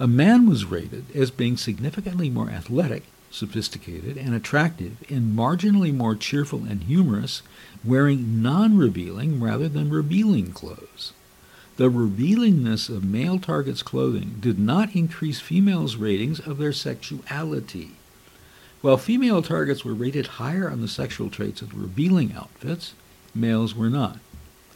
A 0.00 0.08
man 0.08 0.48
was 0.48 0.64
rated 0.64 1.04
as 1.14 1.30
being 1.30 1.56
significantly 1.56 2.28
more 2.28 2.50
athletic, 2.50 3.04
sophisticated, 3.30 4.16
and 4.16 4.34
attractive, 4.34 4.96
and 5.08 5.36
marginally 5.36 5.94
more 5.94 6.14
cheerful 6.14 6.64
and 6.64 6.84
humorous, 6.84 7.42
wearing 7.84 8.42
non-revealing 8.42 9.40
rather 9.40 9.68
than 9.68 9.90
revealing 9.90 10.52
clothes. 10.52 11.12
The 11.76 11.90
revealingness 11.90 12.88
of 12.88 13.04
male 13.04 13.38
targets' 13.38 13.82
clothing 13.82 14.36
did 14.40 14.58
not 14.58 14.94
increase 14.94 15.40
females' 15.40 15.96
ratings 15.96 16.38
of 16.38 16.58
their 16.58 16.72
sexuality. 16.72 17.90
While 18.80 18.96
female 18.96 19.42
targets 19.42 19.84
were 19.84 19.94
rated 19.94 20.26
higher 20.38 20.70
on 20.70 20.80
the 20.82 20.88
sexual 20.88 21.30
traits 21.30 21.62
of 21.62 21.74
revealing 21.74 22.32
outfits, 22.32 22.94
males 23.34 23.74
were 23.74 23.90
not. 23.90 24.18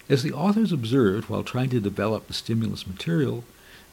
As 0.09 0.23
the 0.23 0.33
authors 0.33 0.73
observed 0.73 1.29
while 1.29 1.45
trying 1.45 1.69
to 1.71 1.81
develop 1.81 2.27
the 2.27 2.33
stimulus 2.33 2.87
material, 2.87 3.45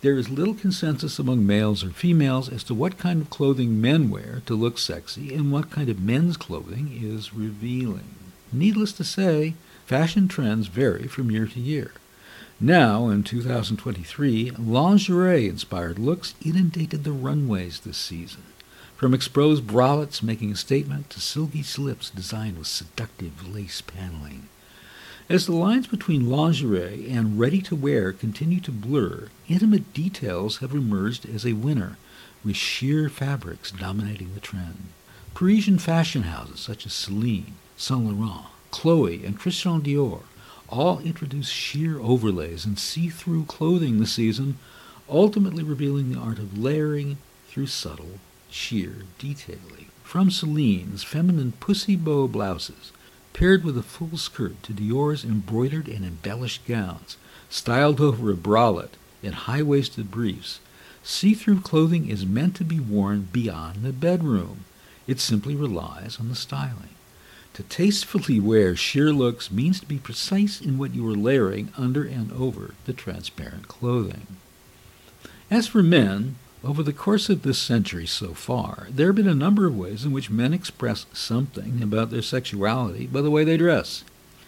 there 0.01 0.17
is 0.17 0.29
little 0.29 0.53
consensus 0.53 1.19
among 1.19 1.45
males 1.45 1.83
or 1.83 1.89
females 1.89 2.47
as 2.49 2.63
to 2.63 2.73
what 2.73 2.97
kind 2.97 3.21
of 3.21 3.29
clothing 3.29 3.81
men 3.81 4.09
wear 4.09 4.41
to 4.45 4.55
look 4.55 4.77
sexy 4.77 5.33
and 5.33 5.51
what 5.51 5.69
kind 5.69 5.89
of 5.89 5.99
men's 5.99 6.37
clothing 6.37 6.97
is 7.03 7.33
revealing. 7.33 8.15
Needless 8.55 8.93
to 8.93 9.03
say, 9.03 9.53
fashion 9.85 10.29
trends 10.29 10.67
vary 10.67 11.07
from 11.07 11.29
year 11.29 11.45
to 11.45 11.59
year. 11.59 11.91
Now, 12.57 13.09
in 13.09 13.23
2023, 13.23 14.51
lingerie-inspired 14.51 15.99
looks 15.99 16.35
inundated 16.41 17.03
the 17.03 17.11
runways 17.11 17.81
this 17.81 17.97
season. 17.97 18.43
From 18.95 19.13
exposed 19.13 19.67
bralettes 19.67 20.23
making 20.23 20.53
a 20.53 20.55
statement 20.55 21.09
to 21.09 21.19
silky 21.19 21.63
slips 21.63 22.09
designed 22.09 22.57
with 22.57 22.67
seductive 22.67 23.45
lace 23.45 23.81
paneling. 23.81 24.47
As 25.27 25.47
the 25.47 25.51
lines 25.51 25.87
between 25.87 26.29
lingerie 26.29 27.09
and 27.09 27.37
ready-to-wear 27.37 28.13
continue 28.13 28.61
to 28.61 28.71
blur, 28.71 29.27
intimate 29.49 29.93
details 29.93 30.59
have 30.59 30.71
emerged 30.71 31.27
as 31.27 31.45
a 31.45 31.53
winner, 31.53 31.97
with 32.41 32.55
sheer 32.55 33.09
fabrics 33.09 33.69
dominating 33.69 34.33
the 34.33 34.39
trend. 34.39 34.85
Parisian 35.33 35.77
fashion 35.77 36.23
houses 36.23 36.61
such 36.61 36.85
as 36.85 36.93
Celine, 36.93 37.55
Saint 37.77 38.05
Laurent, 38.05 38.45
Chloe, 38.71 39.25
and 39.25 39.37
Christian 39.37 39.81
Dior 39.81 40.23
all 40.69 40.99
introduce 40.99 41.49
sheer 41.49 41.99
overlays 41.99 42.65
and 42.65 42.79
see-through 42.79 43.45
clothing 43.45 43.99
this 43.99 44.13
season, 44.13 44.57
ultimately 45.09 45.63
revealing 45.63 46.11
the 46.11 46.19
art 46.19 46.39
of 46.39 46.57
layering 46.57 47.17
through 47.47 47.67
subtle, 47.67 48.19
sheer 48.49 49.03
detailing. 49.19 49.87
From 50.03 50.31
Celine's 50.31 51.03
feminine 51.03 51.53
pussy 51.59 51.95
bow 51.95 52.27
blouses 52.27 52.91
paired 53.33 53.65
with 53.65 53.77
a 53.77 53.83
full 53.83 54.17
skirt 54.17 54.63
to 54.63 54.71
Dior's 54.71 55.25
embroidered 55.25 55.89
and 55.89 56.05
embellished 56.05 56.65
gowns, 56.65 57.17
styled 57.49 57.99
over 57.99 58.31
a 58.31 58.35
bralette 58.35 58.95
and 59.21 59.35
high-waisted 59.35 60.09
briefs. 60.09 60.61
See-through 61.03 61.59
clothing 61.59 62.07
is 62.07 62.25
meant 62.25 62.55
to 62.55 62.63
be 62.63 62.79
worn 62.79 63.27
beyond 63.33 63.83
the 63.83 63.91
bedroom. 63.91 64.63
It 65.05 65.19
simply 65.19 65.53
relies 65.53 66.17
on 66.19 66.29
the 66.29 66.35
styling. 66.35 66.94
To 67.55 67.63
tastefully 67.63 68.41
wear 68.41 68.75
sheer 68.75 69.13
looks 69.13 69.49
means 69.49 69.79
to 69.79 69.85
be 69.85 69.97
precise 69.97 70.59
in 70.59 70.77
what 70.77 70.93
you 70.93 71.09
are 71.09 71.15
layering 71.15 71.71
under 71.77 72.03
and 72.03 72.29
over 72.33 72.73
the 72.83 72.91
transparent 72.91 73.69
clothing. 73.69 74.27
As 75.49 75.65
for 75.65 75.81
men, 75.81 76.35
over 76.65 76.83
the 76.83 76.91
course 76.91 77.29
of 77.29 77.43
this 77.43 77.57
century 77.57 78.05
so 78.07 78.33
far, 78.33 78.87
there 78.89 79.07
have 79.07 79.15
been 79.15 79.29
a 79.29 79.33
number 79.33 79.65
of 79.65 79.77
ways 79.77 80.03
in 80.03 80.11
which 80.11 80.29
men 80.29 80.53
express 80.53 81.05
something 81.13 81.81
about 81.81 82.09
their 82.09 82.21
sexuality 82.21 83.07
by 83.07 83.21
the 83.21 83.31
way 83.31 83.45
they 83.45 83.55
dress. 83.55 84.03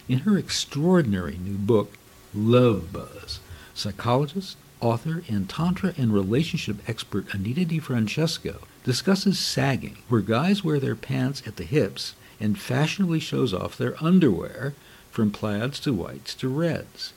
In 0.06 0.20
her 0.20 0.36
extraordinary 0.36 1.38
new 1.38 1.56
book, 1.56 1.94
Love 2.34 2.92
Buzz, 2.92 3.40
psychologist, 3.72 4.58
author, 4.82 5.24
and 5.30 5.48
tantra 5.48 5.94
and 5.96 6.12
relationship 6.12 6.76
expert 6.86 7.32
Anita 7.32 7.62
DiFrancesco 7.62 8.56
discusses 8.84 9.38
sagging, 9.38 9.96
where 10.10 10.20
guys 10.20 10.62
wear 10.62 10.78
their 10.78 10.94
pants 10.94 11.42
at 11.46 11.56
the 11.56 11.64
hips 11.64 12.14
and 12.40 12.58
fashionably 12.58 13.20
shows 13.20 13.52
off 13.52 13.76
their 13.76 14.02
underwear, 14.02 14.74
from 15.10 15.30
plaids 15.30 15.80
to 15.80 15.92
whites 15.92 16.34
to 16.36 16.48
reds. 16.48 17.12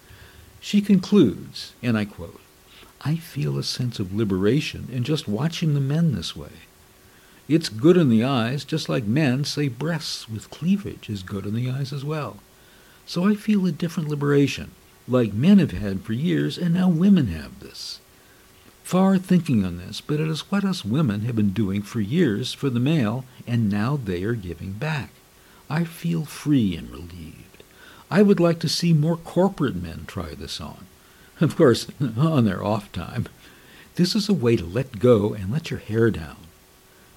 She 0.59 0.81
concludes, 0.81 1.73
and 1.83 1.97
I 1.97 2.05
quote, 2.05 2.39
I 3.01 3.15
feel 3.15 3.57
a 3.57 3.63
sense 3.63 3.99
of 3.99 4.13
liberation 4.13 4.87
in 4.91 5.03
just 5.03 5.27
watching 5.27 5.73
the 5.73 5.79
men 5.79 6.13
this 6.13 6.35
way. 6.35 6.51
It's 7.47 7.69
good 7.69 7.97
in 7.97 8.09
the 8.09 8.23
eyes, 8.23 8.63
just 8.63 8.89
like 8.89 9.05
men 9.05 9.43
say 9.43 9.67
breasts 9.67 10.29
with 10.29 10.51
cleavage 10.51 11.09
is 11.09 11.23
good 11.23 11.45
in 11.45 11.55
the 11.55 11.69
eyes 11.69 11.91
as 11.91 12.05
well. 12.05 12.37
So 13.05 13.27
I 13.27 13.35
feel 13.35 13.65
a 13.65 13.71
different 13.71 14.09
liberation, 14.09 14.71
like 15.07 15.33
men 15.33 15.57
have 15.59 15.71
had 15.71 16.03
for 16.03 16.13
years, 16.13 16.57
and 16.57 16.75
now 16.75 16.89
women 16.89 17.27
have 17.27 17.59
this. 17.59 18.00
Far 18.91 19.17
thinking 19.17 19.63
on 19.63 19.77
this, 19.77 20.01
but 20.01 20.19
it 20.19 20.27
is 20.27 20.51
what 20.51 20.65
us 20.65 20.83
women 20.83 21.21
have 21.21 21.37
been 21.37 21.53
doing 21.53 21.81
for 21.81 22.01
years 22.01 22.51
for 22.51 22.69
the 22.69 22.77
male, 22.77 23.23
and 23.47 23.69
now 23.69 23.95
they 23.95 24.21
are 24.23 24.33
giving 24.33 24.73
back. 24.73 25.11
I 25.69 25.85
feel 25.85 26.25
free 26.25 26.75
and 26.75 26.91
relieved. 26.91 27.63
I 28.09 28.21
would 28.21 28.41
like 28.41 28.59
to 28.59 28.67
see 28.67 28.91
more 28.91 29.15
corporate 29.15 29.77
men 29.77 30.03
try 30.07 30.35
this 30.35 30.59
on. 30.59 30.87
Of 31.39 31.55
course, 31.55 31.87
on 32.17 32.43
their 32.43 32.65
off 32.65 32.91
time. 32.91 33.29
This 33.95 34.13
is 34.13 34.27
a 34.27 34.33
way 34.33 34.57
to 34.57 34.65
let 34.65 34.99
go 34.99 35.33
and 35.33 35.53
let 35.53 35.71
your 35.71 35.79
hair 35.79 36.11
down. 36.11 36.35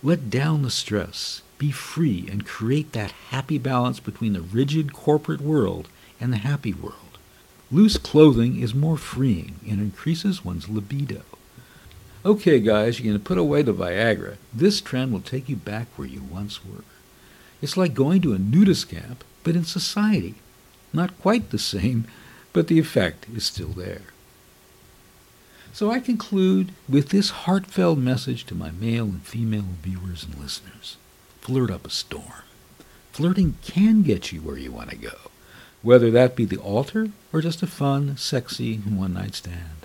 Let 0.01 0.31
down 0.31 0.63
the 0.63 0.71
stress. 0.71 1.43
Be 1.59 1.73
free 1.73 2.29
and 2.31 2.47
create 2.47 2.93
that 2.93 3.11
happy 3.31 3.59
balance 3.59 3.99
between 3.99 4.35
the 4.35 4.43
rigid 4.43 4.93
corporate 4.93 5.41
world 5.41 5.89
and 6.21 6.33
the 6.33 6.37
happy 6.37 6.73
world. 6.73 7.19
Loose 7.73 7.99
clothing 7.99 8.61
is 8.61 8.77
more 8.77 8.97
freeing 8.97 9.57
and 9.69 9.81
increases 9.81 10.45
one's 10.45 10.69
libido. 10.69 11.23
Okay, 12.27 12.59
guys, 12.59 12.99
you're 12.99 13.13
going 13.13 13.21
to 13.21 13.23
put 13.23 13.37
away 13.37 13.61
the 13.61 13.75
Viagra. 13.75 14.39
This 14.51 14.81
trend 14.81 15.13
will 15.13 15.21
take 15.21 15.47
you 15.47 15.57
back 15.57 15.89
where 15.95 16.09
you 16.09 16.23
once 16.23 16.65
were. 16.65 16.85
It's 17.61 17.77
like 17.77 17.93
going 17.93 18.23
to 18.23 18.33
a 18.33 18.39
nudist 18.39 18.89
camp, 18.89 19.23
but 19.43 19.55
in 19.55 19.65
society. 19.65 20.37
Not 20.91 21.21
quite 21.21 21.51
the 21.51 21.59
same, 21.59 22.07
but 22.55 22.69
the 22.69 22.79
effect 22.79 23.27
is 23.29 23.45
still 23.45 23.69
there. 23.69 24.05
So 25.75 25.91
I 25.91 26.01
conclude 26.01 26.73
with 26.89 27.11
this 27.11 27.29
heartfelt 27.29 27.99
message 27.99 28.47
to 28.47 28.55
my 28.55 28.71
male 28.71 29.05
and 29.05 29.23
female 29.23 29.77
viewers 29.83 30.25
and 30.25 30.35
listeners. 30.37 30.97
Flirt 31.43 31.71
up 31.71 31.87
a 31.87 31.91
storm. 31.91 32.45
Flirting 33.13 33.59
can 33.63 34.01
get 34.01 34.33
you 34.33 34.41
where 34.41 34.57
you 34.57 34.73
want 34.73 34.89
to 34.89 34.97
go, 34.97 35.19
whether 35.83 36.11
that 36.11 36.37
be 36.37 36.47
the 36.47 36.57
altar 36.57 37.11
or 37.35 37.43
just 37.43 37.63
a 37.63 37.67
fun, 37.67 38.17
sexy 38.17 38.77
one-night 38.79 39.35
stand. 39.35 39.84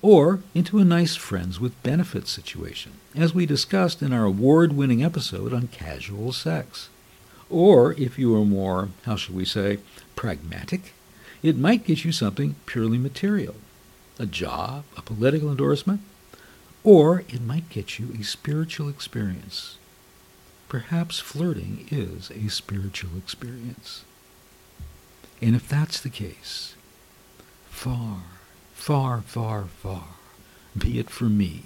Or 0.00 0.40
into 0.54 0.78
a 0.78 0.84
nice 0.84 1.16
friends 1.16 1.58
with 1.58 1.82
benefits 1.82 2.30
situation, 2.30 2.92
as 3.16 3.34
we 3.34 3.46
discussed 3.46 4.00
in 4.00 4.12
our 4.12 4.24
award-winning 4.24 5.02
episode 5.02 5.52
on 5.52 5.68
casual 5.68 6.32
sex. 6.32 6.88
Or 7.50 7.94
if 7.94 8.18
you 8.18 8.36
are 8.36 8.44
more, 8.44 8.90
how 9.04 9.16
shall 9.16 9.34
we 9.34 9.44
say, 9.44 9.78
pragmatic, 10.14 10.92
it 11.42 11.56
might 11.56 11.84
get 11.84 12.04
you 12.04 12.12
something 12.12 12.54
purely 12.66 12.98
material, 12.98 13.56
a 14.18 14.26
job, 14.26 14.84
a 14.96 15.02
political 15.02 15.50
endorsement, 15.50 16.00
or 16.84 17.24
it 17.28 17.40
might 17.40 17.68
get 17.68 17.98
you 17.98 18.14
a 18.18 18.22
spiritual 18.22 18.88
experience. 18.88 19.78
Perhaps 20.68 21.18
flirting 21.18 21.88
is 21.90 22.30
a 22.30 22.48
spiritual 22.48 23.16
experience. 23.18 24.04
And 25.40 25.56
if 25.56 25.68
that's 25.68 26.00
the 26.00 26.10
case, 26.10 26.74
far, 27.68 28.22
far, 28.78 29.20
far, 29.22 29.64
far 29.64 30.04
be 30.78 30.98
it 30.98 31.10
for 31.10 31.24
me 31.24 31.62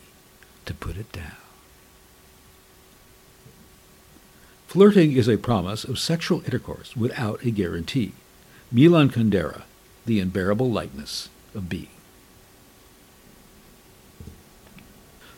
to 0.65 0.73
put 0.73 0.97
it 0.97 1.13
down. 1.13 1.37
Flirting 4.67 5.13
is 5.13 5.29
a 5.29 5.37
promise 5.37 5.85
of 5.85 5.99
sexual 5.99 6.43
intercourse 6.45 6.97
without 6.97 7.45
a 7.45 7.51
guarantee. 7.51 8.13
Milan 8.73 9.11
Kundera, 9.11 9.63
The 10.07 10.19
Unbearable 10.19 10.71
Lightness, 10.71 11.29
of 11.55 11.69
being. 11.69 11.89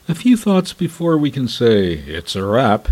A 0.06 0.14
few 0.14 0.36
thoughts 0.36 0.72
before 0.72 1.18
we 1.18 1.32
can 1.32 1.48
say 1.48 1.94
it's 1.94 2.36
a 2.36 2.44
wrap 2.44 2.88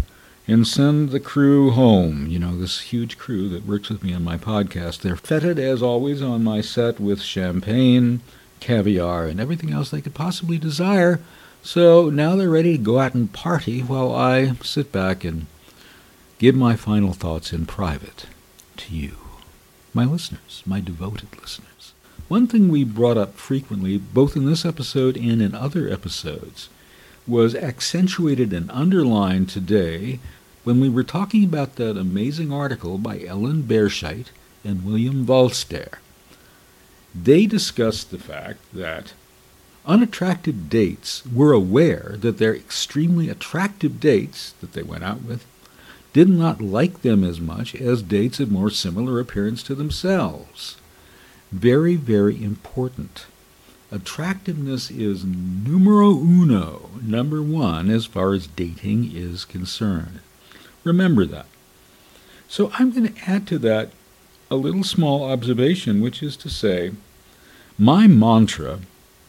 and 0.49 0.67
send 0.67 1.11
the 1.11 1.21
crew 1.21 1.71
home. 1.71 2.27
You 2.27 2.41
know, 2.41 2.59
this 2.59 2.81
huge 2.81 3.17
crew 3.17 3.49
that 3.51 3.65
works 3.67 3.89
with 3.89 4.03
me 4.03 4.13
on 4.13 4.25
my 4.25 4.37
podcast. 4.37 5.03
They're 5.03 5.15
feted, 5.15 5.61
as 5.61 5.83
always, 5.83 6.21
on 6.21 6.43
my 6.43 6.61
set 6.61 6.99
with 6.99 7.23
champagne, 7.23 8.21
caviar, 8.63 9.27
and 9.27 9.41
everything 9.41 9.73
else 9.73 9.91
they 9.91 10.01
could 10.01 10.15
possibly 10.15 10.57
desire. 10.57 11.19
So 11.63 12.09
now 12.09 12.37
they're 12.37 12.49
ready 12.49 12.77
to 12.79 12.83
go 12.83 13.01
out 13.01 13.15
and 13.15 13.33
party 13.33 13.81
while 13.81 14.15
I 14.15 14.53
sit 14.63 14.93
back 14.93 15.25
and 15.25 15.47
give 16.39 16.55
my 16.55 16.77
final 16.77 17.13
thoughts 17.13 17.53
in 17.53 17.67
private 17.67 18.27
to 18.77 18.95
you, 18.95 19.17
my 19.93 20.05
listeners, 20.05 20.63
my 20.65 20.81
devoted 20.81 21.29
listeners. 21.41 21.93
One 22.29 22.47
thing 22.47 22.69
we 22.69 22.85
brought 22.85 23.19
up 23.19 23.35
frequently, 23.35 23.99
both 23.99 24.37
in 24.37 24.47
this 24.47 24.65
episode 24.65 25.17
and 25.17 25.43
in 25.43 25.55
other 25.55 25.89
episodes, 25.89 26.69
was 27.27 27.55
accentuated 27.55 28.53
and 28.53 28.71
underlined 28.71 29.49
today 29.49 30.19
when 30.65 30.81
we 30.81 30.89
were 30.89 31.05
talking 31.05 31.45
about 31.45 31.77
that 31.77 31.97
amazing 31.97 32.53
article 32.53 32.97
by 32.97 33.23
Ellen 33.23 33.63
Berscheid 33.65 34.27
and 34.65 34.85
William 34.85 35.27
Walster. 35.27 35.99
They 37.15 37.47
discussed 37.47 38.11
the 38.11 38.19
fact 38.19 38.61
that 38.73 39.13
unattractive 39.85 40.71
dates 40.71 41.25
were 41.27 41.53
aware 41.53 42.17
that 42.21 42.39
their 42.39 42.55
extremely 42.55 43.29
attractive 43.29 44.01
dates 44.01 44.53
that 44.61 44.73
they 44.73 44.83
went 44.83 45.05
out 45.05 45.23
with 45.23 45.45
did 46.13 46.29
not 46.29 46.61
like 46.61 47.03
them 47.03 47.25
as 47.25 47.41
much 47.41 47.75
as 47.75 48.03
dates 48.03 48.39
of 48.39 48.51
more 48.51 48.71
similar 48.71 49.19
appearance 49.19 49.63
to 49.65 49.75
themselves. 49.75 50.77
Very, 51.51 51.97
very 51.97 52.43
important. 52.43 53.27
Attractiveness 53.91 54.91
is 54.91 55.25
numero 55.25 56.11
uno, 56.11 56.91
number 57.03 57.43
one, 57.43 57.91
as 57.91 58.07
far 58.07 58.33
as 58.33 58.47
dating 58.47 59.15
is 59.15 59.45
concerned. 59.45 60.21
Remember 60.85 61.27
that. 61.27 61.47
So 62.49 62.71
I'm 62.79 62.91
going 62.91 63.13
to 63.13 63.31
add 63.31 63.47
to 63.49 63.59
that 63.59 63.91
a 64.53 64.57
little 64.57 64.85
small 64.85 65.25
observation, 65.25 66.03
which 66.03 66.23
is 66.23 66.37
to 66.37 66.51
say, 66.51 66.93
my 67.79 68.07
mantra 68.07 68.81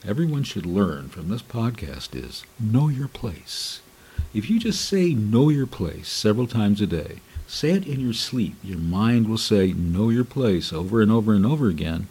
everyone 0.06 0.44
should 0.44 0.66
learn 0.66 1.08
from 1.08 1.30
this 1.30 1.41
podcast 1.41 2.14
is 2.14 2.44
know 2.60 2.90
your 2.90 3.08
place. 3.08 3.80
If 4.34 4.50
you 4.50 4.60
just 4.60 4.84
say 4.84 5.14
know 5.14 5.48
your 5.48 5.66
place 5.66 6.10
several 6.10 6.45
times 6.45 6.82
a 6.82 6.88
day, 6.88 7.22
say 7.48 7.70
it 7.72 7.88
in 7.88 8.02
your 8.02 8.12
sleep, 8.12 8.56
your 8.62 8.80
mind 8.80 9.30
will 9.30 9.38
say 9.38 9.72
know 9.72 10.10
your 10.10 10.26
place 10.26 10.74
over 10.74 11.02
and 11.02 11.10
over 11.10 11.34
and 11.34 11.45
over 11.45 11.70
again, 11.70 12.10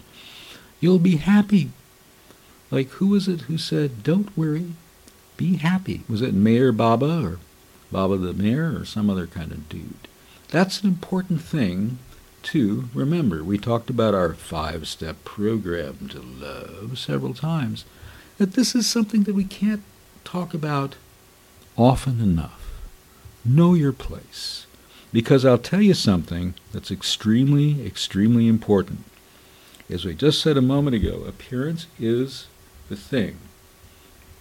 you'll 0.80 0.98
be 0.98 1.16
happy. 1.16 1.68
Like, 2.70 2.88
who 2.92 3.08
was 3.08 3.28
it 3.28 3.42
who 3.42 3.58
said, 3.58 4.02
don't 4.02 4.34
worry, 4.38 4.72
be 5.36 5.56
happy? 5.56 6.00
Was 6.08 6.22
it 6.22 6.34
Meher 6.34 6.74
Baba 6.74 7.22
or 7.22 7.38
Baba 7.90 8.16
the 8.16 8.32
Mayor 8.32 8.74
or 8.74 8.86
some 8.86 9.10
other 9.10 9.26
kind 9.26 9.52
of 9.52 9.68
dude? 9.68 10.08
That's 10.48 10.80
an 10.80 10.88
important 10.88 11.42
thing 11.42 11.98
to 12.44 12.88
remember. 12.94 13.44
We 13.44 13.58
talked 13.58 13.90
about 13.90 14.14
our 14.14 14.34
five 14.34 14.88
step 14.88 15.24
program 15.24 16.08
to 16.08 16.20
love 16.20 16.98
several 16.98 17.34
times. 17.34 17.84
That 18.38 18.54
this 18.54 18.74
is 18.74 18.86
something 18.86 19.24
that 19.24 19.34
we 19.34 19.44
can't 19.44 19.82
talk 20.24 20.54
about 20.54 20.96
often 21.76 22.20
enough. 22.20 22.80
Know 23.44 23.74
your 23.74 23.92
place. 23.92 24.66
Because 25.12 25.44
I'll 25.44 25.58
tell 25.58 25.82
you 25.82 25.94
something 25.94 26.54
that's 26.72 26.90
extremely, 26.90 27.84
extremely 27.86 28.48
important. 28.48 29.04
As 29.90 30.04
we 30.04 30.14
just 30.14 30.40
said 30.40 30.56
a 30.56 30.62
moment 30.62 30.96
ago, 30.96 31.24
appearance 31.24 31.86
is 32.00 32.46
the 32.88 32.96
thing. 32.96 33.36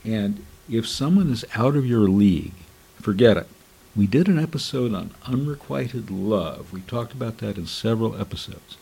And 0.06 0.46
if 0.70 0.88
someone 0.88 1.32
is 1.32 1.44
out 1.56 1.76
of 1.76 1.86
your 1.86 2.08
league, 2.08 2.54
forget 3.02 3.36
it. 3.36 3.48
We 3.94 4.08
did 4.08 4.30
an 4.30 4.40
episode 4.40 4.94
on 4.94 5.12
unrequited 5.26 6.10
love. 6.10 6.72
We 6.72 6.80
talked 6.82 7.12
about 7.12 7.40
that 7.40 7.58
in 7.58 7.68
several 7.68 8.20
episodes. 8.20 8.78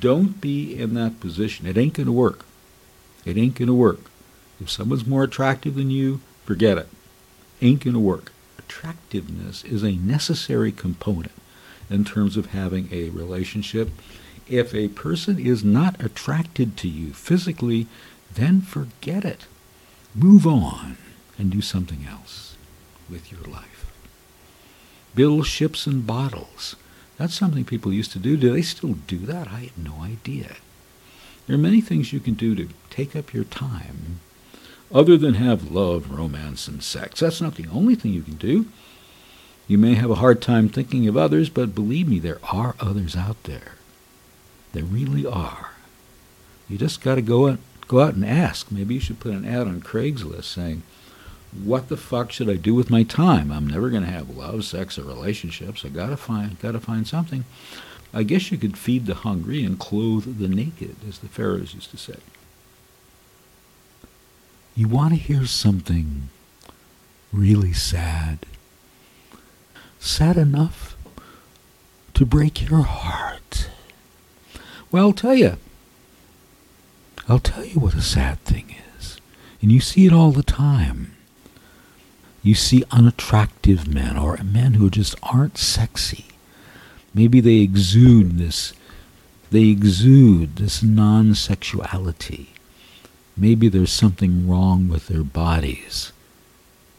Don't 0.00 0.40
be 0.40 0.74
in 0.74 0.94
that 0.94 1.20
position. 1.20 1.66
It 1.66 1.76
ain't 1.76 1.92
going 1.92 2.06
to 2.06 2.12
work. 2.12 2.46
It 3.26 3.36
ain't 3.36 3.56
going 3.56 3.68
to 3.68 3.74
work. 3.74 4.10
If 4.58 4.70
someone's 4.70 5.06
more 5.06 5.22
attractive 5.22 5.74
than 5.74 5.90
you, 5.90 6.22
forget 6.46 6.78
it. 6.78 6.88
Ain't 7.60 7.84
going 7.84 7.92
to 7.92 8.00
work. 8.00 8.32
Attractiveness 8.58 9.64
is 9.64 9.82
a 9.82 9.92
necessary 9.92 10.72
component 10.72 11.32
in 11.90 12.06
terms 12.06 12.38
of 12.38 12.46
having 12.46 12.88
a 12.90 13.10
relationship. 13.10 13.90
If 14.48 14.74
a 14.74 14.88
person 14.88 15.38
is 15.38 15.62
not 15.62 16.02
attracted 16.02 16.74
to 16.78 16.88
you 16.88 17.12
physically, 17.12 17.86
then 18.32 18.62
forget 18.62 19.26
it. 19.26 19.44
Move 20.14 20.46
on 20.46 20.96
and 21.36 21.50
do 21.50 21.60
something 21.60 22.06
else 22.10 22.56
with 23.10 23.30
your 23.30 23.42
life 23.42 23.77
build 25.18 25.44
ships 25.48 25.84
and 25.84 26.06
bottles. 26.06 26.76
That's 27.16 27.34
something 27.34 27.64
people 27.64 27.92
used 27.92 28.12
to 28.12 28.20
do. 28.20 28.36
Do 28.36 28.52
they 28.52 28.62
still 28.62 28.92
do 29.08 29.18
that? 29.26 29.48
I 29.48 29.62
had 29.62 29.76
no 29.76 30.00
idea. 30.00 30.58
There 31.44 31.56
are 31.56 31.58
many 31.58 31.80
things 31.80 32.12
you 32.12 32.20
can 32.20 32.34
do 32.34 32.54
to 32.54 32.68
take 32.88 33.16
up 33.16 33.34
your 33.34 33.42
time 33.42 34.20
other 34.94 35.16
than 35.16 35.34
have 35.34 35.72
love, 35.72 36.12
romance, 36.16 36.68
and 36.68 36.84
sex. 36.84 37.18
That's 37.18 37.40
not 37.40 37.56
the 37.56 37.66
only 37.66 37.96
thing 37.96 38.12
you 38.12 38.22
can 38.22 38.36
do. 38.36 38.66
You 39.66 39.76
may 39.76 39.94
have 39.94 40.08
a 40.08 40.22
hard 40.22 40.40
time 40.40 40.68
thinking 40.68 41.08
of 41.08 41.16
others, 41.16 41.48
but 41.48 41.74
believe 41.74 42.06
me, 42.06 42.20
there 42.20 42.38
are 42.52 42.76
others 42.78 43.16
out 43.16 43.42
there. 43.42 43.72
There 44.72 44.84
really 44.84 45.26
are. 45.26 45.72
You 46.68 46.78
just 46.78 47.00
got 47.00 47.16
to 47.16 47.22
go 47.22 47.48
out, 47.48 47.58
go 47.88 48.02
out 48.02 48.14
and 48.14 48.24
ask. 48.24 48.70
Maybe 48.70 48.94
you 48.94 49.00
should 49.00 49.18
put 49.18 49.32
an 49.32 49.44
ad 49.44 49.66
on 49.66 49.80
Craigslist 49.80 50.44
saying, 50.44 50.84
what 51.52 51.88
the 51.88 51.96
fuck 51.96 52.30
should 52.30 52.50
I 52.50 52.56
do 52.56 52.74
with 52.74 52.90
my 52.90 53.02
time? 53.02 53.50
I'm 53.50 53.66
never 53.66 53.90
going 53.90 54.04
to 54.04 54.10
have 54.10 54.36
love, 54.36 54.64
sex, 54.64 54.98
or 54.98 55.04
relationships. 55.04 55.84
I 55.84 55.88
gotta 55.88 56.16
find, 56.16 56.58
gotta 56.60 56.80
find 56.80 57.06
something. 57.06 57.44
I 58.12 58.22
guess 58.22 58.50
you 58.50 58.58
could 58.58 58.78
feed 58.78 59.06
the 59.06 59.14
hungry 59.14 59.64
and 59.64 59.78
clothe 59.78 60.38
the 60.38 60.48
naked, 60.48 60.96
as 61.06 61.18
the 61.18 61.28
pharaohs 61.28 61.74
used 61.74 61.90
to 61.90 61.96
say. 61.96 62.16
You 64.74 64.88
want 64.88 65.12
to 65.12 65.20
hear 65.20 65.44
something 65.46 66.28
really 67.32 67.72
sad, 67.72 68.46
sad 69.98 70.36
enough 70.36 70.96
to 72.14 72.24
break 72.24 72.68
your 72.68 72.82
heart. 72.82 73.68
Well, 74.90 75.08
I'll 75.08 75.12
tell 75.12 75.34
you. 75.34 75.56
I'll 77.28 77.38
tell 77.38 77.64
you 77.64 77.80
what 77.80 77.94
a 77.94 78.00
sad 78.00 78.40
thing 78.44 78.74
is, 78.98 79.20
and 79.60 79.70
you 79.70 79.80
see 79.80 80.06
it 80.06 80.12
all 80.14 80.30
the 80.30 80.42
time 80.42 81.17
you 82.42 82.54
see 82.54 82.84
unattractive 82.90 83.86
men 83.86 84.16
or 84.16 84.38
men 84.38 84.74
who 84.74 84.90
just 84.90 85.14
aren't 85.22 85.58
sexy. 85.58 86.26
Maybe 87.14 87.40
they 87.40 87.56
exude 87.56 88.38
this 88.38 88.72
they 89.50 89.68
exude 89.68 90.56
this 90.56 90.82
non-sexuality. 90.82 92.50
Maybe 93.34 93.68
there's 93.68 93.92
something 93.92 94.46
wrong 94.46 94.88
with 94.88 95.06
their 95.06 95.22
bodies. 95.22 96.12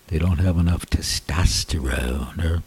They 0.08 0.18
don't 0.18 0.40
have 0.40 0.58
enough 0.58 0.88
testosterone 0.88 2.44
or 2.44 2.64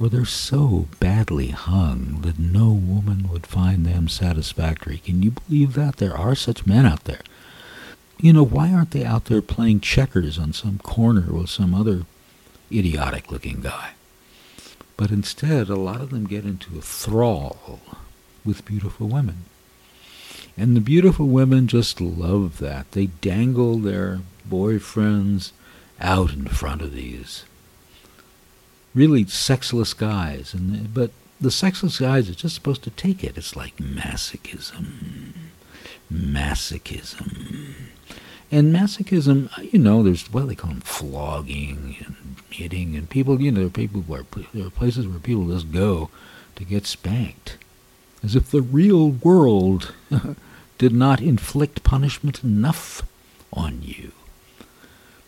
or 0.00 0.08
they're 0.08 0.24
so 0.24 0.88
badly 0.98 1.48
hung 1.48 2.20
that 2.22 2.38
no 2.38 2.70
woman 2.70 3.28
would 3.28 3.46
find 3.46 3.86
them 3.86 4.08
satisfactory. 4.08 4.98
Can 4.98 5.22
you 5.22 5.30
believe 5.32 5.74
that? 5.74 5.96
There 5.96 6.16
are 6.16 6.34
such 6.34 6.66
men 6.66 6.84
out 6.84 7.04
there 7.04 7.20
you 8.18 8.32
know, 8.32 8.44
why 8.44 8.72
aren't 8.72 8.92
they 8.92 9.04
out 9.04 9.26
there 9.26 9.42
playing 9.42 9.80
checkers 9.80 10.38
on 10.38 10.52
some 10.52 10.78
corner 10.78 11.32
with 11.32 11.50
some 11.50 11.74
other 11.74 12.02
idiotic 12.72 13.30
looking 13.30 13.60
guy? 13.60 13.92
But 14.96 15.10
instead, 15.10 15.68
a 15.68 15.76
lot 15.76 16.00
of 16.00 16.10
them 16.10 16.26
get 16.26 16.44
into 16.44 16.78
a 16.78 16.82
thrall 16.82 17.80
with 18.44 18.64
beautiful 18.64 19.08
women. 19.08 19.44
And 20.56 20.76
the 20.76 20.80
beautiful 20.80 21.26
women 21.26 21.66
just 21.66 22.00
love 22.00 22.58
that. 22.58 22.92
They 22.92 23.06
dangle 23.06 23.78
their 23.78 24.20
boyfriends 24.48 25.50
out 26.00 26.32
in 26.32 26.46
front 26.46 26.82
of 26.82 26.92
these 26.92 27.44
really 28.94 29.26
sexless 29.26 29.94
guys. 29.94 30.54
And 30.54 30.94
but 30.94 31.10
the 31.40 31.50
sexless 31.50 31.98
guys 31.98 32.30
are 32.30 32.34
just 32.34 32.54
supposed 32.54 32.84
to 32.84 32.90
take 32.90 33.24
it. 33.24 33.36
It's 33.36 33.56
like 33.56 33.76
masochism. 33.78 35.32
Masochism. 36.12 37.74
And 38.54 38.72
masochism, 38.72 39.50
you 39.72 39.80
know, 39.80 40.04
there's 40.04 40.32
what 40.32 40.46
they 40.46 40.54
call 40.54 40.70
them 40.70 40.80
flogging 40.80 41.96
and 42.06 42.36
hitting, 42.50 42.94
and 42.94 43.10
people, 43.10 43.42
you 43.42 43.50
know, 43.50 43.58
there 43.58 43.66
are 43.66 43.70
people 43.70 44.02
where 44.02 44.24
there 44.52 44.68
are 44.68 44.70
places 44.70 45.08
where 45.08 45.18
people 45.18 45.48
just 45.48 45.72
go 45.72 46.08
to 46.54 46.64
get 46.64 46.86
spanked, 46.86 47.58
as 48.22 48.36
if 48.36 48.52
the 48.52 48.62
real 48.62 49.10
world 49.10 49.92
did 50.78 50.92
not 50.92 51.20
inflict 51.20 51.82
punishment 51.82 52.44
enough 52.44 53.02
on 53.52 53.80
you. 53.82 54.12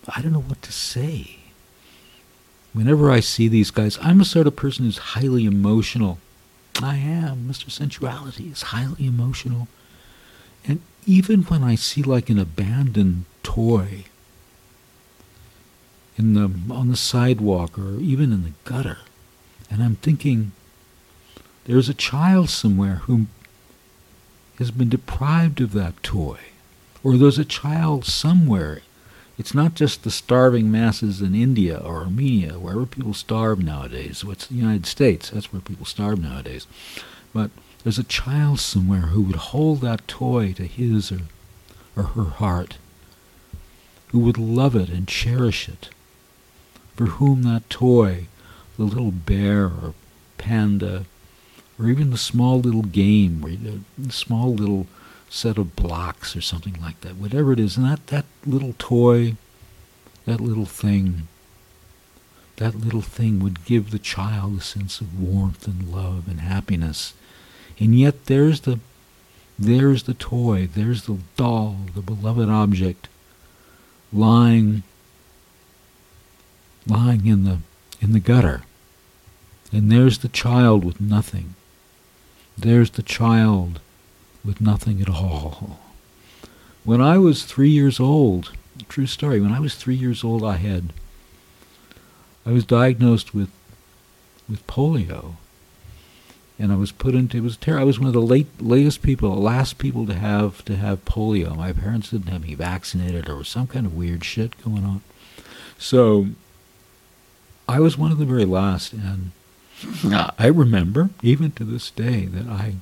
I 0.09 0.23
don't 0.23 0.33
know 0.33 0.39
what 0.39 0.63
to 0.63 0.71
say. 0.71 1.39
Whenever 2.75 3.11
I 3.11 3.19
see 3.19 3.49
these 3.49 3.73
guys, 3.73 3.99
I'm 4.01 4.21
a 4.21 4.25
sort 4.25 4.47
of 4.47 4.55
person 4.55 4.85
who's 4.85 4.99
highly 4.99 5.47
emotional. 5.47 6.19
I 6.81 6.99
am. 6.99 7.49
Mr. 7.49 7.73
Sensuality 7.73 8.53
is 8.53 8.63
highly 8.63 9.05
emotional. 9.05 9.67
And 10.67 10.81
even 11.07 11.43
when 11.45 11.63
I 11.63 11.75
see 11.75 12.03
like 12.03 12.29
an 12.29 12.39
abandoned 12.39 13.25
toy 13.43 14.05
in 16.17 16.35
the 16.35 16.51
on 16.73 16.89
the 16.89 16.97
sidewalk 16.97 17.79
or 17.79 18.01
even 18.01 18.33
in 18.33 18.43
the 18.43 18.53
gutter, 18.65 18.99
and 19.71 19.83
I'm 19.83 19.97
thinking 19.97 20.53
there's 21.65 21.89
a 21.89 21.95
child 21.95 22.49
somewhere 22.49 22.97
who 23.05 23.27
has 24.59 24.71
been 24.71 24.89
deprived 24.89 25.61
of 25.61 25.73
that 25.73 26.03
toy, 26.03 26.39
or 27.05 27.17
there's 27.17 27.39
a 27.39 27.45
child 27.45 28.05
somewhere. 28.05 28.81
It's 29.39 29.53
not 29.53 29.75
just 29.75 30.03
the 30.03 30.11
starving 30.11 30.71
masses 30.73 31.21
in 31.21 31.35
India 31.35 31.77
or 31.77 32.05
Armenia, 32.05 32.55
wherever 32.55 32.87
people 32.87 33.13
starve 33.13 33.63
nowadays. 33.63 34.25
What's 34.25 34.47
the 34.47 34.55
United 34.55 34.87
States? 34.87 35.29
That's 35.29 35.53
where 35.53 35.61
people 35.61 35.85
starve 35.85 36.23
nowadays. 36.23 36.67
But 37.35 37.51
there's 37.87 38.01
a 38.01 38.03
child 38.03 38.59
somewhere 38.59 39.13
who 39.13 39.23
would 39.23 39.37
hold 39.37 39.81
that 39.81 40.09
toy 40.09 40.53
to 40.53 40.67
his 40.67 41.13
or, 41.13 41.21
or 41.95 42.03
her 42.03 42.31
heart, 42.31 42.79
who 44.09 44.19
would 44.19 44.37
love 44.37 44.75
it 44.75 44.89
and 44.89 45.07
cherish 45.07 45.69
it, 45.69 45.91
for 46.97 47.05
whom 47.07 47.45
that 47.45 47.71
toy, 47.71 48.27
the 48.77 48.83
little 48.83 49.13
bear 49.13 49.67
or 49.67 49.95
panda, 50.37 51.05
or 51.79 51.89
even 51.89 52.11
the 52.11 52.19
small 52.19 52.59
little 52.59 52.83
game, 52.83 53.45
or 53.45 53.51
the 53.51 54.13
small 54.13 54.53
little 54.53 54.89
set 55.31 55.57
of 55.57 55.77
blocks 55.77 56.35
or 56.35 56.41
something 56.41 56.77
like 56.83 57.01
that, 57.03 57.15
whatever 57.15 57.53
it 57.53 57.61
is, 57.61 57.77
and 57.77 57.87
that, 57.87 58.05
that 58.09 58.25
little 58.45 58.75
toy, 58.79 59.37
that 60.25 60.41
little 60.41 60.67
thing, 60.67 61.29
that 62.57 62.75
little 62.75 63.01
thing 63.01 63.39
would 63.39 63.65
give 63.65 63.93
the 63.93 64.01
child 64.01 64.59
a 64.59 64.61
sense 64.61 65.01
of 65.01 65.23
warmth 65.23 65.69
and 65.69 65.89
love 65.93 66.27
and 66.27 66.41
happiness 66.41 67.15
and 67.79 67.99
yet 67.99 68.27
there's 68.27 68.63
the 68.63 68.81
there's 69.59 70.03
the 70.03 70.15
toy, 70.15 70.67
there's 70.67 71.07
the 71.07 71.19
doll, 71.37 71.77
the 71.95 72.03
beloved 72.03 72.49
object 72.49 73.09
lying 74.13 74.83
lying 76.87 77.27
in 77.27 77.45
the 77.45 77.59
in 78.01 78.13
the 78.13 78.21
gutter. 78.21 78.63
And 79.73 79.91
there's 79.91 80.19
the 80.19 80.29
child 80.29 80.85
with 80.85 81.01
nothing. 81.01 81.55
There's 82.57 82.91
the 82.91 83.03
child 83.03 83.81
with 84.45 84.61
nothing 84.61 85.03
at 85.03 85.09
all. 85.09 85.81
When 86.85 87.01
I 87.01 87.19
was 87.19 87.45
three 87.45 87.71
years 87.71 87.99
old, 87.99 88.53
true 88.89 89.07
story, 89.07 89.41
when 89.41 89.53
I 89.53 89.59
was 89.59 89.75
three 89.75 89.97
years 89.97 90.23
old 90.23 90.45
I 90.45 90.57
had 90.57 90.93
I 92.45 92.53
was 92.53 92.65
diagnosed 92.65 93.35
with 93.35 93.51
with 94.49 94.67
polio 94.67 95.35
and 96.59 96.73
I 96.73 96.77
was 96.77 96.93
put 96.93 97.15
into 97.15 97.39
it 97.39 97.43
was 97.43 97.57
terrible. 97.57 97.83
I 97.83 97.87
was 97.87 97.99
one 97.99 98.09
of 98.09 98.15
the 98.15 98.21
late 98.21 98.61
latest 98.61 99.03
people, 99.03 99.35
the 99.35 99.41
last 99.41 99.79
people 99.79 100.07
to 100.07 100.15
have 100.15 100.65
to 100.65 100.77
have 100.77 101.05
polio. 101.05 101.57
My 101.57 101.73
parents 101.73 102.11
didn't 102.11 102.29
have 102.29 102.47
me 102.47 102.55
vaccinated. 102.55 103.29
or 103.29 103.45
some 103.45 103.67
kind 103.67 103.87
of 103.87 103.95
weird 103.95 104.25
shit 104.25 104.63
going 104.63 104.85
on, 104.85 105.03
so 105.79 106.29
I 107.69 107.81
was 107.81 107.99
one 107.99 108.13
of 108.13 108.19
the 108.19 108.25
very 108.25 108.45
last. 108.45 108.93
And 108.93 109.33
I 110.39 110.47
remember, 110.47 111.11
even 111.23 111.51
to 111.53 111.65
this 111.65 111.91
day, 111.91 112.27
that 112.27 112.47
I, 112.47 112.77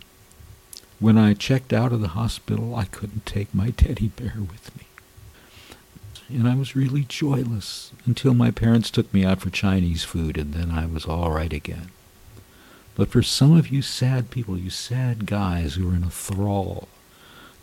when 1.00 1.18
I 1.18 1.34
checked 1.34 1.72
out 1.72 1.92
of 1.92 2.00
the 2.00 2.08
hospital, 2.08 2.74
I 2.74 2.84
couldn't 2.84 3.26
take 3.26 3.54
my 3.54 3.70
teddy 3.70 4.08
bear 4.08 4.34
with 4.38 4.76
me. 4.76 4.84
And 6.28 6.48
I 6.48 6.54
was 6.54 6.76
really 6.76 7.04
joyless 7.04 7.92
until 8.06 8.34
my 8.34 8.50
parents 8.50 8.90
took 8.90 9.12
me 9.12 9.24
out 9.24 9.40
for 9.40 9.50
Chinese 9.50 10.04
food, 10.04 10.36
and 10.38 10.54
then 10.54 10.70
I 10.70 10.86
was 10.86 11.04
all 11.04 11.30
right 11.30 11.52
again. 11.52 11.90
But 12.94 13.08
for 13.08 13.22
some 13.22 13.56
of 13.56 13.68
you 13.68 13.82
sad 13.82 14.30
people, 14.30 14.56
you 14.56 14.70
sad 14.70 15.26
guys 15.26 15.74
who 15.74 15.90
are 15.90 15.94
in 15.94 16.04
a 16.04 16.10
thrall 16.10 16.88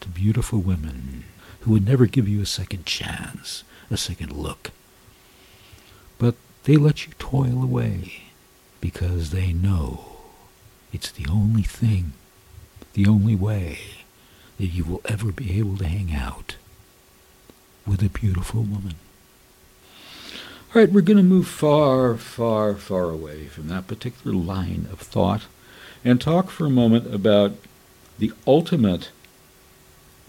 to 0.02 0.10
beautiful 0.10 0.60
women 0.60 1.24
who 1.62 1.72
would 1.72 1.86
never 1.86 2.06
give 2.06 2.28
you 2.28 2.42
a 2.42 2.46
second 2.46 2.86
chance, 2.86 3.64
a 3.90 3.98
second 3.98 4.32
look, 4.32 4.72
but 6.18 6.36
they 6.64 6.76
let 6.76 7.06
you 7.06 7.14
toil 7.18 7.64
away 7.64 8.24
because 8.82 9.30
they 9.30 9.54
know 9.54 10.18
it's 10.92 11.12
the 11.12 11.28
only 11.32 11.64
thing, 11.64 12.14
the 12.94 13.08
only 13.08 13.36
way 13.36 13.80
that 14.58 14.68
you 14.68 14.84
will 14.84 15.02
ever 15.06 15.32
be 15.32 15.58
able 15.58 15.78
to 15.78 15.88
hang 15.88 16.14
out 16.14 16.56
with 17.88 18.04
a 18.04 18.10
beautiful 18.10 18.64
woman. 18.64 18.96
All 20.74 20.82
right, 20.82 20.90
we're 20.90 21.02
going 21.02 21.18
to 21.18 21.24
move 21.24 21.50
far, 21.50 22.16
far, 22.16 22.76
far 22.76 23.10
away 23.10 23.48
from 23.48 23.68
that 23.68 23.88
particular 23.88 24.34
line 24.34 24.88
of 24.90 25.02
thought 25.02 25.48
and 26.06 26.22
talk 26.22 26.50
for 26.50 26.66
a 26.66 26.70
moment 26.70 27.14
about 27.14 27.56
the 28.20 28.32
ultimate, 28.48 29.10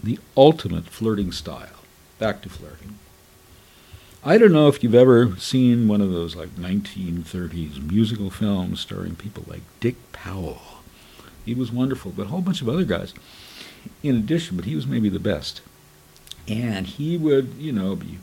the 0.03 0.19
ultimate 0.35 0.87
flirting 0.87 1.31
style. 1.31 1.85
Back 2.19 2.41
to 2.41 2.49
flirting. 2.49 2.99
I 4.25 4.37
don't 4.37 4.51
know 4.51 4.67
if 4.67 4.83
you've 4.83 4.93
ever 4.93 5.37
seen 5.37 5.87
one 5.87 6.01
of 6.01 6.11
those 6.11 6.35
like 6.35 6.49
1930s 6.57 7.81
musical 7.89 8.29
films 8.29 8.81
starring 8.81 9.15
people 9.15 9.45
like 9.47 9.61
Dick 9.79 9.95
Powell. 10.11 10.61
He 11.45 11.55
was 11.55 11.71
wonderful, 11.71 12.11
but 12.11 12.23
a 12.23 12.29
whole 12.29 12.41
bunch 12.41 12.61
of 12.61 12.67
other 12.67 12.83
guys 12.83 13.13
in 14.01 14.17
addition, 14.17 14.57
but 14.57 14.65
he 14.65 14.75
was 14.75 14.85
maybe 14.85 15.07
the 15.07 15.19
best. 15.19 15.61
And 16.49 16.85
he 16.85 17.15
would, 17.17 17.53
you 17.53 17.71
know, 17.71 17.95
be 17.95 18.17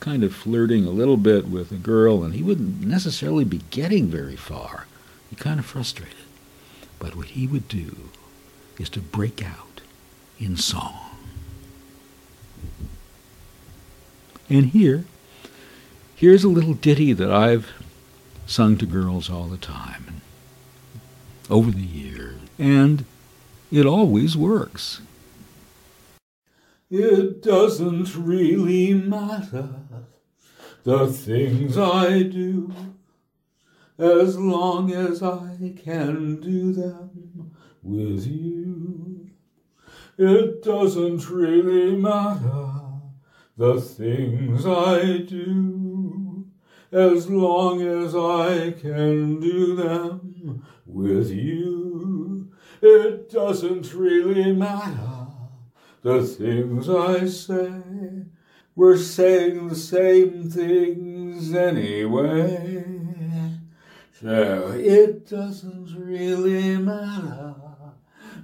kind 0.00 0.24
of 0.24 0.34
flirting 0.34 0.86
a 0.86 0.90
little 0.90 1.18
bit 1.18 1.46
with 1.46 1.70
a 1.70 1.76
girl, 1.76 2.24
and 2.24 2.34
he 2.34 2.42
wouldn't 2.42 2.80
necessarily 2.80 3.44
be 3.44 3.60
getting 3.70 4.06
very 4.08 4.36
far. 4.36 4.86
He 5.28 5.36
kind 5.36 5.60
of 5.60 5.66
frustrated. 5.66 6.16
But 6.98 7.14
what 7.14 7.28
he 7.28 7.46
would 7.46 7.68
do 7.68 8.08
is 8.78 8.88
to 8.90 9.00
break 9.00 9.44
out 9.44 9.82
in 10.38 10.56
song. 10.56 10.98
And 14.48 14.66
here, 14.66 15.04
here's 16.16 16.44
a 16.44 16.48
little 16.48 16.74
ditty 16.74 17.12
that 17.12 17.30
I've 17.30 17.70
sung 18.46 18.76
to 18.78 18.86
girls 18.86 19.30
all 19.30 19.44
the 19.44 19.56
time 19.56 20.22
over 21.48 21.70
the 21.70 21.80
years, 21.80 22.40
and 22.58 23.04
it 23.70 23.86
always 23.86 24.36
works. 24.36 25.00
It 26.90 27.42
doesn't 27.42 28.16
really 28.16 28.92
matter 28.94 29.68
the 30.84 31.06
things 31.06 31.76
I 31.76 32.22
do 32.22 32.72
as 33.98 34.38
long 34.38 34.92
as 34.92 35.22
I 35.22 35.74
can 35.76 36.40
do 36.40 36.72
them 36.72 37.52
with 37.82 38.26
you. 38.26 39.30
It 40.16 40.62
doesn't 40.62 41.28
really 41.28 41.96
matter 41.96 42.72
the 43.56 43.80
things 43.80 44.64
I 44.66 45.18
do 45.18 46.46
as 46.92 47.28
long 47.28 47.82
as 47.82 48.14
I 48.14 48.72
can 48.72 49.38
do 49.38 49.76
them 49.76 50.64
with 50.86 51.30
you. 51.30 52.50
It 52.82 53.30
doesn't 53.30 53.92
really 53.92 54.52
matter 54.52 55.28
the 56.02 56.22
things 56.24 56.88
I 56.88 57.26
say. 57.26 57.82
We're 58.80 58.96
saying 58.96 59.68
the 59.68 59.76
same 59.76 60.50
things 60.50 61.52
anyway. 61.54 62.82
So 64.18 64.72
it 64.74 65.28
doesn't 65.28 65.94
really 65.94 66.78
matter 66.78 67.56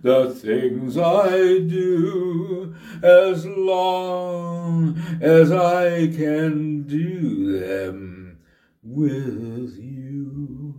the 0.03 0.35
things 0.35 0.99
I 0.99 1.31
do 1.61 2.77
as 3.03 3.47
long 3.47 4.99
as 5.23 5.51
I 5.51 6.09
can 6.09 6.83
do 6.83 7.59
them 7.59 8.39
with 8.83 9.79
you. 9.79 10.75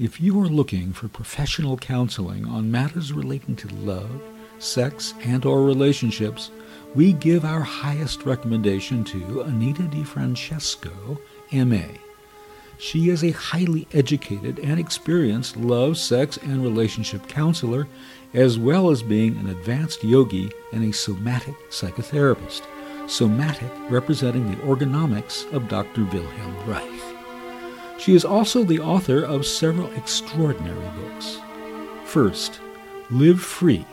If 0.00 0.20
you 0.20 0.40
are 0.40 0.48
looking 0.48 0.92
for 0.92 1.06
professional 1.06 1.76
counseling 1.76 2.44
on 2.44 2.72
matters 2.72 3.12
relating 3.12 3.54
to 3.54 3.68
love, 3.68 4.20
sex, 4.58 5.14
and 5.22 5.44
or 5.44 5.64
relationships, 5.64 6.50
we 6.94 7.12
give 7.12 7.44
our 7.44 7.60
highest 7.60 8.24
recommendation 8.24 9.04
to 9.04 9.42
Anita 9.42 9.82
DiFrancesco, 9.82 11.18
MA. 11.52 11.98
She 12.78 13.10
is 13.10 13.24
a 13.24 13.32
highly 13.32 13.88
educated 13.92 14.60
and 14.60 14.78
experienced 14.78 15.56
love, 15.56 15.98
sex, 15.98 16.36
and 16.38 16.62
relationship 16.62 17.26
counselor, 17.26 17.88
as 18.34 18.58
well 18.58 18.90
as 18.90 19.02
being 19.02 19.36
an 19.36 19.48
advanced 19.48 20.04
yogi 20.04 20.50
and 20.72 20.84
a 20.84 20.92
somatic 20.92 21.56
psychotherapist. 21.70 22.62
Somatic 23.08 23.70
representing 23.88 24.50
the 24.50 24.56
orgonomics 24.58 25.50
of 25.52 25.68
Dr. 25.68 26.04
Wilhelm 26.04 26.68
Reich. 26.68 27.00
She 27.98 28.14
is 28.14 28.24
also 28.24 28.62
the 28.62 28.78
author 28.78 29.24
of 29.24 29.46
several 29.46 29.90
extraordinary 29.92 30.88
books. 31.00 31.38
First, 32.04 32.60
Live 33.10 33.40
Free 33.40 33.84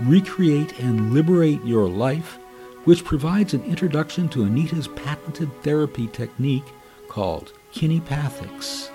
Recreate 0.00 0.80
and 0.80 1.14
Liberate 1.14 1.64
Your 1.64 1.88
Life, 1.88 2.38
which 2.82 3.04
provides 3.04 3.54
an 3.54 3.62
introduction 3.62 4.28
to 4.30 4.44
Anita's 4.44 4.88
patented 4.88 5.48
therapy 5.62 6.08
technique 6.08 6.64
called 7.08 7.52
kinepathics. 7.72 8.90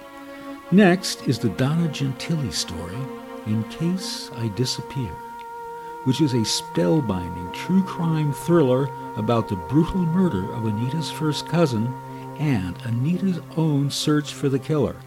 Next 0.72 1.26
is 1.26 1.40
the 1.40 1.50
Donna 1.50 1.88
Gentili 1.88 2.52
story, 2.52 2.98
In 3.46 3.64
Case 3.70 4.30
I 4.36 4.50
Disappear, 4.50 5.12
which 6.04 6.20
is 6.20 6.34
a 6.34 6.40
spellbinding 6.40 7.54
true 7.54 7.84
crime 7.84 8.34
thriller 8.34 8.90
about 9.16 9.48
the 9.48 9.56
brutal 9.56 10.06
murder 10.06 10.54
of 10.54 10.68
Anita's 10.68 11.10
first 11.10 11.48
cousin 11.48 11.88
and 12.40 12.78
Anita's 12.86 13.40
own 13.56 13.90
search 13.90 14.34
for 14.34 14.50
the 14.50 14.60
killer, 14.60 14.98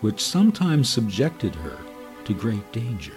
which 0.00 0.24
sometimes 0.24 0.88
subjected 0.88 1.54
her 1.56 1.78
to 2.24 2.32
great 2.32 2.72
danger. 2.72 3.12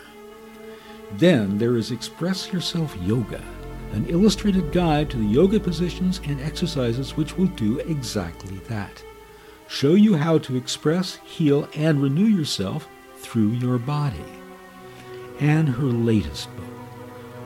Then 1.14 1.58
there 1.58 1.78
is 1.78 1.92
Express 1.92 2.54
Yourself 2.54 2.96
Yoga, 3.02 3.42
an 3.94 4.06
illustrated 4.08 4.72
guide 4.72 5.10
to 5.10 5.18
the 5.18 5.26
yoga 5.26 5.60
positions 5.60 6.22
and 6.26 6.40
exercises 6.40 7.18
which 7.18 7.38
will 7.38 7.48
do 7.48 7.80
exactly 7.80 8.58
that. 8.68 9.04
Show 9.68 9.96
you 9.96 10.16
how 10.16 10.38
to 10.40 10.56
express, 10.56 11.16
heal, 11.18 11.68
and 11.76 12.02
renew 12.02 12.26
yourself 12.26 12.88
through 13.18 13.50
your 13.50 13.78
body. 13.78 14.24
And 15.40 15.68
her 15.70 15.84
latest 15.84 16.56
book, 16.56 16.66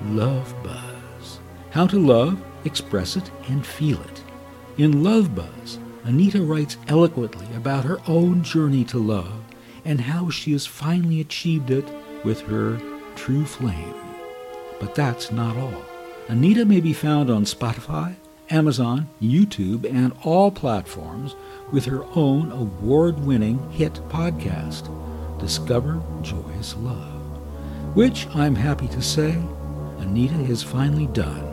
Love 0.05 0.53
Buzz. 0.63 1.39
How 1.71 1.87
to 1.87 1.99
love, 1.99 2.41
express 2.65 3.15
it, 3.15 3.31
and 3.47 3.65
feel 3.65 4.01
it. 4.01 4.23
In 4.77 5.03
Love 5.03 5.35
Buzz, 5.35 5.79
Anita 6.03 6.41
writes 6.41 6.77
eloquently 6.87 7.47
about 7.55 7.85
her 7.85 8.01
own 8.07 8.43
journey 8.43 8.83
to 8.85 8.97
love 8.97 9.41
and 9.85 10.01
how 10.01 10.29
she 10.29 10.51
has 10.51 10.65
finally 10.65 11.21
achieved 11.21 11.71
it 11.71 11.87
with 12.23 12.41
her 12.41 12.77
true 13.15 13.45
flame. 13.45 13.95
But 14.79 14.95
that's 14.95 15.31
not 15.31 15.57
all. 15.57 15.85
Anita 16.27 16.65
may 16.65 16.79
be 16.79 16.93
found 16.93 17.29
on 17.29 17.45
Spotify, 17.45 18.15
Amazon, 18.49 19.09
YouTube, 19.21 19.85
and 19.89 20.13
all 20.23 20.51
platforms 20.51 21.35
with 21.71 21.85
her 21.85 22.03
own 22.15 22.51
award-winning 22.51 23.69
hit 23.71 23.93
podcast, 24.09 24.89
Discover 25.39 26.01
Joyous 26.21 26.75
Love, 26.77 27.95
which 27.95 28.27
I'm 28.35 28.55
happy 28.55 28.87
to 28.89 29.01
say 29.01 29.41
Anita 29.99 30.35
has 30.35 30.63
finally 30.63 31.07
done 31.07 31.43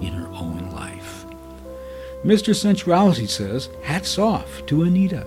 in 0.00 0.12
her 0.12 0.28
own 0.28 0.70
life. 0.72 1.26
Mr. 2.24 2.54
Sensuality 2.54 3.28
says, 3.28 3.68
hats 3.82 4.18
off 4.18 4.64
to 4.66 4.82
Anita. 4.82 5.26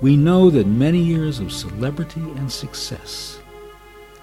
We 0.00 0.16
know 0.16 0.50
that 0.50 0.66
many 0.66 0.98
years 0.98 1.40
of 1.40 1.52
celebrity 1.52 2.20
and 2.20 2.50
success 2.50 3.37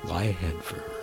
lie 0.07 0.25
ahead 0.25 0.63
for 0.63 0.75
her. 0.75 0.94